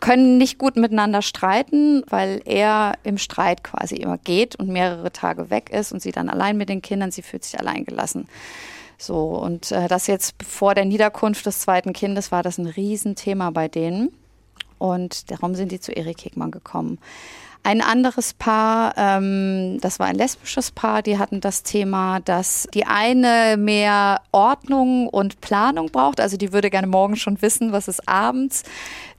können 0.00 0.36
nicht 0.36 0.58
gut 0.58 0.76
miteinander 0.76 1.22
streiten, 1.22 2.02
weil 2.08 2.42
er 2.44 2.94
im 3.04 3.18
Streit 3.18 3.64
quasi 3.64 3.96
immer 3.96 4.18
geht 4.18 4.56
und 4.56 4.68
mehrere 4.68 5.12
Tage 5.12 5.48
weg 5.48 5.70
ist 5.70 5.92
und 5.92 6.02
sie 6.02 6.12
dann 6.12 6.28
allein 6.28 6.56
mit 6.56 6.68
den 6.68 6.82
Kindern, 6.82 7.10
sie 7.10 7.22
fühlt 7.22 7.44
sich 7.44 7.58
allein 7.58 7.84
gelassen. 7.84 8.28
So, 8.98 9.36
und 9.36 9.72
äh, 9.72 9.88
das 9.88 10.06
jetzt 10.06 10.34
vor 10.46 10.74
der 10.74 10.84
Niederkunft 10.84 11.46
des 11.46 11.60
zweiten 11.60 11.92
Kindes 11.92 12.30
war 12.30 12.42
das 12.42 12.58
ein 12.58 12.66
Riesenthema 12.66 13.50
bei 13.50 13.68
denen. 13.68 14.12
Und 14.78 15.30
darum 15.30 15.54
sind 15.54 15.70
die 15.70 15.80
zu 15.80 15.92
Erik 15.92 16.24
Hegmann 16.24 16.50
gekommen. 16.50 16.98
Ein 17.64 17.80
anderes 17.80 18.34
Paar, 18.34 18.94
ähm, 18.96 19.78
das 19.80 20.00
war 20.00 20.08
ein 20.08 20.16
lesbisches 20.16 20.72
Paar, 20.72 21.00
die 21.00 21.18
hatten 21.18 21.40
das 21.40 21.62
Thema, 21.62 22.18
dass 22.18 22.66
die 22.74 22.86
eine 22.86 23.56
mehr 23.56 24.20
Ordnung 24.32 25.08
und 25.08 25.40
Planung 25.40 25.90
braucht. 25.90 26.20
Also 26.20 26.36
die 26.36 26.52
würde 26.52 26.70
gerne 26.70 26.88
morgen 26.88 27.14
schon 27.14 27.40
wissen, 27.40 27.70
was 27.70 27.86
es 27.86 28.06
abends 28.08 28.64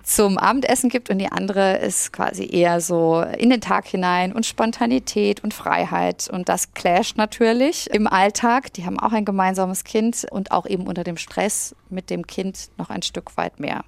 zum 0.04 0.38
Abendessen 0.38 0.90
gibt 0.90 1.10
und 1.10 1.20
die 1.20 1.32
andere 1.32 1.78
ist 1.78 2.12
quasi 2.12 2.46
eher 2.46 2.82
so 2.82 3.22
in 3.22 3.50
den 3.50 3.62
Tag 3.62 3.88
hinein 3.88 4.34
und 4.34 4.46
Spontanität 4.46 5.42
und 5.42 5.54
Freiheit 5.54 6.30
und 6.30 6.50
das 6.50 6.74
clasht 6.74 7.18
natürlich 7.18 7.90
im 7.92 8.08
Alltag. 8.08 8.74
Die 8.74 8.86
haben 8.86 9.00
auch 9.00 9.14
ein 9.14 9.24
gemeinsames 9.24 9.86
Kind 9.86 10.26
und 10.30 10.52
auch 10.52 10.66
eben 10.66 10.88
unter 10.88 11.06
dem 11.06 11.16
Stress 11.16 11.74
mit 11.90 12.10
dem 12.10 12.28
Kind 12.28 12.70
noch 12.78 12.90
ein 12.90 13.02
Stück 13.02 13.38
weit 13.38 13.62
mehr. 13.62 13.86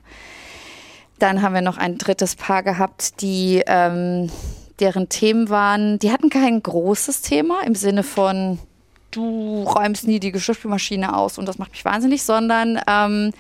Dann 1.19 1.41
haben 1.41 1.53
wir 1.53 1.61
noch 1.61 1.77
ein 1.77 1.97
drittes 1.97 2.35
Paar 2.35 2.63
gehabt, 2.63 3.21
die 3.21 3.63
ähm, 3.67 4.29
deren 4.79 5.09
Themen 5.09 5.49
waren, 5.49 5.99
die 5.99 6.11
hatten 6.11 6.29
kein 6.29 6.61
großes 6.61 7.21
Thema 7.21 7.61
im 7.65 7.75
Sinne 7.75 8.03
von 8.03 8.59
du 9.11 9.63
räumst 9.63 10.07
nie 10.07 10.19
die 10.19 10.31
Geschirrspülmaschine 10.31 11.15
aus 11.15 11.37
und 11.37 11.47
das 11.47 11.57
macht 11.57 11.71
mich 11.71 11.85
wahnsinnig, 11.85 12.23
sondern 12.23 12.79
ähm, 12.87 13.31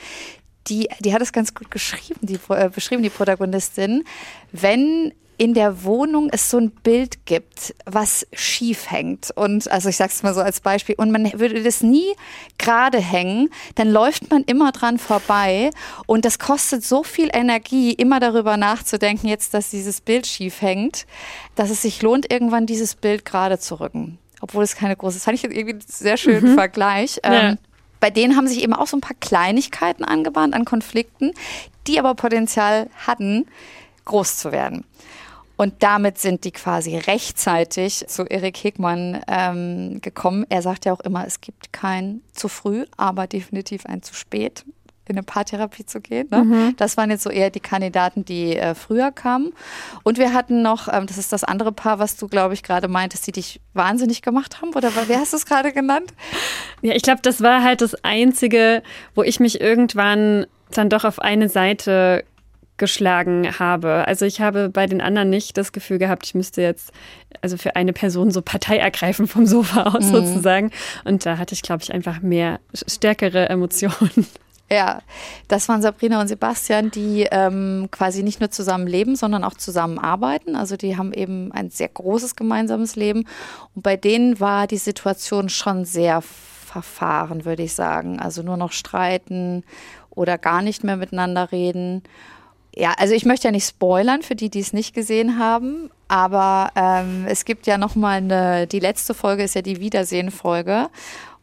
die, 0.67 0.87
die 0.99 1.13
hat 1.13 1.21
es 1.21 1.33
ganz 1.33 1.53
gut 1.53 1.69
geschrieben, 1.69 2.19
die, 2.21 2.39
äh, 2.49 2.69
beschrieben, 2.69 3.03
die 3.03 3.09
Protagonistin. 3.09 4.03
Wenn 4.51 5.13
in 5.37 5.53
der 5.53 5.83
Wohnung 5.83 6.29
es 6.31 6.49
so 6.49 6.57
ein 6.57 6.71
Bild 6.71 7.25
gibt, 7.25 7.75
was 7.85 8.25
schief 8.33 8.89
hängt. 8.89 9.31
Und 9.35 9.69
also 9.69 9.89
ich 9.89 9.97
sag's 9.97 10.23
mal 10.23 10.33
so 10.33 10.41
als 10.41 10.59
Beispiel, 10.59 10.95
und 10.97 11.11
man 11.11 11.31
würde 11.39 11.61
das 11.63 11.81
nie 11.81 12.13
gerade 12.57 12.99
hängen, 12.99 13.49
dann 13.75 13.89
läuft 13.89 14.29
man 14.31 14.43
immer 14.43 14.71
dran 14.71 14.97
vorbei. 14.97 15.71
Und 16.05 16.25
das 16.25 16.39
kostet 16.39 16.83
so 16.83 17.03
viel 17.03 17.29
Energie, 17.33 17.91
immer 17.93 18.19
darüber 18.19 18.57
nachzudenken, 18.57 19.27
jetzt, 19.27 19.53
dass 19.53 19.69
dieses 19.69 20.01
Bild 20.01 20.27
schief 20.27 20.61
hängt, 20.61 21.05
dass 21.55 21.69
es 21.69 21.81
sich 21.81 22.01
lohnt, 22.01 22.31
irgendwann 22.31 22.65
dieses 22.65 22.95
Bild 22.95 23.25
gerade 23.25 23.59
zu 23.59 23.79
rücken. 23.79 24.17
Obwohl 24.41 24.63
es 24.63 24.75
keine 24.75 24.95
große, 24.95 25.17
das 25.17 25.23
fand 25.23 25.37
ich 25.37 25.43
irgendwie 25.43 25.71
einen 25.71 25.83
sehr 25.85 26.17
schönen 26.17 26.51
mhm. 26.51 26.55
Vergleich. 26.55 27.19
Ja. 27.23 27.49
Ähm, 27.49 27.57
bei 27.99 28.09
denen 28.09 28.35
haben 28.35 28.47
sich 28.47 28.61
eben 28.61 28.73
auch 28.73 28.87
so 28.87 28.97
ein 28.97 29.01
paar 29.01 29.15
Kleinigkeiten 29.19 30.03
angebahnt 30.03 30.53
an 30.53 30.65
Konflikten, 30.65 31.31
die 31.87 31.99
aber 31.99 32.13
Potenzial 32.13 32.89
hatten, 33.07 33.47
groß 34.05 34.37
zu 34.37 34.51
werden. 34.51 34.83
Und 35.57 35.83
damit 35.83 36.17
sind 36.17 36.43
die 36.43 36.51
quasi 36.51 36.97
rechtzeitig 36.97 38.05
zu 38.07 38.23
Erik 38.23 38.57
Hegmann 38.57 39.21
ähm, 39.27 40.01
gekommen. 40.01 40.45
Er 40.49 40.61
sagt 40.61 40.85
ja 40.85 40.93
auch 40.93 40.99
immer, 40.99 41.25
es 41.25 41.41
gibt 41.41 41.71
kein 41.71 42.21
zu 42.33 42.47
früh, 42.47 42.85
aber 42.97 43.27
definitiv 43.27 43.85
ein 43.85 44.01
zu 44.01 44.13
spät 44.13 44.65
in 45.07 45.15
eine 45.15 45.23
Paartherapie 45.23 45.85
zu 45.85 46.01
gehen. 46.01 46.27
Ne? 46.31 46.43
Mhm. 46.43 46.75
Das 46.77 46.97
waren 46.97 47.11
jetzt 47.11 47.23
so 47.23 47.29
eher 47.29 47.49
die 47.49 47.59
Kandidaten, 47.59 48.25
die 48.25 48.57
äh, 48.57 48.73
früher 48.73 49.11
kamen. 49.11 49.53
Und 50.03 50.17
wir 50.17 50.33
hatten 50.33 50.61
noch, 50.61 50.91
ähm, 50.91 51.05
das 51.05 51.17
ist 51.17 51.31
das 51.31 51.43
andere 51.43 51.71
Paar, 51.71 51.99
was 51.99 52.17
du, 52.17 52.27
glaube 52.27 52.53
ich, 52.53 52.63
gerade 52.63 52.87
meintest, 52.87 53.27
die 53.27 53.31
dich 53.31 53.61
wahnsinnig 53.73 54.21
gemacht 54.21 54.61
haben. 54.61 54.73
Oder 54.73 54.91
wer 55.07 55.19
hast 55.19 55.33
du 55.33 55.37
es 55.37 55.45
gerade 55.45 55.71
genannt? 55.73 56.13
Ja, 56.81 56.95
ich 56.95 57.03
glaube, 57.03 57.21
das 57.21 57.41
war 57.41 57.63
halt 57.63 57.81
das 57.81 58.03
Einzige, 58.03 58.81
wo 59.13 59.21
ich 59.21 59.39
mich 59.39 59.61
irgendwann 59.61 60.47
dann 60.71 60.89
doch 60.89 61.03
auf 61.03 61.19
eine 61.19 61.49
Seite 61.49 62.25
geschlagen 62.77 63.57
habe. 63.59 64.07
Also 64.07 64.25
ich 64.25 64.41
habe 64.41 64.69
bei 64.69 64.85
den 64.85 65.01
anderen 65.01 65.29
nicht 65.29 65.57
das 65.57 65.71
Gefühl 65.71 65.97
gehabt, 65.97 66.25
ich 66.25 66.35
müsste 66.35 66.61
jetzt 66.61 66.91
also 67.41 67.57
für 67.57 67.75
eine 67.75 67.93
Person 67.93 68.31
so 68.31 68.41
Partei 68.41 68.77
ergreifen 68.77 69.27
vom 69.27 69.45
Sofa 69.45 69.83
aus 69.83 70.05
mhm. 70.05 70.11
sozusagen. 70.11 70.71
Und 71.03 71.25
da 71.25 71.37
hatte 71.37 71.53
ich, 71.53 71.61
glaube 71.61 71.83
ich, 71.83 71.93
einfach 71.93 72.21
mehr 72.21 72.59
stärkere 72.73 73.49
Emotionen. 73.49 74.27
Ja, 74.69 75.03
das 75.47 75.69
waren 75.69 75.83
Sabrina 75.83 76.19
und 76.19 76.27
Sebastian, 76.27 76.89
die 76.89 77.27
ähm, 77.29 77.87
quasi 77.91 78.23
nicht 78.23 78.39
nur 78.39 78.49
zusammen 78.49 78.87
leben, 78.87 79.15
sondern 79.15 79.43
auch 79.43 79.53
zusammen 79.53 79.99
arbeiten. 79.99 80.55
Also 80.55 80.75
die 80.75 80.97
haben 80.97 81.13
eben 81.13 81.51
ein 81.51 81.69
sehr 81.69 81.89
großes 81.89 82.35
gemeinsames 82.35 82.95
Leben. 82.95 83.27
Und 83.75 83.83
bei 83.83 83.95
denen 83.95 84.39
war 84.39 84.65
die 84.65 84.77
Situation 84.77 85.49
schon 85.49 85.85
sehr 85.85 86.23
verfahren, 86.23 87.45
würde 87.45 87.61
ich 87.61 87.75
sagen. 87.75 88.19
Also 88.19 88.41
nur 88.41 88.57
noch 88.57 88.71
streiten 88.71 89.63
oder 90.09 90.39
gar 90.39 90.63
nicht 90.63 90.83
mehr 90.83 90.97
miteinander 90.97 91.51
reden. 91.51 92.01
Ja, 92.75 92.93
also 92.97 93.13
ich 93.13 93.25
möchte 93.25 93.47
ja 93.47 93.51
nicht 93.51 93.67
spoilern 93.67 94.21
für 94.21 94.35
die, 94.35 94.49
die 94.49 94.59
es 94.59 94.73
nicht 94.73 94.93
gesehen 94.93 95.39
haben, 95.39 95.89
aber 96.09 96.71
ähm, 96.75 97.25
es 97.27 97.45
gibt 97.45 97.67
ja 97.67 97.77
noch 97.77 97.95
mal 97.95 98.17
eine, 98.17 98.67
die 98.67 98.79
letzte 98.79 99.13
Folge 99.13 99.43
ist 99.43 99.55
ja 99.55 99.61
die 99.61 99.79
Wiedersehen-Folge 99.79 100.89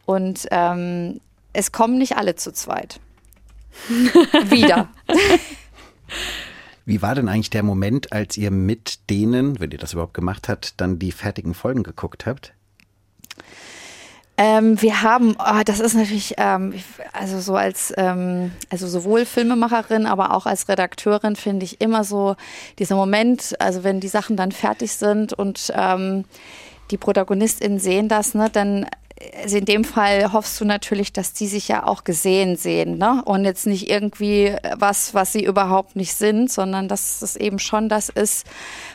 und 0.05 0.47
ähm, 0.51 1.19
es 1.51 1.71
kommen 1.71 1.97
nicht 1.97 2.17
alle 2.17 2.35
zu 2.35 2.53
zweit. 2.53 2.99
Wieder. 4.49 4.89
Wie 6.85 7.01
war 7.01 7.15
denn 7.15 7.27
eigentlich 7.27 7.49
der 7.49 7.63
Moment, 7.63 8.11
als 8.11 8.37
ihr 8.37 8.51
mit 8.51 9.09
denen, 9.09 9.59
wenn 9.59 9.71
ihr 9.71 9.79
das 9.79 9.93
überhaupt 9.93 10.13
gemacht 10.13 10.49
habt, 10.49 10.79
dann 10.79 10.99
die 10.99 11.11
fertigen 11.11 11.55
Folgen 11.55 11.81
geguckt 11.81 12.27
habt? 12.27 12.53
Ähm, 14.35 14.81
wir 14.81 15.03
haben, 15.03 15.35
oh, 15.37 15.61
das 15.63 15.79
ist 15.79 15.93
natürlich, 15.93 16.33
ähm, 16.37 16.73
also 17.11 17.39
so 17.39 17.55
als, 17.55 17.93
ähm, 17.97 18.51
also 18.71 18.87
sowohl 18.87 19.25
Filmemacherin, 19.25 20.07
aber 20.07 20.33
auch 20.33 20.47
als 20.47 20.67
Redakteurin 20.67 21.35
finde 21.35 21.65
ich 21.65 21.81
immer 21.81 22.03
so 22.03 22.35
dieser 22.79 22.95
Moment, 22.95 23.55
also 23.59 23.83
wenn 23.83 23.99
die 23.99 24.07
Sachen 24.07 24.35
dann 24.35 24.51
fertig 24.51 24.93
sind 24.93 25.33
und 25.33 25.71
ähm, 25.75 26.25
die 26.89 26.97
ProtagonistInnen 26.97 27.79
sehen 27.79 28.07
das, 28.07 28.33
ne, 28.33 28.49
dann 28.51 28.87
also 29.41 29.57
in 29.57 29.65
dem 29.65 29.83
Fall 29.83 30.33
hoffst 30.33 30.59
du 30.59 30.65
natürlich, 30.65 31.13
dass 31.13 31.33
die 31.33 31.47
sich 31.47 31.67
ja 31.67 31.85
auch 31.85 32.03
gesehen 32.03 32.55
sehen, 32.55 32.97
ne? 32.97 33.21
Und 33.25 33.45
jetzt 33.45 33.65
nicht 33.65 33.89
irgendwie 33.89 34.55
was, 34.77 35.13
was 35.13 35.33
sie 35.33 35.43
überhaupt 35.43 35.95
nicht 35.95 36.13
sind, 36.13 36.51
sondern 36.51 36.87
dass 36.87 37.21
es 37.21 37.35
eben 37.35 37.59
schon 37.59 37.89
das 37.89 38.09
ist, 38.09 38.45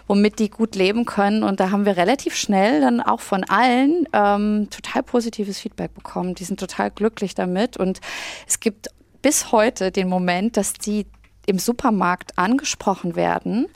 womit 0.07 0.39
die 0.39 0.51
gut 0.51 0.75
leben 0.75 1.05
können. 1.05 1.43
Und 1.43 1.61
da 1.61 1.71
haben 1.71 1.85
wir 1.85 1.97
relativ 1.97 2.35
schnell 2.35 2.81
dann 2.81 3.01
auch 3.01 3.21
von 3.21 3.45
allen 3.45 4.07
ähm, 4.13 4.69
total 4.71 5.03
positives 5.03 5.59
Feedback 5.59 5.95
bekommen. 5.95 6.35
Die 6.35 6.45
sind 6.45 6.61
total 6.61 6.91
glücklich 6.91 7.35
damit. 7.35 7.77
Und 7.77 8.01
es 8.47 8.61
gibt 8.61 8.89
bis 9.23 9.53
heute 9.53 9.91
den 9.91 10.09
Moment, 10.09 10.57
dass 10.57 10.73
die 10.75 11.07
im 11.47 11.59
Supermarkt 11.59 12.37
angesprochen 12.37 13.17
werden, 13.17 13.69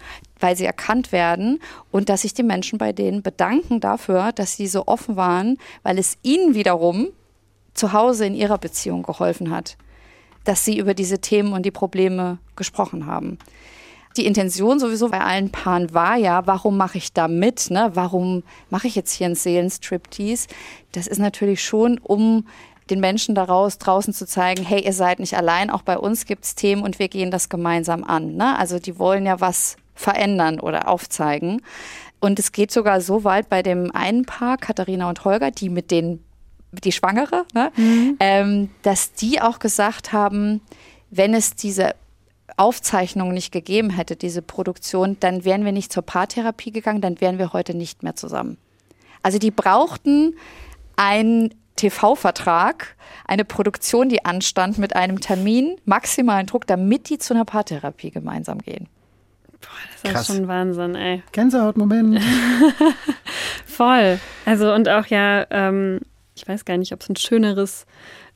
weil 0.42 0.56
sie 0.56 0.64
erkannt 0.64 1.12
werden 1.12 1.60
und 1.90 2.08
dass 2.08 2.22
sich 2.22 2.34
die 2.34 2.42
Menschen 2.42 2.78
bei 2.78 2.92
denen 2.92 3.22
bedanken 3.22 3.80
dafür, 3.80 4.32
dass 4.32 4.56
sie 4.56 4.66
so 4.66 4.86
offen 4.86 5.16
waren, 5.16 5.58
weil 5.82 5.98
es 5.98 6.18
ihnen 6.22 6.54
wiederum 6.54 7.08
zu 7.74 7.92
Hause 7.92 8.26
in 8.26 8.34
ihrer 8.34 8.58
Beziehung 8.58 9.02
geholfen 9.02 9.50
hat, 9.50 9.76
dass 10.44 10.64
sie 10.64 10.76
über 10.76 10.94
diese 10.94 11.20
Themen 11.20 11.52
und 11.52 11.64
die 11.64 11.70
Probleme 11.70 12.38
gesprochen 12.56 13.06
haben. 13.06 13.38
Die 14.16 14.26
Intention 14.26 14.78
sowieso 14.78 15.08
bei 15.08 15.20
allen 15.20 15.50
Paaren 15.50 15.94
war 15.94 16.16
ja, 16.16 16.46
warum 16.46 16.76
mache 16.76 16.98
ich 16.98 17.14
da 17.14 17.28
mit? 17.28 17.70
Ne? 17.70 17.92
Warum 17.94 18.42
mache 18.68 18.86
ich 18.86 18.94
jetzt 18.94 19.12
hier 19.12 19.26
einen 19.26 19.36
Seelenstriptease? 19.36 20.48
Das 20.92 21.06
ist 21.06 21.18
natürlich 21.18 21.64
schon, 21.64 21.98
um 21.98 22.46
den 22.90 23.00
Menschen 23.00 23.34
daraus 23.34 23.78
draußen 23.78 24.12
zu 24.12 24.26
zeigen, 24.26 24.64
hey, 24.64 24.84
ihr 24.84 24.92
seid 24.92 25.18
nicht 25.18 25.34
allein, 25.34 25.70
auch 25.70 25.80
bei 25.80 25.96
uns 25.96 26.26
gibt 26.26 26.44
es 26.44 26.54
Themen 26.54 26.82
und 26.82 26.98
wir 26.98 27.08
gehen 27.08 27.30
das 27.30 27.48
gemeinsam 27.48 28.04
an. 28.04 28.36
Ne? 28.36 28.58
Also 28.58 28.78
die 28.78 28.98
wollen 28.98 29.24
ja 29.24 29.40
was 29.40 29.76
verändern 29.94 30.60
oder 30.60 30.88
aufzeigen. 30.88 31.62
Und 32.20 32.38
es 32.38 32.52
geht 32.52 32.70
sogar 32.70 33.00
so 33.00 33.24
weit 33.24 33.48
bei 33.48 33.62
dem 33.62 33.90
einen 33.94 34.24
Paar, 34.24 34.56
Katharina 34.56 35.08
und 35.08 35.24
Holger, 35.24 35.50
die 35.50 35.68
mit 35.68 35.90
den, 35.90 36.22
die 36.70 36.92
Schwangere, 36.92 37.44
ne? 37.52 37.72
Mhm. 37.76 38.16
Ähm, 38.20 38.70
dass 38.82 39.12
die 39.12 39.40
auch 39.40 39.58
gesagt 39.58 40.12
haben, 40.12 40.60
wenn 41.10 41.34
es 41.34 41.54
diese 41.54 41.94
Aufzeichnung 42.56 43.32
nicht 43.32 43.52
gegeben 43.52 43.90
hätte, 43.90 44.16
diese 44.16 44.42
Produktion, 44.42 45.16
dann 45.20 45.44
wären 45.44 45.64
wir 45.64 45.72
nicht 45.72 45.92
zur 45.92 46.02
Paartherapie 46.02 46.70
gegangen, 46.70 47.00
dann 47.00 47.20
wären 47.20 47.38
wir 47.38 47.52
heute 47.52 47.74
nicht 47.74 48.02
mehr 48.02 48.14
zusammen. 48.14 48.56
Also 49.22 49.38
die 49.38 49.50
brauchten 49.50 50.34
einen 50.96 51.54
TV-Vertrag, 51.76 52.96
eine 53.24 53.44
Produktion, 53.44 54.08
die 54.08 54.24
anstand 54.24 54.78
mit 54.78 54.94
einem 54.94 55.20
Termin, 55.20 55.76
maximalen 55.84 56.46
Druck, 56.46 56.66
damit 56.66 57.08
die 57.08 57.18
zu 57.18 57.34
einer 57.34 57.44
Paartherapie 57.44 58.10
gemeinsam 58.10 58.58
gehen. 58.58 58.88
Boah, 59.62 60.10
das 60.10 60.20
ist 60.20 60.26
schon 60.26 60.48
Wahnsinn, 60.48 60.94
ey. 60.94 61.22
Gänsehautmoment. 61.32 62.20
Voll. 63.66 64.18
Also 64.44 64.72
und 64.74 64.88
auch 64.88 65.06
ja, 65.06 65.46
ähm, 65.50 66.00
ich 66.34 66.46
weiß 66.46 66.64
gar 66.64 66.76
nicht, 66.76 66.92
ob 66.92 67.00
es 67.00 67.08
ein 67.08 67.16
schöneres 67.16 67.86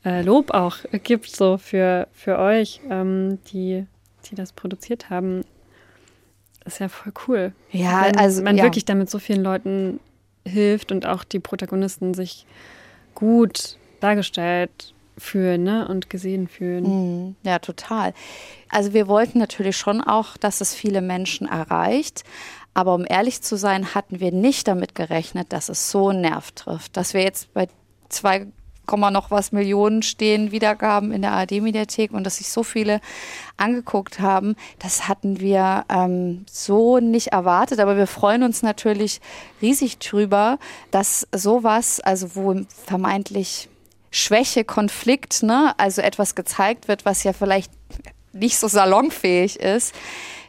äh, 0.03 0.21
Lob 0.23 0.51
auch 0.51 0.77
gibt, 1.03 1.29
so 1.29 1.57
für, 1.57 2.07
für 2.11 2.39
euch, 2.39 2.81
ähm, 2.89 3.39
die 3.51 3.85
die 4.29 4.35
das 4.35 4.51
produziert 4.51 5.09
haben, 5.09 5.43
ist 6.65 6.79
ja 6.79 6.89
voll 6.89 7.13
cool. 7.27 7.53
Ja, 7.71 8.05
Wenn 8.05 8.17
also 8.17 8.43
man 8.43 8.57
ja. 8.57 8.63
wirklich 8.63 8.85
damit 8.85 9.09
so 9.09 9.19
vielen 9.19 9.43
Leuten 9.43 9.99
hilft 10.45 10.91
und 10.91 11.05
auch 11.05 11.23
die 11.23 11.39
Protagonisten 11.39 12.13
sich 12.13 12.45
gut 13.15 13.77
dargestellt 13.99 14.93
fühlen 15.17 15.63
ne? 15.63 15.87
und 15.87 16.09
gesehen 16.09 16.47
fühlen. 16.47 16.83
Mhm. 16.83 17.35
Ja, 17.43 17.59
total. 17.59 18.13
Also 18.69 18.93
wir 18.93 19.07
wollten 19.07 19.39
natürlich 19.39 19.77
schon 19.77 20.01
auch, 20.01 20.37
dass 20.37 20.61
es 20.61 20.73
viele 20.73 21.01
Menschen 21.01 21.47
erreicht. 21.47 22.23
Aber 22.73 22.93
um 22.93 23.05
ehrlich 23.07 23.41
zu 23.41 23.55
sein, 23.57 23.95
hatten 23.95 24.19
wir 24.19 24.31
nicht 24.31 24.67
damit 24.67 24.93
gerechnet, 24.93 25.51
dass 25.51 25.69
es 25.69 25.89
so 25.89 26.09
einen 26.09 26.21
Nerv 26.21 26.51
trifft. 26.51 26.95
Dass 26.95 27.13
wir 27.15 27.23
jetzt 27.23 27.51
bei 27.53 27.67
zwei 28.09 28.47
noch 28.95 29.31
was 29.31 29.51
Millionen 29.51 30.01
stehen 30.01 30.51
Wiedergaben 30.51 31.11
in 31.11 31.21
der 31.21 31.33
ARD-Mediathek 31.33 32.11
und 32.11 32.23
dass 32.23 32.37
sich 32.37 32.49
so 32.49 32.63
viele 32.63 33.01
angeguckt 33.57 34.19
haben, 34.19 34.55
das 34.79 35.07
hatten 35.09 35.41
wir 35.41 35.83
ähm, 35.89 36.45
so 36.49 36.99
nicht 36.99 37.29
erwartet. 37.29 37.79
Aber 37.79 37.97
wir 37.97 38.07
freuen 38.07 38.43
uns 38.43 38.61
natürlich 38.61 39.19
riesig 39.61 39.99
drüber, 39.99 40.57
dass 40.91 41.27
sowas, 41.33 41.99
also 41.99 42.35
wo 42.35 42.61
vermeintlich 42.85 43.69
Schwäche, 44.11 44.63
Konflikt, 44.63 45.43
ne, 45.43 45.73
also 45.77 46.01
etwas 46.01 46.35
gezeigt 46.35 46.87
wird, 46.87 47.05
was 47.05 47.23
ja 47.23 47.33
vielleicht 47.33 47.71
nicht 48.33 48.57
so 48.57 48.67
salonfähig 48.67 49.59
ist, 49.59 49.93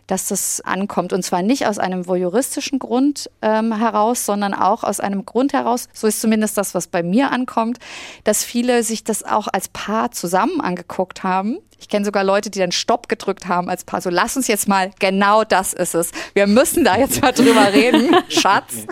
dass 0.06 0.26
das 0.28 0.60
ankommt. 0.62 1.12
Und 1.12 1.22
zwar 1.22 1.42
nicht 1.42 1.66
aus 1.66 1.78
einem 1.78 2.06
voyeuristischen 2.06 2.78
Grund 2.78 3.30
ähm, 3.42 3.76
heraus, 3.76 4.24
sondern 4.24 4.54
auch 4.54 4.82
aus 4.82 5.00
einem 5.00 5.24
Grund 5.24 5.52
heraus, 5.52 5.88
so 5.92 6.06
ist 6.06 6.20
zumindest 6.20 6.56
das, 6.56 6.74
was 6.74 6.86
bei 6.86 7.02
mir 7.02 7.30
ankommt, 7.30 7.78
dass 8.24 8.44
viele 8.44 8.82
sich 8.82 9.04
das 9.04 9.22
auch 9.22 9.48
als 9.52 9.68
Paar 9.68 10.10
zusammen 10.10 10.60
angeguckt 10.60 11.22
haben 11.22 11.58
ich 11.80 11.88
kenne 11.88 12.04
sogar 12.04 12.24
Leute, 12.24 12.50
die 12.50 12.58
dann 12.58 12.72
Stopp 12.72 13.08
gedrückt 13.08 13.46
haben 13.46 13.68
als 13.70 13.84
Paar. 13.84 14.00
So, 14.00 14.10
lass 14.10 14.36
uns 14.36 14.48
jetzt 14.48 14.68
mal, 14.68 14.90
genau 14.98 15.44
das 15.44 15.72
ist 15.72 15.94
es. 15.94 16.10
Wir 16.34 16.46
müssen 16.46 16.84
da 16.84 16.98
jetzt 16.98 17.22
mal 17.22 17.32
drüber 17.32 17.66
reden, 17.72 18.16
Schatz. 18.28 18.86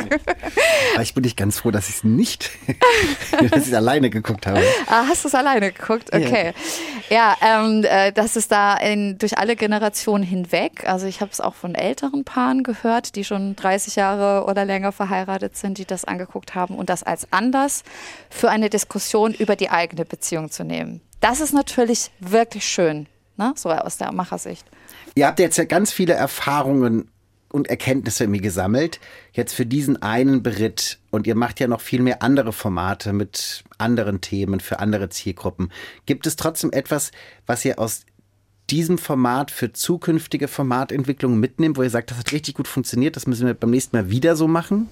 Aber 0.94 1.02
ich 1.02 1.12
bin 1.12 1.24
nicht 1.24 1.36
ganz 1.36 1.58
froh, 1.58 1.70
dass 1.70 1.88
ich 1.88 1.96
es 1.96 2.04
nicht, 2.04 2.50
dass 3.32 3.62
ich 3.62 3.68
es 3.68 3.74
alleine 3.74 4.08
geguckt 4.08 4.46
habe. 4.46 4.62
Ah, 4.86 5.04
hast 5.08 5.24
du 5.24 5.28
es 5.28 5.34
alleine 5.34 5.72
geguckt? 5.72 6.14
Okay. 6.14 6.52
Ja, 7.10 7.34
ja 7.42 7.64
ähm, 7.64 7.84
äh, 7.84 8.12
das 8.12 8.36
ist 8.36 8.52
da 8.52 8.76
in, 8.76 9.18
durch 9.18 9.38
alle 9.38 9.56
Generationen 9.56 10.22
hinweg. 10.22 10.88
Also 10.88 11.06
ich 11.06 11.20
habe 11.20 11.32
es 11.32 11.40
auch 11.40 11.54
von 11.54 11.74
älteren 11.74 12.24
Paaren 12.24 12.62
gehört, 12.62 13.16
die 13.16 13.24
schon 13.24 13.56
30 13.56 13.96
Jahre 13.96 14.46
oder 14.46 14.64
länger 14.64 14.92
verheiratet 14.92 15.56
sind, 15.56 15.78
die 15.78 15.86
das 15.86 16.04
angeguckt 16.04 16.54
haben 16.54 16.76
und 16.76 16.88
das 16.88 17.02
als 17.02 17.32
Anlass 17.32 17.82
für 18.30 18.48
eine 18.48 18.70
Diskussion 18.70 19.34
über 19.34 19.56
die 19.56 19.70
eigene 19.70 20.04
Beziehung 20.04 20.50
zu 20.50 20.64
nehmen. 20.64 21.00
Das 21.20 21.40
ist 21.40 21.52
natürlich 21.52 22.10
wirklich 22.20 22.66
schön, 22.66 23.06
ne? 23.36 23.54
so 23.56 23.70
aus 23.70 23.96
der 23.96 24.12
Machersicht. 24.12 24.66
Ihr 25.14 25.26
habt 25.26 25.38
jetzt 25.38 25.56
ja 25.56 25.64
ganz 25.64 25.92
viele 25.92 26.12
Erfahrungen 26.12 27.10
und 27.50 27.68
Erkenntnisse 27.68 28.24
irgendwie 28.24 28.40
gesammelt. 28.40 29.00
Jetzt 29.32 29.54
für 29.54 29.66
diesen 29.66 30.02
einen 30.02 30.42
Beritt. 30.42 30.98
Und 31.10 31.26
ihr 31.26 31.34
macht 31.34 31.58
ja 31.60 31.68
noch 31.68 31.80
viel 31.80 32.02
mehr 32.02 32.22
andere 32.22 32.52
Formate 32.52 33.12
mit 33.12 33.64
anderen 33.78 34.20
Themen 34.20 34.60
für 34.60 34.78
andere 34.80 35.08
Zielgruppen. 35.08 35.72
Gibt 36.04 36.26
es 36.26 36.36
trotzdem 36.36 36.70
etwas, 36.72 37.12
was 37.46 37.64
ihr 37.64 37.78
aus 37.78 38.04
diesem 38.68 38.98
Format 38.98 39.50
für 39.50 39.72
zukünftige 39.72 40.48
Formatentwicklungen 40.48 41.38
mitnehmt, 41.38 41.76
wo 41.76 41.82
ihr 41.82 41.90
sagt, 41.90 42.10
das 42.10 42.18
hat 42.18 42.32
richtig 42.32 42.54
gut 42.54 42.66
funktioniert, 42.66 43.16
das 43.16 43.26
müssen 43.26 43.46
wir 43.46 43.54
beim 43.54 43.70
nächsten 43.70 43.96
Mal 43.96 44.10
wieder 44.10 44.34
so 44.34 44.48
machen? 44.48 44.88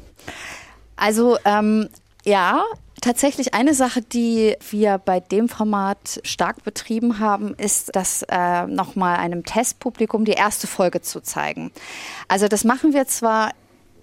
Also 0.97 1.39
ähm, 1.45 1.89
ja, 2.25 2.63
Tatsächlich 3.01 3.55
eine 3.55 3.75
Sache, 3.75 4.03
die 4.03 4.57
wir 4.71 4.99
bei 4.99 5.21
dem 5.21 5.49
Format 5.49 6.21
stark 6.25 6.63
betrieben 6.65 7.19
haben, 7.19 7.55
ist, 7.55 7.95
das 7.95 8.25
äh, 8.29 8.67
nochmal 8.67 9.17
einem 9.17 9.45
Testpublikum 9.45 10.25
die 10.25 10.33
erste 10.33 10.67
Folge 10.67 11.03
zu 11.03 11.21
zeigen. 11.21 11.73
Also 12.29 12.49
das 12.49 12.65
machen 12.65 12.93
wir 12.93 13.07
zwar 13.07 13.51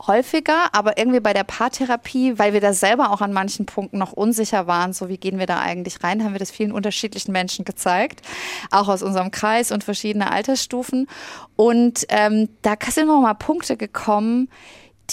häufiger, 0.08 0.74
aber 0.74 0.98
irgendwie 0.98 1.20
bei 1.20 1.34
der 1.34 1.44
Paartherapie, 1.44 2.38
weil 2.38 2.54
wir 2.54 2.62
da 2.62 2.74
selber 2.74 3.12
auch 3.12 3.22
an 3.22 3.34
manchen 3.34 3.66
Punkten 3.66 3.98
noch 3.98 4.14
unsicher 4.14 4.68
waren, 4.68 4.94
so 4.94 5.10
wie 5.10 5.18
gehen 5.18 5.40
wir 5.40 5.46
da 5.46 5.60
eigentlich 5.60 6.04
rein, 6.04 6.24
haben 6.24 6.34
wir 6.34 6.40
das 6.40 6.52
vielen 6.52 6.72
unterschiedlichen 6.72 7.32
Menschen 7.32 7.66
gezeigt, 7.66 8.22
auch 8.72 8.88
aus 8.88 9.04
unserem 9.04 9.32
Kreis 9.32 9.72
und 9.72 9.84
verschiedene 9.84 10.32
Altersstufen. 10.32 11.08
Und 11.56 12.06
ähm, 12.10 12.50
da 12.62 12.76
sind 12.90 13.08
noch 13.08 13.22
mal 13.22 13.34
Punkte 13.34 13.78
gekommen, 13.78 14.50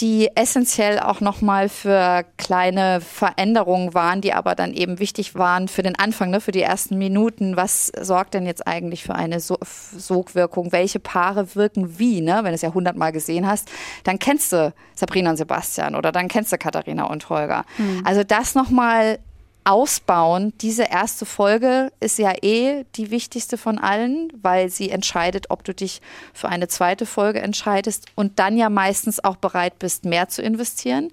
die 0.01 0.29
essentiell 0.35 0.99
auch 0.99 1.19
nochmal 1.21 1.69
für 1.69 2.23
kleine 2.37 3.01
Veränderungen 3.01 3.93
waren, 3.93 4.21
die 4.21 4.33
aber 4.33 4.55
dann 4.55 4.73
eben 4.73 4.99
wichtig 4.99 5.35
waren 5.35 5.67
für 5.67 5.83
den 5.83 5.97
Anfang, 5.97 6.29
ne, 6.29 6.41
für 6.41 6.51
die 6.51 6.61
ersten 6.61 6.97
Minuten. 6.97 7.57
Was 7.57 7.91
sorgt 7.99 8.33
denn 8.33 8.45
jetzt 8.45 8.65
eigentlich 8.67 9.03
für 9.03 9.15
eine 9.15 9.39
so 9.39 9.57
Sogwirkung? 9.61 10.71
Welche 10.71 10.99
Paare 10.99 11.55
wirken 11.55 11.99
wie? 11.99 12.21
Ne? 12.21 12.37
Wenn 12.37 12.51
du 12.51 12.55
es 12.55 12.61
ja 12.61 12.73
hundertmal 12.73 13.11
gesehen 13.11 13.47
hast, 13.47 13.69
dann 14.03 14.19
kennst 14.19 14.53
du 14.53 14.73
Sabrina 14.95 15.31
und 15.31 15.37
Sebastian 15.37 15.95
oder 15.95 16.11
dann 16.11 16.27
kennst 16.27 16.51
du 16.51 16.57
Katharina 16.57 17.05
und 17.05 17.29
Holger. 17.29 17.65
Mhm. 17.77 18.01
Also 18.05 18.23
das 18.23 18.55
nochmal 18.55 19.19
ausbauen. 19.63 20.53
Diese 20.61 20.83
erste 20.83 21.25
Folge 21.25 21.91
ist 21.99 22.17
ja 22.17 22.33
eh 22.41 22.85
die 22.95 23.11
wichtigste 23.11 23.57
von 23.57 23.77
allen, 23.77 24.31
weil 24.41 24.69
sie 24.69 24.89
entscheidet, 24.89 25.49
ob 25.49 25.63
du 25.63 25.73
dich 25.73 26.01
für 26.33 26.49
eine 26.49 26.67
zweite 26.67 27.05
Folge 27.05 27.41
entscheidest 27.41 28.07
und 28.15 28.39
dann 28.39 28.57
ja 28.57 28.69
meistens 28.69 29.23
auch 29.23 29.35
bereit 29.35 29.79
bist, 29.79 30.05
mehr 30.05 30.27
zu 30.29 30.41
investieren. 30.41 31.11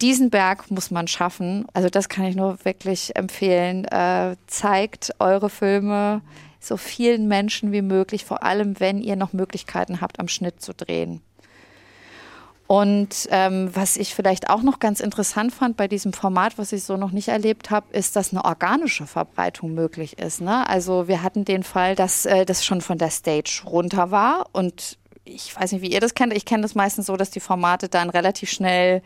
Diesen 0.00 0.30
Berg 0.30 0.70
muss 0.70 0.90
man 0.90 1.06
schaffen. 1.06 1.66
Also 1.74 1.88
das 1.88 2.08
kann 2.08 2.24
ich 2.24 2.34
nur 2.34 2.64
wirklich 2.64 3.14
empfehlen. 3.14 3.84
Äh, 3.84 4.36
zeigt 4.46 5.14
eure 5.20 5.48
Filme 5.48 6.22
so 6.58 6.76
vielen 6.76 7.28
Menschen 7.28 7.72
wie 7.72 7.82
möglich, 7.82 8.24
vor 8.24 8.42
allem 8.42 8.80
wenn 8.80 9.00
ihr 9.00 9.16
noch 9.16 9.32
Möglichkeiten 9.32 10.00
habt, 10.00 10.20
am 10.20 10.28
Schnitt 10.28 10.62
zu 10.62 10.72
drehen. 10.74 11.20
Und 12.66 13.28
ähm, 13.30 13.70
was 13.74 13.96
ich 13.96 14.14
vielleicht 14.14 14.48
auch 14.48 14.62
noch 14.62 14.78
ganz 14.78 15.00
interessant 15.00 15.52
fand 15.52 15.76
bei 15.76 15.88
diesem 15.88 16.12
Format, 16.12 16.56
was 16.56 16.72
ich 16.72 16.84
so 16.84 16.96
noch 16.96 17.10
nicht 17.10 17.28
erlebt 17.28 17.70
habe, 17.70 17.92
ist, 17.92 18.16
dass 18.16 18.32
eine 18.32 18.44
organische 18.44 19.06
Verbreitung 19.06 19.74
möglich 19.74 20.18
ist. 20.18 20.40
Ne? 20.40 20.66
Also 20.68 21.06
wir 21.06 21.22
hatten 21.22 21.44
den 21.44 21.64
Fall, 21.64 21.94
dass 21.94 22.24
äh, 22.24 22.46
das 22.46 22.64
schon 22.64 22.80
von 22.80 22.98
der 22.98 23.10
Stage 23.10 23.62
runter 23.66 24.10
war 24.10 24.46
und 24.52 24.96
ich 25.24 25.54
weiß 25.54 25.72
nicht, 25.72 25.82
wie 25.82 25.92
ihr 25.92 26.00
das 26.00 26.14
kennt. 26.14 26.32
Ich 26.32 26.44
kenne 26.44 26.62
das 26.62 26.74
meistens 26.74 27.06
so, 27.06 27.16
dass 27.16 27.30
die 27.30 27.40
Formate 27.40 27.88
dann 27.88 28.10
relativ 28.10 28.50
schnell 28.50 29.02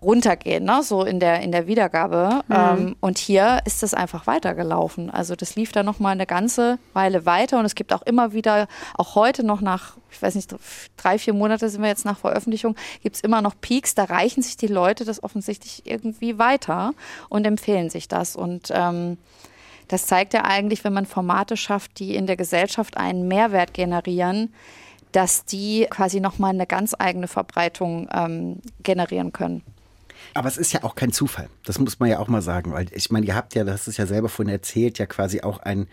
runtergehen, 0.00 0.64
ne? 0.64 0.82
so 0.82 1.04
in 1.04 1.18
der, 1.18 1.40
in 1.40 1.50
der 1.50 1.66
Wiedergabe. 1.66 2.42
Mhm. 2.46 2.54
Ähm, 2.54 2.96
und 3.00 3.18
hier 3.18 3.60
ist 3.64 3.82
es 3.82 3.94
einfach 3.94 4.26
weitergelaufen. 4.26 5.10
Also 5.10 5.34
das 5.34 5.56
lief 5.56 5.72
dann 5.72 5.86
noch 5.86 5.98
mal 5.98 6.10
eine 6.10 6.26
ganze 6.26 6.78
Weile 6.92 7.26
weiter 7.26 7.58
und 7.58 7.64
es 7.64 7.74
gibt 7.74 7.92
auch 7.92 8.02
immer 8.02 8.32
wieder, 8.32 8.68
auch 8.96 9.14
heute 9.14 9.44
noch 9.44 9.60
nach, 9.60 9.96
ich 10.10 10.22
weiß 10.22 10.36
nicht, 10.36 10.54
drei, 10.96 11.18
vier 11.18 11.34
Monate 11.34 11.68
sind 11.68 11.82
wir 11.82 11.88
jetzt 11.88 12.04
nach 12.04 12.18
Veröffentlichung, 12.18 12.76
gibt 13.02 13.16
es 13.16 13.22
immer 13.22 13.42
noch 13.42 13.54
Peaks, 13.60 13.94
da 13.94 14.04
reichen 14.04 14.42
sich 14.42 14.56
die 14.56 14.68
Leute 14.68 15.04
das 15.04 15.22
offensichtlich 15.22 15.82
irgendwie 15.84 16.38
weiter 16.38 16.92
und 17.28 17.46
empfehlen 17.46 17.90
sich 17.90 18.06
das. 18.06 18.36
Und 18.36 18.70
ähm, 18.72 19.18
das 19.88 20.06
zeigt 20.06 20.32
ja 20.34 20.44
eigentlich, 20.44 20.84
wenn 20.84 20.92
man 20.92 21.06
Formate 21.06 21.56
schafft, 21.56 21.98
die 21.98 22.14
in 22.14 22.26
der 22.26 22.36
Gesellschaft 22.36 22.96
einen 22.96 23.26
Mehrwert 23.26 23.74
generieren, 23.74 24.54
dass 25.12 25.44
die 25.44 25.86
quasi 25.90 26.20
nochmal 26.20 26.50
eine 26.50 26.66
ganz 26.66 26.94
eigene 26.96 27.26
Verbreitung 27.26 28.08
ähm, 28.12 28.60
generieren 28.82 29.32
können. 29.32 29.62
Aber 30.34 30.48
es 30.48 30.56
ist 30.56 30.72
ja 30.72 30.84
auch 30.84 30.94
kein 30.94 31.12
Zufall. 31.12 31.48
Das 31.64 31.78
muss 31.78 31.98
man 31.98 32.08
ja 32.08 32.18
auch 32.18 32.28
mal 32.28 32.42
sagen, 32.42 32.72
weil 32.72 32.86
ich 32.92 33.10
meine, 33.10 33.26
ihr 33.26 33.34
habt 33.34 33.54
ja, 33.54 33.64
das 33.64 33.88
ist 33.88 33.98
ja 33.98 34.06
selber 34.06 34.28
vorhin 34.28 34.52
erzählt, 34.52 34.98
ja 34.98 35.06
quasi 35.06 35.40
auch 35.40 35.58
ein, 35.58 35.86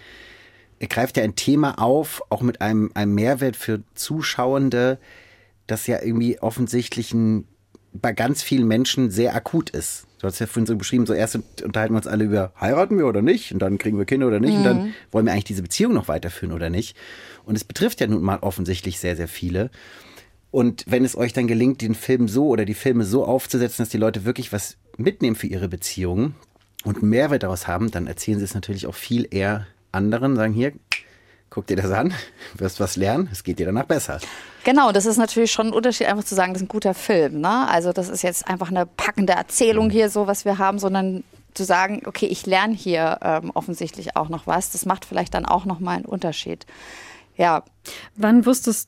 ihr 0.80 0.88
greift 0.88 1.18
ja 1.18 1.24
ein 1.24 1.36
Thema 1.36 1.80
auf, 1.80 2.22
auch 2.30 2.42
mit 2.42 2.62
einem, 2.62 2.92
einem 2.94 3.16
Mehrwert 3.16 3.56
für 3.56 3.82
Zuschauende, 3.96 5.00
das 5.68 5.88
ja 5.88 6.02
irgendwie 6.02 6.40
offensichtlich 6.40 7.14
ein, 7.14 7.48
bei 7.94 8.14
ganz 8.14 8.44
vielen 8.44 8.68
Menschen 8.68 9.10
sehr 9.10 9.36
akut 9.36 9.70
ist. 9.70 10.06
Du 10.20 10.28
hast 10.28 10.40
ja 10.40 10.48
vorhin 10.48 10.66
so 10.66 10.76
beschrieben, 10.76 11.06
so 11.06 11.14
erst 11.14 11.36
unterhalten 11.64 11.94
wir 11.94 11.98
uns 11.98 12.08
alle 12.08 12.24
über, 12.24 12.52
heiraten 12.60 12.98
wir 12.98 13.06
oder 13.06 13.22
nicht? 13.22 13.52
Und 13.52 13.60
dann 13.60 13.78
kriegen 13.78 13.98
wir 13.98 14.06
Kinder 14.06 14.28
oder 14.28 14.40
nicht? 14.40 14.54
Mhm. 14.54 14.58
Und 14.58 14.64
dann 14.64 14.78
mhm. 14.78 14.94
wollen 15.12 15.26
wir 15.26 15.34
eigentlich 15.34 15.46
diese 15.46 15.62
Beziehung 15.62 15.94
noch 15.94 16.08
weiterführen 16.08 16.52
oder 16.52 16.70
nicht? 16.70 16.98
Und 17.46 17.56
es 17.56 17.64
betrifft 17.64 18.02
ja 18.02 18.08
nun 18.08 18.24
mal 18.24 18.40
offensichtlich 18.40 19.00
sehr, 19.00 19.16
sehr 19.16 19.28
viele. 19.28 19.70
Und 20.56 20.86
wenn 20.88 21.04
es 21.04 21.18
euch 21.18 21.34
dann 21.34 21.48
gelingt, 21.48 21.82
den 21.82 21.96
Film 21.96 22.30
so 22.30 22.48
oder 22.48 22.64
die 22.64 22.76
Filme 22.76 23.04
so 23.04 23.26
aufzusetzen, 23.26 23.84
dass 23.84 23.90
die 23.90 23.98
Leute 23.98 24.24
wirklich 24.24 24.54
was 24.54 24.78
mitnehmen 24.96 25.36
für 25.36 25.48
ihre 25.48 25.68
Beziehungen 25.68 26.34
und 26.86 27.00
einen 27.00 27.10
Mehrwert 27.10 27.44
daraus 27.44 27.68
haben, 27.68 27.92
dann 27.92 28.08
erzählen 28.08 28.40
sie 28.40 28.46
es 28.46 28.54
natürlich 28.54 28.88
auch 28.88 28.96
viel 28.96 29.28
eher 29.30 29.68
anderen, 29.92 30.38
sagen 30.38 30.54
hier, 30.54 30.72
guck 31.50 31.68
dir 31.68 31.76
das 31.76 31.92
an, 31.92 32.14
wirst 32.54 32.80
was 32.80 32.96
lernen, 32.96 33.28
es 33.34 33.44
geht 33.44 33.60
dir 33.60 33.66
danach 33.66 33.84
besser. 33.84 34.22
Genau, 34.64 34.94
das 34.94 35.06
ist 35.06 35.18
natürlich 35.18 35.52
schon 35.52 35.68
ein 35.68 35.74
Unterschied, 35.74 36.08
einfach 36.08 36.24
zu 36.24 36.36
sagen, 36.36 36.54
das 36.54 36.62
ist 36.62 36.68
ein 36.68 36.70
guter 36.70 36.94
Film. 36.94 37.42
Ne? 37.42 37.68
Also 37.68 37.92
das 37.92 38.08
ist 38.08 38.22
jetzt 38.22 38.48
einfach 38.48 38.70
eine 38.70 38.86
packende 38.86 39.34
Erzählung 39.34 39.90
hier, 39.90 40.10
so 40.10 40.26
was 40.26 40.46
wir 40.46 40.58
haben, 40.58 40.80
sondern 40.80 41.26
zu 41.54 41.66
sagen, 41.66 42.04
okay, 42.06 42.28
ich 42.28 42.46
lerne 42.46 42.74
hier 42.74 43.20
ähm, 43.22 43.52
offensichtlich 43.54 44.16
auch 44.16 44.30
noch 44.30 44.48
was. 44.48 44.72
Das 44.72 44.86
macht 44.86 45.04
vielleicht 45.04 45.34
dann 45.34 45.46
auch 45.46 45.66
nochmal 45.66 45.98
einen 45.98 46.06
Unterschied. 46.06 46.66
Ja. 47.36 47.66
Wann 48.16 48.46
wusstest 48.46 48.88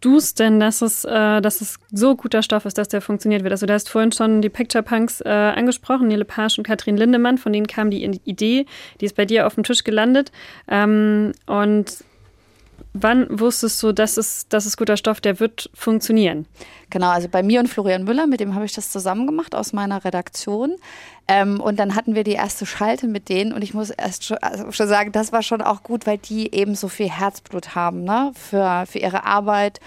du 0.00 0.16
es 0.16 0.34
denn, 0.34 0.60
dass 0.60 0.82
es, 0.82 1.04
äh, 1.04 1.40
dass 1.40 1.60
es 1.60 1.78
so 1.92 2.16
guter 2.16 2.42
Stoff 2.42 2.64
ist, 2.64 2.78
dass 2.78 2.88
der 2.88 3.00
funktioniert 3.00 3.42
wird? 3.42 3.52
Also 3.52 3.66
du 3.66 3.72
hast 3.72 3.88
vorhin 3.88 4.12
schon 4.12 4.42
die 4.42 4.48
Picture 4.48 4.82
Punks 4.82 5.20
äh, 5.20 5.28
angesprochen, 5.28 6.08
Nele 6.08 6.24
Pasch 6.24 6.58
und 6.58 6.66
Katrin 6.66 6.96
Lindemann, 6.96 7.38
von 7.38 7.52
denen 7.52 7.66
kam 7.66 7.90
die 7.90 8.04
Idee, 8.24 8.66
die 9.00 9.04
ist 9.04 9.16
bei 9.16 9.24
dir 9.24 9.46
auf 9.46 9.54
dem 9.54 9.64
Tisch 9.64 9.84
gelandet. 9.84 10.32
Ähm, 10.68 11.32
und 11.46 12.04
wann 12.92 13.26
wusstest 13.38 13.82
du, 13.82 13.92
dass 13.92 14.16
es, 14.16 14.48
dass 14.48 14.66
es 14.66 14.76
guter 14.76 14.96
Stoff, 14.96 15.20
der 15.20 15.40
wird 15.40 15.70
funktionieren? 15.74 16.46
Genau, 16.90 17.08
also 17.08 17.28
bei 17.28 17.42
mir 17.42 17.60
und 17.60 17.68
Florian 17.68 18.04
Müller, 18.04 18.26
mit 18.26 18.40
dem 18.40 18.54
habe 18.54 18.64
ich 18.64 18.72
das 18.72 18.90
zusammen 18.90 19.26
gemacht 19.26 19.54
aus 19.54 19.72
meiner 19.72 20.04
Redaktion. 20.04 20.76
Ähm, 21.26 21.60
und 21.60 21.78
dann 21.78 21.94
hatten 21.94 22.14
wir 22.14 22.24
die 22.24 22.32
erste 22.32 22.64
Schalte 22.64 23.06
mit 23.06 23.28
denen 23.28 23.52
und 23.52 23.62
ich 23.62 23.74
muss 23.74 23.90
erst 23.90 24.24
schon, 24.24 24.38
also 24.38 24.72
schon 24.72 24.88
sagen, 24.88 25.12
das 25.12 25.32
war 25.32 25.42
schon 25.42 25.60
auch 25.60 25.82
gut, 25.82 26.06
weil 26.06 26.18
die 26.18 26.54
eben 26.54 26.74
so 26.74 26.88
viel 26.88 27.10
Herzblut 27.10 27.74
haben 27.74 28.04
ne? 28.04 28.32
für, 28.34 28.84
für 28.86 28.98
ihre 28.98 29.24
Arbeit 29.24 29.80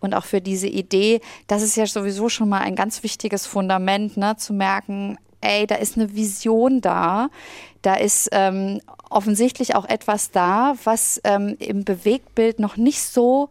und 0.00 0.14
auch 0.14 0.24
für 0.24 0.40
diese 0.40 0.66
Idee. 0.66 1.20
Das 1.46 1.62
ist 1.62 1.76
ja 1.76 1.86
sowieso 1.86 2.28
schon 2.28 2.48
mal 2.48 2.60
ein 2.60 2.74
ganz 2.74 3.02
wichtiges 3.02 3.46
Fundament, 3.46 4.16
ne? 4.16 4.36
zu 4.36 4.52
merken, 4.52 5.18
ey, 5.40 5.66
da 5.66 5.76
ist 5.76 5.96
eine 5.96 6.14
Vision 6.14 6.80
da, 6.80 7.28
da 7.82 7.94
ist 7.94 8.28
ähm, 8.32 8.80
offensichtlich 9.10 9.74
auch 9.74 9.84
etwas 9.84 10.30
da, 10.30 10.74
was 10.84 11.20
ähm, 11.24 11.56
im 11.58 11.84
Bewegtbild 11.84 12.58
noch 12.60 12.76
nicht 12.76 13.02
so 13.02 13.48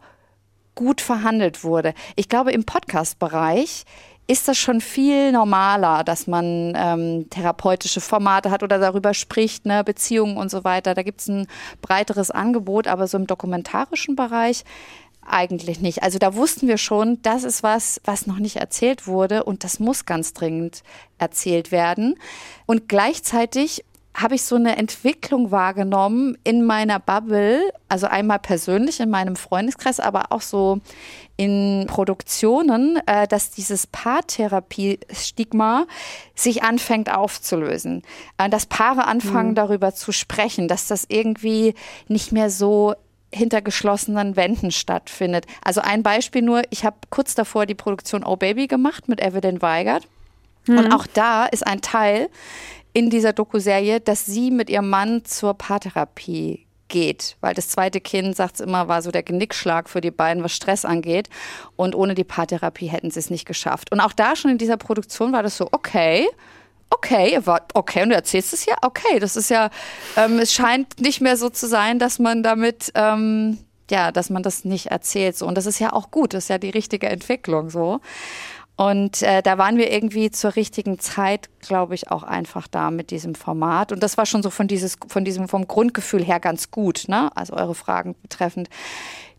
gut 0.74 1.00
verhandelt 1.00 1.64
wurde. 1.64 1.94
Ich 2.14 2.28
glaube, 2.28 2.52
im 2.52 2.64
Podcast-Bereich 2.64 3.84
ist 4.30 4.46
das 4.46 4.58
schon 4.58 4.82
viel 4.82 5.32
normaler, 5.32 6.04
dass 6.04 6.26
man 6.26 6.74
ähm, 6.76 7.30
therapeutische 7.30 8.02
Formate 8.02 8.50
hat 8.50 8.62
oder 8.62 8.78
darüber 8.78 9.14
spricht, 9.14 9.64
ne, 9.64 9.82
Beziehungen 9.82 10.36
und 10.36 10.50
so 10.50 10.64
weiter. 10.64 10.94
Da 10.94 11.02
gibt 11.02 11.22
es 11.22 11.28
ein 11.28 11.46
breiteres 11.80 12.30
Angebot, 12.30 12.86
aber 12.86 13.06
so 13.06 13.16
im 13.16 13.26
dokumentarischen 13.26 14.16
Bereich 14.16 14.64
eigentlich 15.30 15.80
nicht. 15.80 16.02
Also 16.02 16.18
da 16.18 16.34
wussten 16.34 16.68
wir 16.68 16.78
schon, 16.78 17.20
das 17.22 17.44
ist 17.44 17.62
was, 17.62 18.00
was 18.04 18.26
noch 18.26 18.38
nicht 18.38 18.56
erzählt 18.56 19.06
wurde 19.06 19.44
und 19.44 19.64
das 19.64 19.80
muss 19.80 20.06
ganz 20.06 20.32
dringend 20.32 20.82
erzählt 21.18 21.72
werden. 21.72 22.14
Und 22.66 22.88
gleichzeitig 22.88 23.84
habe 24.20 24.34
ich 24.34 24.42
so 24.42 24.56
eine 24.56 24.76
Entwicklung 24.76 25.52
wahrgenommen 25.52 26.36
in 26.42 26.64
meiner 26.64 26.98
Bubble, 26.98 27.70
also 27.88 28.08
einmal 28.08 28.40
persönlich 28.40 28.98
in 29.00 29.10
meinem 29.10 29.36
Freundeskreis, 29.36 30.00
aber 30.00 30.32
auch 30.32 30.40
so 30.40 30.80
in 31.36 31.84
Produktionen, 31.86 32.98
äh, 33.06 33.28
dass 33.28 33.50
dieses 33.50 33.86
Paartherapie-Stigma 33.86 35.86
sich 36.34 36.64
anfängt 36.64 37.14
aufzulösen. 37.14 38.02
Äh, 38.38 38.50
dass 38.50 38.66
Paare 38.66 39.06
anfangen, 39.06 39.50
mhm. 39.50 39.54
darüber 39.54 39.94
zu 39.94 40.10
sprechen, 40.10 40.66
dass 40.66 40.88
das 40.88 41.04
irgendwie 41.08 41.74
nicht 42.08 42.32
mehr 42.32 42.50
so 42.50 42.96
hinter 43.32 43.62
geschlossenen 43.62 44.36
Wänden 44.36 44.70
stattfindet. 44.70 45.46
Also 45.62 45.80
ein 45.80 46.02
Beispiel 46.02 46.42
nur, 46.42 46.62
ich 46.70 46.84
habe 46.84 46.96
kurz 47.10 47.34
davor 47.34 47.66
die 47.66 47.74
Produktion 47.74 48.24
Oh 48.24 48.36
Baby 48.36 48.66
gemacht 48.66 49.08
mit 49.08 49.20
Evelyn 49.20 49.60
Weigert. 49.60 50.06
Mhm. 50.66 50.78
Und 50.78 50.92
auch 50.92 51.06
da 51.06 51.46
ist 51.46 51.66
ein 51.66 51.80
Teil, 51.80 52.28
in 52.92 53.10
dieser 53.10 53.32
Doku-Serie, 53.32 54.00
dass 54.00 54.26
sie 54.26 54.50
mit 54.50 54.70
ihrem 54.70 54.88
Mann 54.90 55.24
zur 55.24 55.54
Paartherapie 55.54 56.66
geht, 56.88 57.36
weil 57.40 57.54
das 57.54 57.68
zweite 57.68 58.00
Kind, 58.00 58.34
sagt 58.34 58.56
es 58.56 58.60
immer, 58.60 58.88
war 58.88 59.02
so 59.02 59.10
der 59.10 59.22
Genickschlag 59.22 59.88
für 59.88 60.00
die 60.00 60.10
beiden, 60.10 60.42
was 60.42 60.52
Stress 60.52 60.84
angeht. 60.84 61.28
Und 61.76 61.94
ohne 61.94 62.14
die 62.14 62.24
Paartherapie 62.24 62.86
hätten 62.86 63.10
sie 63.10 63.20
es 63.20 63.30
nicht 63.30 63.46
geschafft. 63.46 63.92
Und 63.92 64.00
auch 64.00 64.12
da 64.12 64.34
schon 64.36 64.50
in 64.50 64.58
dieser 64.58 64.78
Produktion 64.78 65.32
war 65.32 65.42
das 65.42 65.56
so, 65.56 65.68
okay, 65.70 66.26
okay, 66.90 67.40
okay, 67.74 68.02
und 68.02 68.10
du 68.10 68.14
erzählst 68.14 68.52
es 68.52 68.66
ja, 68.66 68.76
okay, 68.82 69.18
das 69.18 69.36
ist 69.36 69.50
ja, 69.50 69.70
ähm, 70.16 70.38
es 70.38 70.52
scheint 70.52 71.00
nicht 71.00 71.20
mehr 71.20 71.36
so 71.36 71.50
zu 71.50 71.66
sein, 71.66 71.98
dass 71.98 72.18
man 72.18 72.42
damit, 72.42 72.92
ähm, 72.94 73.58
ja, 73.90 74.12
dass 74.12 74.30
man 74.30 74.42
das 74.42 74.64
nicht 74.64 74.86
erzählt. 74.86 75.36
So. 75.36 75.46
Und 75.46 75.56
das 75.56 75.66
ist 75.66 75.78
ja 75.78 75.92
auch 75.92 76.10
gut, 76.10 76.34
das 76.34 76.44
ist 76.44 76.48
ja 76.48 76.58
die 76.58 76.70
richtige 76.70 77.08
Entwicklung 77.08 77.70
so. 77.70 78.00
Und 78.76 79.22
äh, 79.22 79.42
da 79.42 79.58
waren 79.58 79.76
wir 79.76 79.90
irgendwie 79.90 80.30
zur 80.30 80.54
richtigen 80.54 81.00
Zeit, 81.00 81.48
glaube 81.60 81.96
ich, 81.96 82.12
auch 82.12 82.22
einfach 82.22 82.68
da 82.68 82.92
mit 82.92 83.10
diesem 83.10 83.34
Format. 83.34 83.90
Und 83.90 84.04
das 84.04 84.16
war 84.16 84.24
schon 84.24 84.40
so 84.40 84.50
von 84.50 84.68
dieses, 84.68 84.96
von 85.08 85.24
diesem 85.24 85.48
vom 85.48 85.66
Grundgefühl 85.66 86.24
her 86.24 86.38
ganz 86.38 86.70
gut, 86.70 87.06
ne? 87.08 87.36
Also 87.36 87.54
eure 87.54 87.74
Fragen 87.74 88.14
betreffend. 88.22 88.68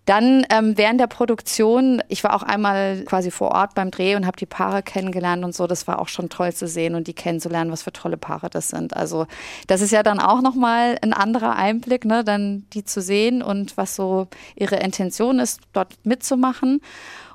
Dann 0.10 0.44
ähm, 0.50 0.76
während 0.76 1.00
der 1.00 1.06
Produktion, 1.06 2.02
ich 2.08 2.24
war 2.24 2.34
auch 2.34 2.42
einmal 2.42 3.04
quasi 3.06 3.30
vor 3.30 3.52
Ort 3.52 3.76
beim 3.76 3.92
Dreh 3.92 4.16
und 4.16 4.26
habe 4.26 4.38
die 4.38 4.48
Paare 4.48 4.82
kennengelernt 4.82 5.46
und 5.46 5.54
so. 5.54 5.68
Das 5.68 5.86
war 5.86 6.00
auch 6.00 6.08
schon 6.08 6.30
toll 6.30 6.52
zu 6.52 6.68
sehen 6.68 6.96
und 6.96 7.06
die 7.06 7.14
kennenzulernen, 7.14 7.72
was 7.72 7.84
für 7.84 7.94
tolle 7.94 8.18
Paare 8.18 8.50
das 8.50 8.70
sind. 8.70 8.98
Also 8.98 9.28
das 9.68 9.82
ist 9.82 9.92
ja 9.92 10.02
dann 10.02 10.20
auch 10.20 10.42
nochmal 10.42 10.98
ein 11.04 11.14
anderer 11.14 11.56
Einblick, 11.56 12.06
ne, 12.06 12.24
dann 12.24 12.66
die 12.74 12.84
zu 12.84 13.04
sehen 13.04 13.44
und 13.44 13.78
was 13.78 13.96
so 13.96 14.26
ihre 14.56 14.78
Intention 14.78 15.38
ist, 15.38 15.60
dort 15.74 15.94
mitzumachen. 16.04 16.82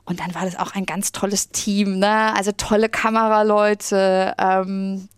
Und 0.05 0.19
dann 0.19 0.35
war 0.35 0.45
das 0.45 0.59
auch 0.59 0.75
ein 0.75 0.85
ganz 0.85 1.13
tolles 1.13 1.51
Team, 1.51 2.01
ne? 2.01 2.35
Also 2.35 2.51
tolle 2.57 2.89
Kameraleute. 2.89 4.35
Ähm, 4.37 5.09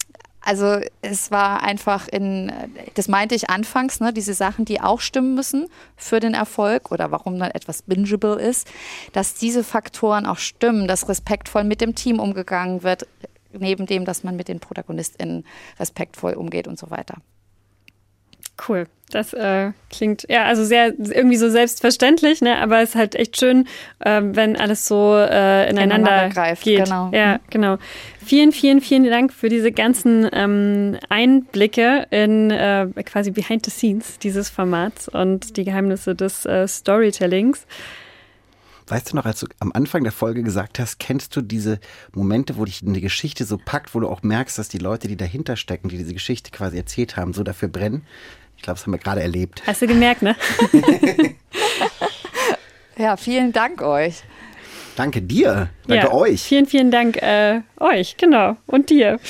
also 0.46 0.80
es 1.02 1.32
war 1.32 1.64
einfach 1.64 2.06
in, 2.06 2.52
das 2.94 3.08
meinte 3.08 3.34
ich 3.34 3.50
anfangs, 3.50 3.98
ne, 3.98 4.12
diese 4.12 4.32
Sachen, 4.32 4.64
die 4.64 4.80
auch 4.80 5.00
stimmen 5.00 5.34
müssen 5.34 5.68
für 5.96 6.20
den 6.20 6.34
Erfolg 6.34 6.92
oder 6.92 7.10
warum 7.10 7.36
dann 7.38 7.50
etwas 7.50 7.82
bingeable 7.82 8.40
ist, 8.40 8.68
dass 9.12 9.34
diese 9.34 9.64
Faktoren 9.64 10.24
auch 10.24 10.38
stimmen, 10.38 10.86
dass 10.86 11.08
respektvoll 11.08 11.64
mit 11.64 11.80
dem 11.80 11.96
Team 11.96 12.20
umgegangen 12.20 12.84
wird, 12.84 13.08
neben 13.52 13.86
dem, 13.86 14.04
dass 14.04 14.22
man 14.22 14.36
mit 14.36 14.46
den 14.46 14.60
ProtagonistInnen 14.60 15.44
respektvoll 15.80 16.34
umgeht 16.34 16.68
und 16.68 16.78
so 16.78 16.90
weiter. 16.90 17.16
Cool. 18.68 18.86
Das 19.10 19.32
äh, 19.32 19.70
klingt 19.88 20.26
ja 20.28 20.44
also 20.46 20.64
sehr 20.64 20.92
irgendwie 20.98 21.36
so 21.36 21.48
selbstverständlich, 21.48 22.40
ne? 22.40 22.58
Aber 22.58 22.82
es 22.82 22.90
ist 22.90 22.94
halt 22.96 23.14
echt 23.14 23.38
schön, 23.38 23.68
äh, 24.00 24.20
wenn 24.22 24.56
alles 24.56 24.86
so 24.86 25.14
äh, 25.14 25.70
ineinander, 25.70 25.96
ineinander 25.96 26.28
greift. 26.30 26.64
Geht. 26.64 26.84
Genau. 26.84 27.10
Ja, 27.12 27.38
genau. 27.48 27.78
Vielen, 28.24 28.50
vielen, 28.50 28.80
vielen 28.80 29.04
Dank 29.04 29.32
für 29.32 29.48
diese 29.48 29.70
ganzen 29.70 30.28
ähm, 30.32 30.98
Einblicke 31.08 32.08
in 32.10 32.50
äh, 32.50 32.88
quasi 33.04 33.30
Behind 33.30 33.64
the 33.64 33.70
Scenes 33.70 34.18
dieses 34.18 34.50
Formats 34.50 35.08
und 35.08 35.56
die 35.56 35.62
Geheimnisse 35.62 36.16
des 36.16 36.44
äh, 36.44 36.66
Storytellings. 36.66 37.64
Weißt 38.88 39.12
du 39.12 39.16
noch, 39.16 39.24
als 39.24 39.40
du 39.40 39.46
am 39.58 39.72
Anfang 39.72 40.04
der 40.04 40.12
Folge 40.12 40.44
gesagt 40.44 40.78
hast, 40.78 40.98
kennst 40.98 41.34
du 41.34 41.40
diese 41.40 41.80
Momente, 42.12 42.56
wo 42.56 42.64
dich 42.64 42.82
eine 42.82 43.00
Geschichte 43.00 43.44
so 43.44 43.58
packt, 43.58 43.94
wo 43.94 44.00
du 44.00 44.08
auch 44.08 44.22
merkst, 44.22 44.58
dass 44.58 44.68
die 44.68 44.78
Leute, 44.78 45.08
die 45.08 45.16
dahinter 45.16 45.56
stecken, 45.56 45.88
die 45.88 45.98
diese 45.98 46.12
Geschichte 46.12 46.52
quasi 46.52 46.76
erzählt 46.76 47.16
haben, 47.16 47.32
so 47.32 47.42
dafür 47.42 47.68
brennen? 47.68 48.04
Ich 48.56 48.62
glaube, 48.62 48.78
das 48.78 48.86
haben 48.86 48.92
wir 48.92 48.98
gerade 48.98 49.22
erlebt. 49.22 49.62
Hast 49.66 49.82
du 49.82 49.86
gemerkt, 49.86 50.22
ne? 50.22 50.36
ja, 52.98 53.16
vielen 53.16 53.52
Dank 53.52 53.82
euch. 53.82 54.22
Danke 54.96 55.20
dir. 55.22 55.68
Danke 55.86 56.06
ja, 56.06 56.12
euch. 56.12 56.42
Vielen, 56.42 56.66
vielen 56.66 56.90
Dank 56.90 57.22
äh, 57.22 57.60
euch, 57.78 58.16
genau. 58.16 58.56
Und 58.66 58.90
dir. 58.90 59.20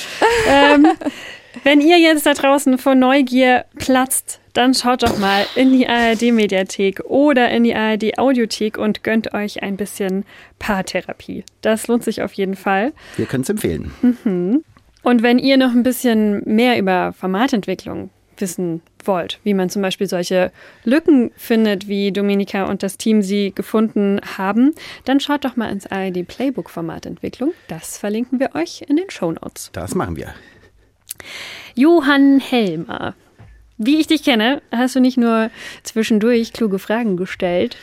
ähm, 0.49 0.87
wenn 1.63 1.81
ihr 1.81 1.99
jetzt 1.99 2.25
da 2.25 2.33
draußen 2.33 2.77
vor 2.77 2.95
Neugier 2.95 3.65
platzt, 3.75 4.39
dann 4.53 4.73
schaut 4.73 5.03
doch 5.03 5.19
mal 5.19 5.45
in 5.55 5.71
die 5.71 5.87
ARD-Mediathek 5.87 7.01
oder 7.05 7.51
in 7.51 7.63
die 7.63 7.75
ARD-Audiothek 7.75 8.77
und 8.77 9.03
gönnt 9.03 9.33
euch 9.33 9.61
ein 9.61 9.77
bisschen 9.77 10.25
Paartherapie. 10.57 11.43
Das 11.61 11.87
lohnt 11.87 12.03
sich 12.03 12.23
auf 12.23 12.33
jeden 12.33 12.55
Fall. 12.55 12.93
Wir 13.17 13.27
können 13.27 13.43
es 13.43 13.49
empfehlen. 13.49 13.91
Mhm. 14.01 14.63
Und 15.03 15.21
wenn 15.21 15.37
ihr 15.37 15.57
noch 15.57 15.71
ein 15.71 15.83
bisschen 15.83 16.41
mehr 16.45 16.79
über 16.79 17.13
Formatentwicklung 17.13 18.09
wissen 18.41 18.81
wollt, 19.03 19.39
wie 19.43 19.53
man 19.53 19.69
zum 19.69 19.81
Beispiel 19.81 20.07
solche 20.07 20.51
Lücken 20.83 21.31
findet, 21.35 21.87
wie 21.87 22.11
Dominika 22.11 22.65
und 22.65 22.83
das 22.83 22.97
Team 22.97 23.21
sie 23.21 23.53
gefunden 23.53 24.19
haben, 24.37 24.73
dann 25.05 25.19
schaut 25.19 25.45
doch 25.45 25.55
mal 25.55 25.71
ins 25.71 25.87
ARD 25.87 26.27
Playbook 26.27 26.69
Formatentwicklung. 26.69 27.53
Das 27.67 27.97
verlinken 27.97 28.39
wir 28.39 28.55
euch 28.55 28.83
in 28.87 28.97
den 28.97 29.09
Show 29.09 29.31
Notes. 29.31 29.69
Das 29.73 29.95
machen 29.95 30.15
wir. 30.15 30.33
Johann 31.75 32.39
Helmer. 32.39 33.15
Wie 33.77 33.99
ich 33.99 34.07
dich 34.07 34.23
kenne, 34.23 34.61
hast 34.71 34.95
du 34.95 34.99
nicht 34.99 35.17
nur 35.17 35.51
zwischendurch 35.83 36.51
kluge 36.51 36.79
Fragen 36.79 37.15
gestellt, 37.15 37.77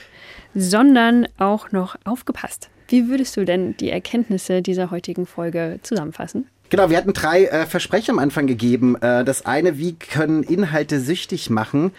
sondern 0.55 1.29
auch 1.39 1.71
noch 1.73 1.97
aufgepasst. 2.05 2.69
Wie 2.89 3.09
würdest 3.09 3.37
du 3.37 3.45
denn 3.45 3.77
die 3.77 3.91
Erkenntnisse 3.91 4.61
dieser 4.61 4.91
heutigen 4.91 5.27
Folge 5.27 5.79
zusammenfassen? 5.83 6.49
Genau, 6.71 6.91
wir 6.91 6.97
hatten 6.97 7.13
drei 7.13 7.45
äh, 7.45 7.67
Versprechen 7.67 8.13
am 8.13 8.19
Anfang 8.19 8.47
gegeben. 8.47 8.97
Äh, 8.97 9.25
das 9.25 9.47
eine, 9.47 9.79
wie 9.79 9.95
können 9.95 10.43
Inhalte 10.43 11.01
süchtig 11.01 11.51
machen? 11.51 11.93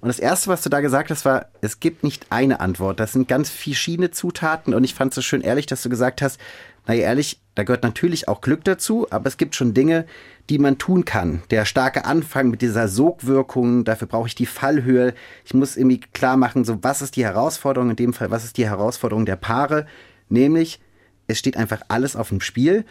Und 0.00 0.08
das 0.08 0.18
erste, 0.18 0.48
was 0.48 0.62
du 0.62 0.68
da 0.68 0.80
gesagt 0.80 1.10
hast, 1.10 1.24
war, 1.24 1.46
es 1.60 1.80
gibt 1.80 2.04
nicht 2.04 2.26
eine 2.30 2.60
Antwort. 2.60 3.00
Das 3.00 3.12
sind 3.12 3.26
ganz 3.26 3.50
verschiedene 3.50 4.10
Zutaten. 4.10 4.74
Und 4.74 4.84
ich 4.84 4.94
fand 4.94 5.12
es 5.12 5.16
so 5.16 5.22
schön 5.22 5.40
ehrlich, 5.40 5.66
dass 5.66 5.82
du 5.82 5.88
gesagt 5.88 6.22
hast, 6.22 6.38
naja, 6.86 7.02
ehrlich, 7.02 7.40
da 7.54 7.64
gehört 7.64 7.82
natürlich 7.82 8.28
auch 8.28 8.40
Glück 8.40 8.64
dazu, 8.64 9.06
aber 9.10 9.26
es 9.26 9.36
gibt 9.36 9.54
schon 9.54 9.74
Dinge, 9.74 10.06
die 10.48 10.58
man 10.58 10.78
tun 10.78 11.04
kann. 11.04 11.42
Der 11.50 11.64
starke 11.64 12.04
Anfang 12.04 12.48
mit 12.48 12.62
dieser 12.62 12.88
Sogwirkung, 12.88 13.84
dafür 13.84 14.08
brauche 14.08 14.28
ich 14.28 14.34
die 14.34 14.46
Fallhöhe. 14.46 15.14
Ich 15.44 15.52
muss 15.52 15.76
irgendwie 15.76 16.00
klar 16.00 16.36
machen, 16.36 16.64
so 16.64 16.78
was 16.82 17.02
ist 17.02 17.16
die 17.16 17.24
Herausforderung, 17.24 17.90
in 17.90 17.96
dem 17.96 18.14
Fall, 18.14 18.30
was 18.30 18.44
ist 18.44 18.56
die 18.56 18.66
Herausforderung 18.66 19.26
der 19.26 19.36
Paare? 19.36 19.86
Nämlich, 20.28 20.80
es 21.26 21.38
steht 21.38 21.56
einfach 21.56 21.82
alles 21.88 22.16
auf 22.16 22.30
dem 22.30 22.40
Spiel. 22.40 22.86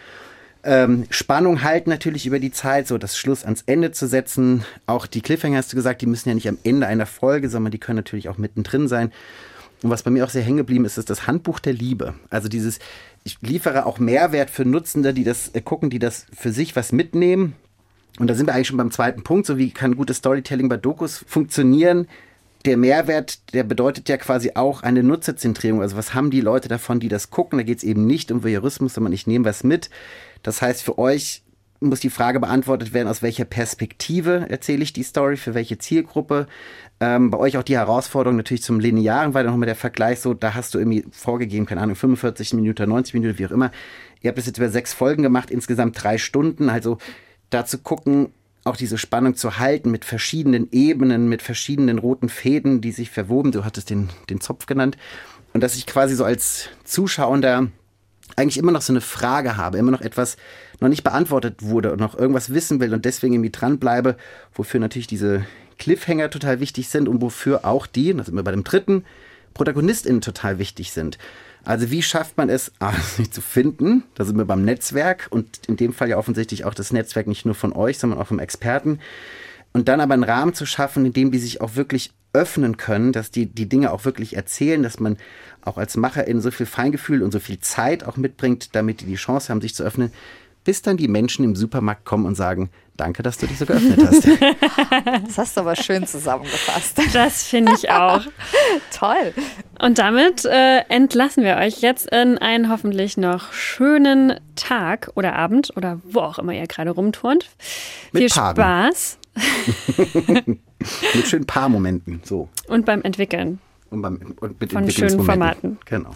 Ähm, 0.63 1.05
Spannung 1.09 1.63
halten 1.63 1.89
natürlich 1.89 2.25
über 2.25 2.39
die 2.39 2.51
Zeit, 2.51 2.87
so 2.87 2.97
das 2.97 3.17
Schluss 3.17 3.43
ans 3.43 3.63
Ende 3.65 3.91
zu 3.91 4.07
setzen. 4.07 4.65
Auch 4.85 5.05
die 5.05 5.21
Cliffhanger 5.21 5.57
hast 5.57 5.71
du 5.71 5.75
gesagt, 5.75 6.01
die 6.01 6.07
müssen 6.07 6.29
ja 6.29 6.35
nicht 6.35 6.49
am 6.49 6.57
Ende 6.63 6.87
einer 6.87 7.05
Folge, 7.05 7.49
sondern 7.49 7.71
die 7.71 7.77
können 7.77 7.97
natürlich 7.97 8.29
auch 8.29 8.37
mittendrin 8.37 8.87
sein. 8.87 9.11
Und 9.83 9.91
was 9.91 10.03
bei 10.03 10.11
mir 10.11 10.25
auch 10.25 10.29
sehr 10.29 10.41
hängen 10.41 10.57
geblieben 10.57 10.85
ist, 10.85 10.97
ist 10.97 11.09
das 11.09 11.27
Handbuch 11.27 11.59
der 11.59 11.73
Liebe. 11.73 12.15
Also 12.29 12.47
dieses, 12.49 12.79
ich 13.23 13.37
liefere 13.41 13.85
auch 13.85 13.99
Mehrwert 13.99 14.49
für 14.49 14.65
Nutzende, 14.65 15.13
die 15.13 15.23
das 15.23 15.49
äh, 15.53 15.61
gucken, 15.61 15.89
die 15.89 15.99
das 15.99 16.25
für 16.35 16.51
sich 16.51 16.75
was 16.75 16.91
mitnehmen. 16.91 17.53
Und 18.19 18.27
da 18.27 18.33
sind 18.33 18.47
wir 18.47 18.55
eigentlich 18.55 18.67
schon 18.67 18.77
beim 18.77 18.91
zweiten 18.91 19.23
Punkt, 19.23 19.45
so 19.45 19.57
wie 19.57 19.69
kann 19.69 19.95
gutes 19.95 20.17
Storytelling 20.17 20.69
bei 20.69 20.77
Dokus 20.77 21.23
funktionieren. 21.27 22.07
Der 22.65 22.75
Mehrwert, 22.75 23.53
der 23.53 23.63
bedeutet 23.63 24.09
ja 24.09 24.17
quasi 24.17 24.53
auch 24.55 24.81
eine 24.81 25.03
Nutzerzentrierung. 25.03 25.81
Also 25.81 25.95
was 25.95 26.15
haben 26.15 26.31
die 26.31 26.41
Leute 26.41 26.67
davon, 26.67 26.99
die 26.99 27.09
das 27.09 27.29
gucken? 27.29 27.59
Da 27.59 27.63
geht 27.63 27.77
es 27.77 27.83
eben 27.83 28.07
nicht 28.07 28.31
um 28.31 28.43
Voyeurismus, 28.43 28.95
sondern 28.95 29.13
ich 29.13 29.27
nehme 29.27 29.45
was 29.45 29.63
mit. 29.63 29.91
Das 30.43 30.61
heißt, 30.61 30.83
für 30.83 30.97
euch 30.97 31.43
muss 31.79 31.99
die 31.99 32.09
Frage 32.09 32.39
beantwortet 32.39 32.93
werden, 32.93 33.07
aus 33.07 33.21
welcher 33.21 33.45
Perspektive 33.45 34.47
erzähle 34.49 34.83
ich 34.83 34.93
die 34.93 35.03
Story, 35.03 35.37
für 35.37 35.53
welche 35.53 35.77
Zielgruppe. 35.77 36.47
Ähm, 36.99 37.29
bei 37.29 37.37
euch 37.37 37.57
auch 37.57 37.63
die 37.63 37.77
Herausforderung 37.77 38.37
natürlich 38.37 38.63
zum 38.63 38.79
Linearen, 38.79 39.33
weil 39.33 39.43
dann 39.43 39.53
nochmal 39.53 39.67
der 39.67 39.75
Vergleich 39.75 40.19
so, 40.19 40.33
da 40.33 40.55
hast 40.55 40.73
du 40.73 40.79
irgendwie 40.79 41.05
vorgegeben, 41.11 41.67
keine 41.67 41.81
Ahnung, 41.81 41.95
45 41.95 42.53
Minuten, 42.53 42.89
90 42.89 43.13
Minuten, 43.13 43.37
wie 43.37 43.45
auch 43.45 43.51
immer. 43.51 43.71
Ihr 44.21 44.29
habt 44.29 44.39
es 44.39 44.47
jetzt 44.47 44.57
über 44.57 44.69
sechs 44.69 44.93
Folgen 44.93 45.21
gemacht, 45.21 45.51
insgesamt 45.51 46.01
drei 46.01 46.17
Stunden. 46.17 46.69
Also 46.69 46.97
da 47.51 47.65
zu 47.65 47.77
gucken, 47.77 48.29
auch 48.63 48.75
diese 48.75 48.97
Spannung 48.97 49.35
zu 49.35 49.59
halten 49.59 49.91
mit 49.91 50.03
verschiedenen 50.03 50.69
Ebenen, 50.71 51.29
mit 51.29 51.41
verschiedenen 51.41 51.99
roten 51.99 52.27
Fäden, 52.27 52.81
die 52.81 52.91
sich 52.91 53.11
verwoben. 53.11 53.51
Du 53.51 53.63
hattest 53.63 53.89
den, 53.91 54.09
den 54.29 54.41
Zopf 54.41 54.65
genannt. 54.65 54.97
Und 55.53 55.61
dass 55.61 55.75
ich 55.75 55.85
quasi 55.85 56.15
so 56.15 56.25
als 56.25 56.69
Zuschauender 56.83 57.67
eigentlich 58.35 58.57
immer 58.57 58.71
noch 58.71 58.81
so 58.81 58.93
eine 58.93 59.01
Frage 59.01 59.57
habe, 59.57 59.77
immer 59.77 59.91
noch 59.91 60.01
etwas 60.01 60.37
noch 60.79 60.89
nicht 60.89 61.03
beantwortet 61.03 61.63
wurde 61.63 61.91
und 61.91 61.99
noch 61.99 62.17
irgendwas 62.17 62.53
wissen 62.53 62.79
will 62.79 62.93
und 62.93 63.05
deswegen 63.05 63.33
irgendwie 63.33 63.51
dranbleibe, 63.51 64.15
wofür 64.53 64.79
natürlich 64.79 65.07
diese 65.07 65.45
Cliffhanger 65.79 66.29
total 66.29 66.59
wichtig 66.59 66.89
sind 66.89 67.07
und 67.07 67.21
wofür 67.21 67.65
auch 67.65 67.87
die, 67.87 68.13
das 68.13 68.27
sind 68.27 68.35
wir 68.35 68.43
bei 68.43 68.51
dem 68.51 68.63
dritten, 68.63 69.05
ProtagonistInnen 69.53 70.21
total 70.21 70.59
wichtig 70.59 70.91
sind. 70.91 71.17
Also 71.63 71.91
wie 71.91 72.01
schafft 72.01 72.37
man 72.37 72.49
es, 72.49 72.71
A, 72.79 72.93
sie 73.17 73.29
zu 73.29 73.41
finden? 73.41 74.03
Da 74.15 74.23
sind 74.23 74.37
wir 74.37 74.45
beim 74.45 74.63
Netzwerk 74.63 75.27
und 75.29 75.59
in 75.67 75.77
dem 75.77 75.93
Fall 75.93 76.09
ja 76.09 76.17
offensichtlich 76.17 76.65
auch 76.65 76.73
das 76.73 76.93
Netzwerk 76.93 77.27
nicht 77.27 77.45
nur 77.45 77.55
von 77.55 77.73
euch, 77.73 77.99
sondern 77.99 78.19
auch 78.19 78.27
vom 78.27 78.39
Experten. 78.39 78.99
Und 79.73 79.89
dann 79.89 79.99
aber 79.99 80.13
einen 80.13 80.23
Rahmen 80.23 80.53
zu 80.53 80.65
schaffen, 80.65 81.05
in 81.05 81.13
dem 81.13 81.31
die 81.31 81.39
sich 81.39 81.61
auch 81.61 81.75
wirklich 81.75 82.13
öffnen 82.33 82.77
können, 82.77 83.11
dass 83.11 83.31
die 83.31 83.45
die 83.47 83.67
Dinge 83.67 83.91
auch 83.91 84.05
wirklich 84.05 84.35
erzählen, 84.35 84.83
dass 84.83 84.99
man 84.99 85.17
auch 85.61 85.77
als 85.77 85.97
Macherin 85.97 86.41
so 86.41 86.51
viel 86.51 86.65
Feingefühl 86.65 87.23
und 87.23 87.31
so 87.31 87.39
viel 87.39 87.59
Zeit 87.59 88.03
auch 88.03 88.17
mitbringt, 88.17 88.75
damit 88.75 89.01
die 89.01 89.05
die 89.05 89.15
Chance 89.15 89.49
haben, 89.49 89.61
sich 89.61 89.75
zu 89.75 89.83
öffnen, 89.83 90.11
bis 90.63 90.81
dann 90.81 90.97
die 90.97 91.07
Menschen 91.07 91.45
im 91.45 91.55
Supermarkt 91.55 92.03
kommen 92.03 92.25
und 92.25 92.35
sagen, 92.35 92.69
danke, 92.97 93.23
dass 93.23 93.37
du 93.37 93.47
dich 93.47 93.57
so 93.57 93.65
geöffnet 93.65 93.99
hast. 94.05 94.27
Das 95.27 95.37
hast 95.37 95.57
du 95.57 95.61
aber 95.61 95.75
schön 95.75 96.05
zusammengefasst. 96.05 96.99
Das 97.13 97.43
finde 97.43 97.73
ich 97.73 97.89
auch. 97.89 98.21
Toll. 98.91 99.33
Und 99.79 99.97
damit 99.97 100.45
äh, 100.45 100.79
entlassen 100.89 101.43
wir 101.43 101.57
euch 101.57 101.81
jetzt 101.81 102.07
in 102.07 102.37
einen 102.37 102.69
hoffentlich 102.69 103.17
noch 103.17 103.53
schönen 103.53 104.39
Tag 104.55 105.11
oder 105.15 105.35
Abend 105.35 105.75
oder 105.77 106.01
wo 106.03 106.19
auch 106.19 106.39
immer 106.39 106.53
ihr 106.53 106.67
gerade 106.67 106.91
rumturnt. 106.91 107.45
Mit 108.11 108.23
Viel 108.23 108.29
Paaren. 108.29 108.55
Spaß 108.55 109.17
Mit 111.13 111.27
schönen 111.27 111.45
Paarmomenten. 111.45 112.21
So. 112.23 112.49
und 112.67 112.85
beim 112.85 113.01
Entwickeln. 113.01 113.59
Und, 113.89 114.01
beim, 114.01 114.35
und 114.41 114.59
mit 114.59 114.71
Von 114.73 114.89
schönen 114.91 115.23
Formaten. 115.23 115.77
Genau. 115.85 116.11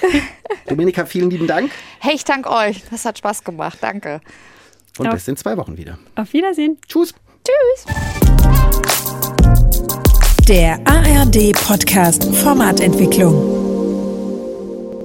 Dominika, 0.68 1.06
vielen 1.06 1.30
lieben 1.30 1.46
Dank 1.46 1.70
Hey, 2.00 2.14
ich 2.16 2.24
danke 2.24 2.50
euch. 2.50 2.82
Das 2.90 3.04
hat 3.04 3.18
Spaß 3.18 3.44
gemacht. 3.44 3.78
Danke. 3.80 4.20
und 4.98 5.06
Ja. 5.06 5.12
bis 5.12 5.28
in 5.28 5.36
zwei 5.36 5.56
Wochen 5.56 5.76
wieder. 5.76 5.98
Auf 6.16 6.32
Wiedersehen. 6.32 6.78
Tschüss. 6.88 7.14
Der 10.48 10.80
ARD 10.86 11.52
Podcast 11.52 12.24
Formatentwicklung. 12.34 13.61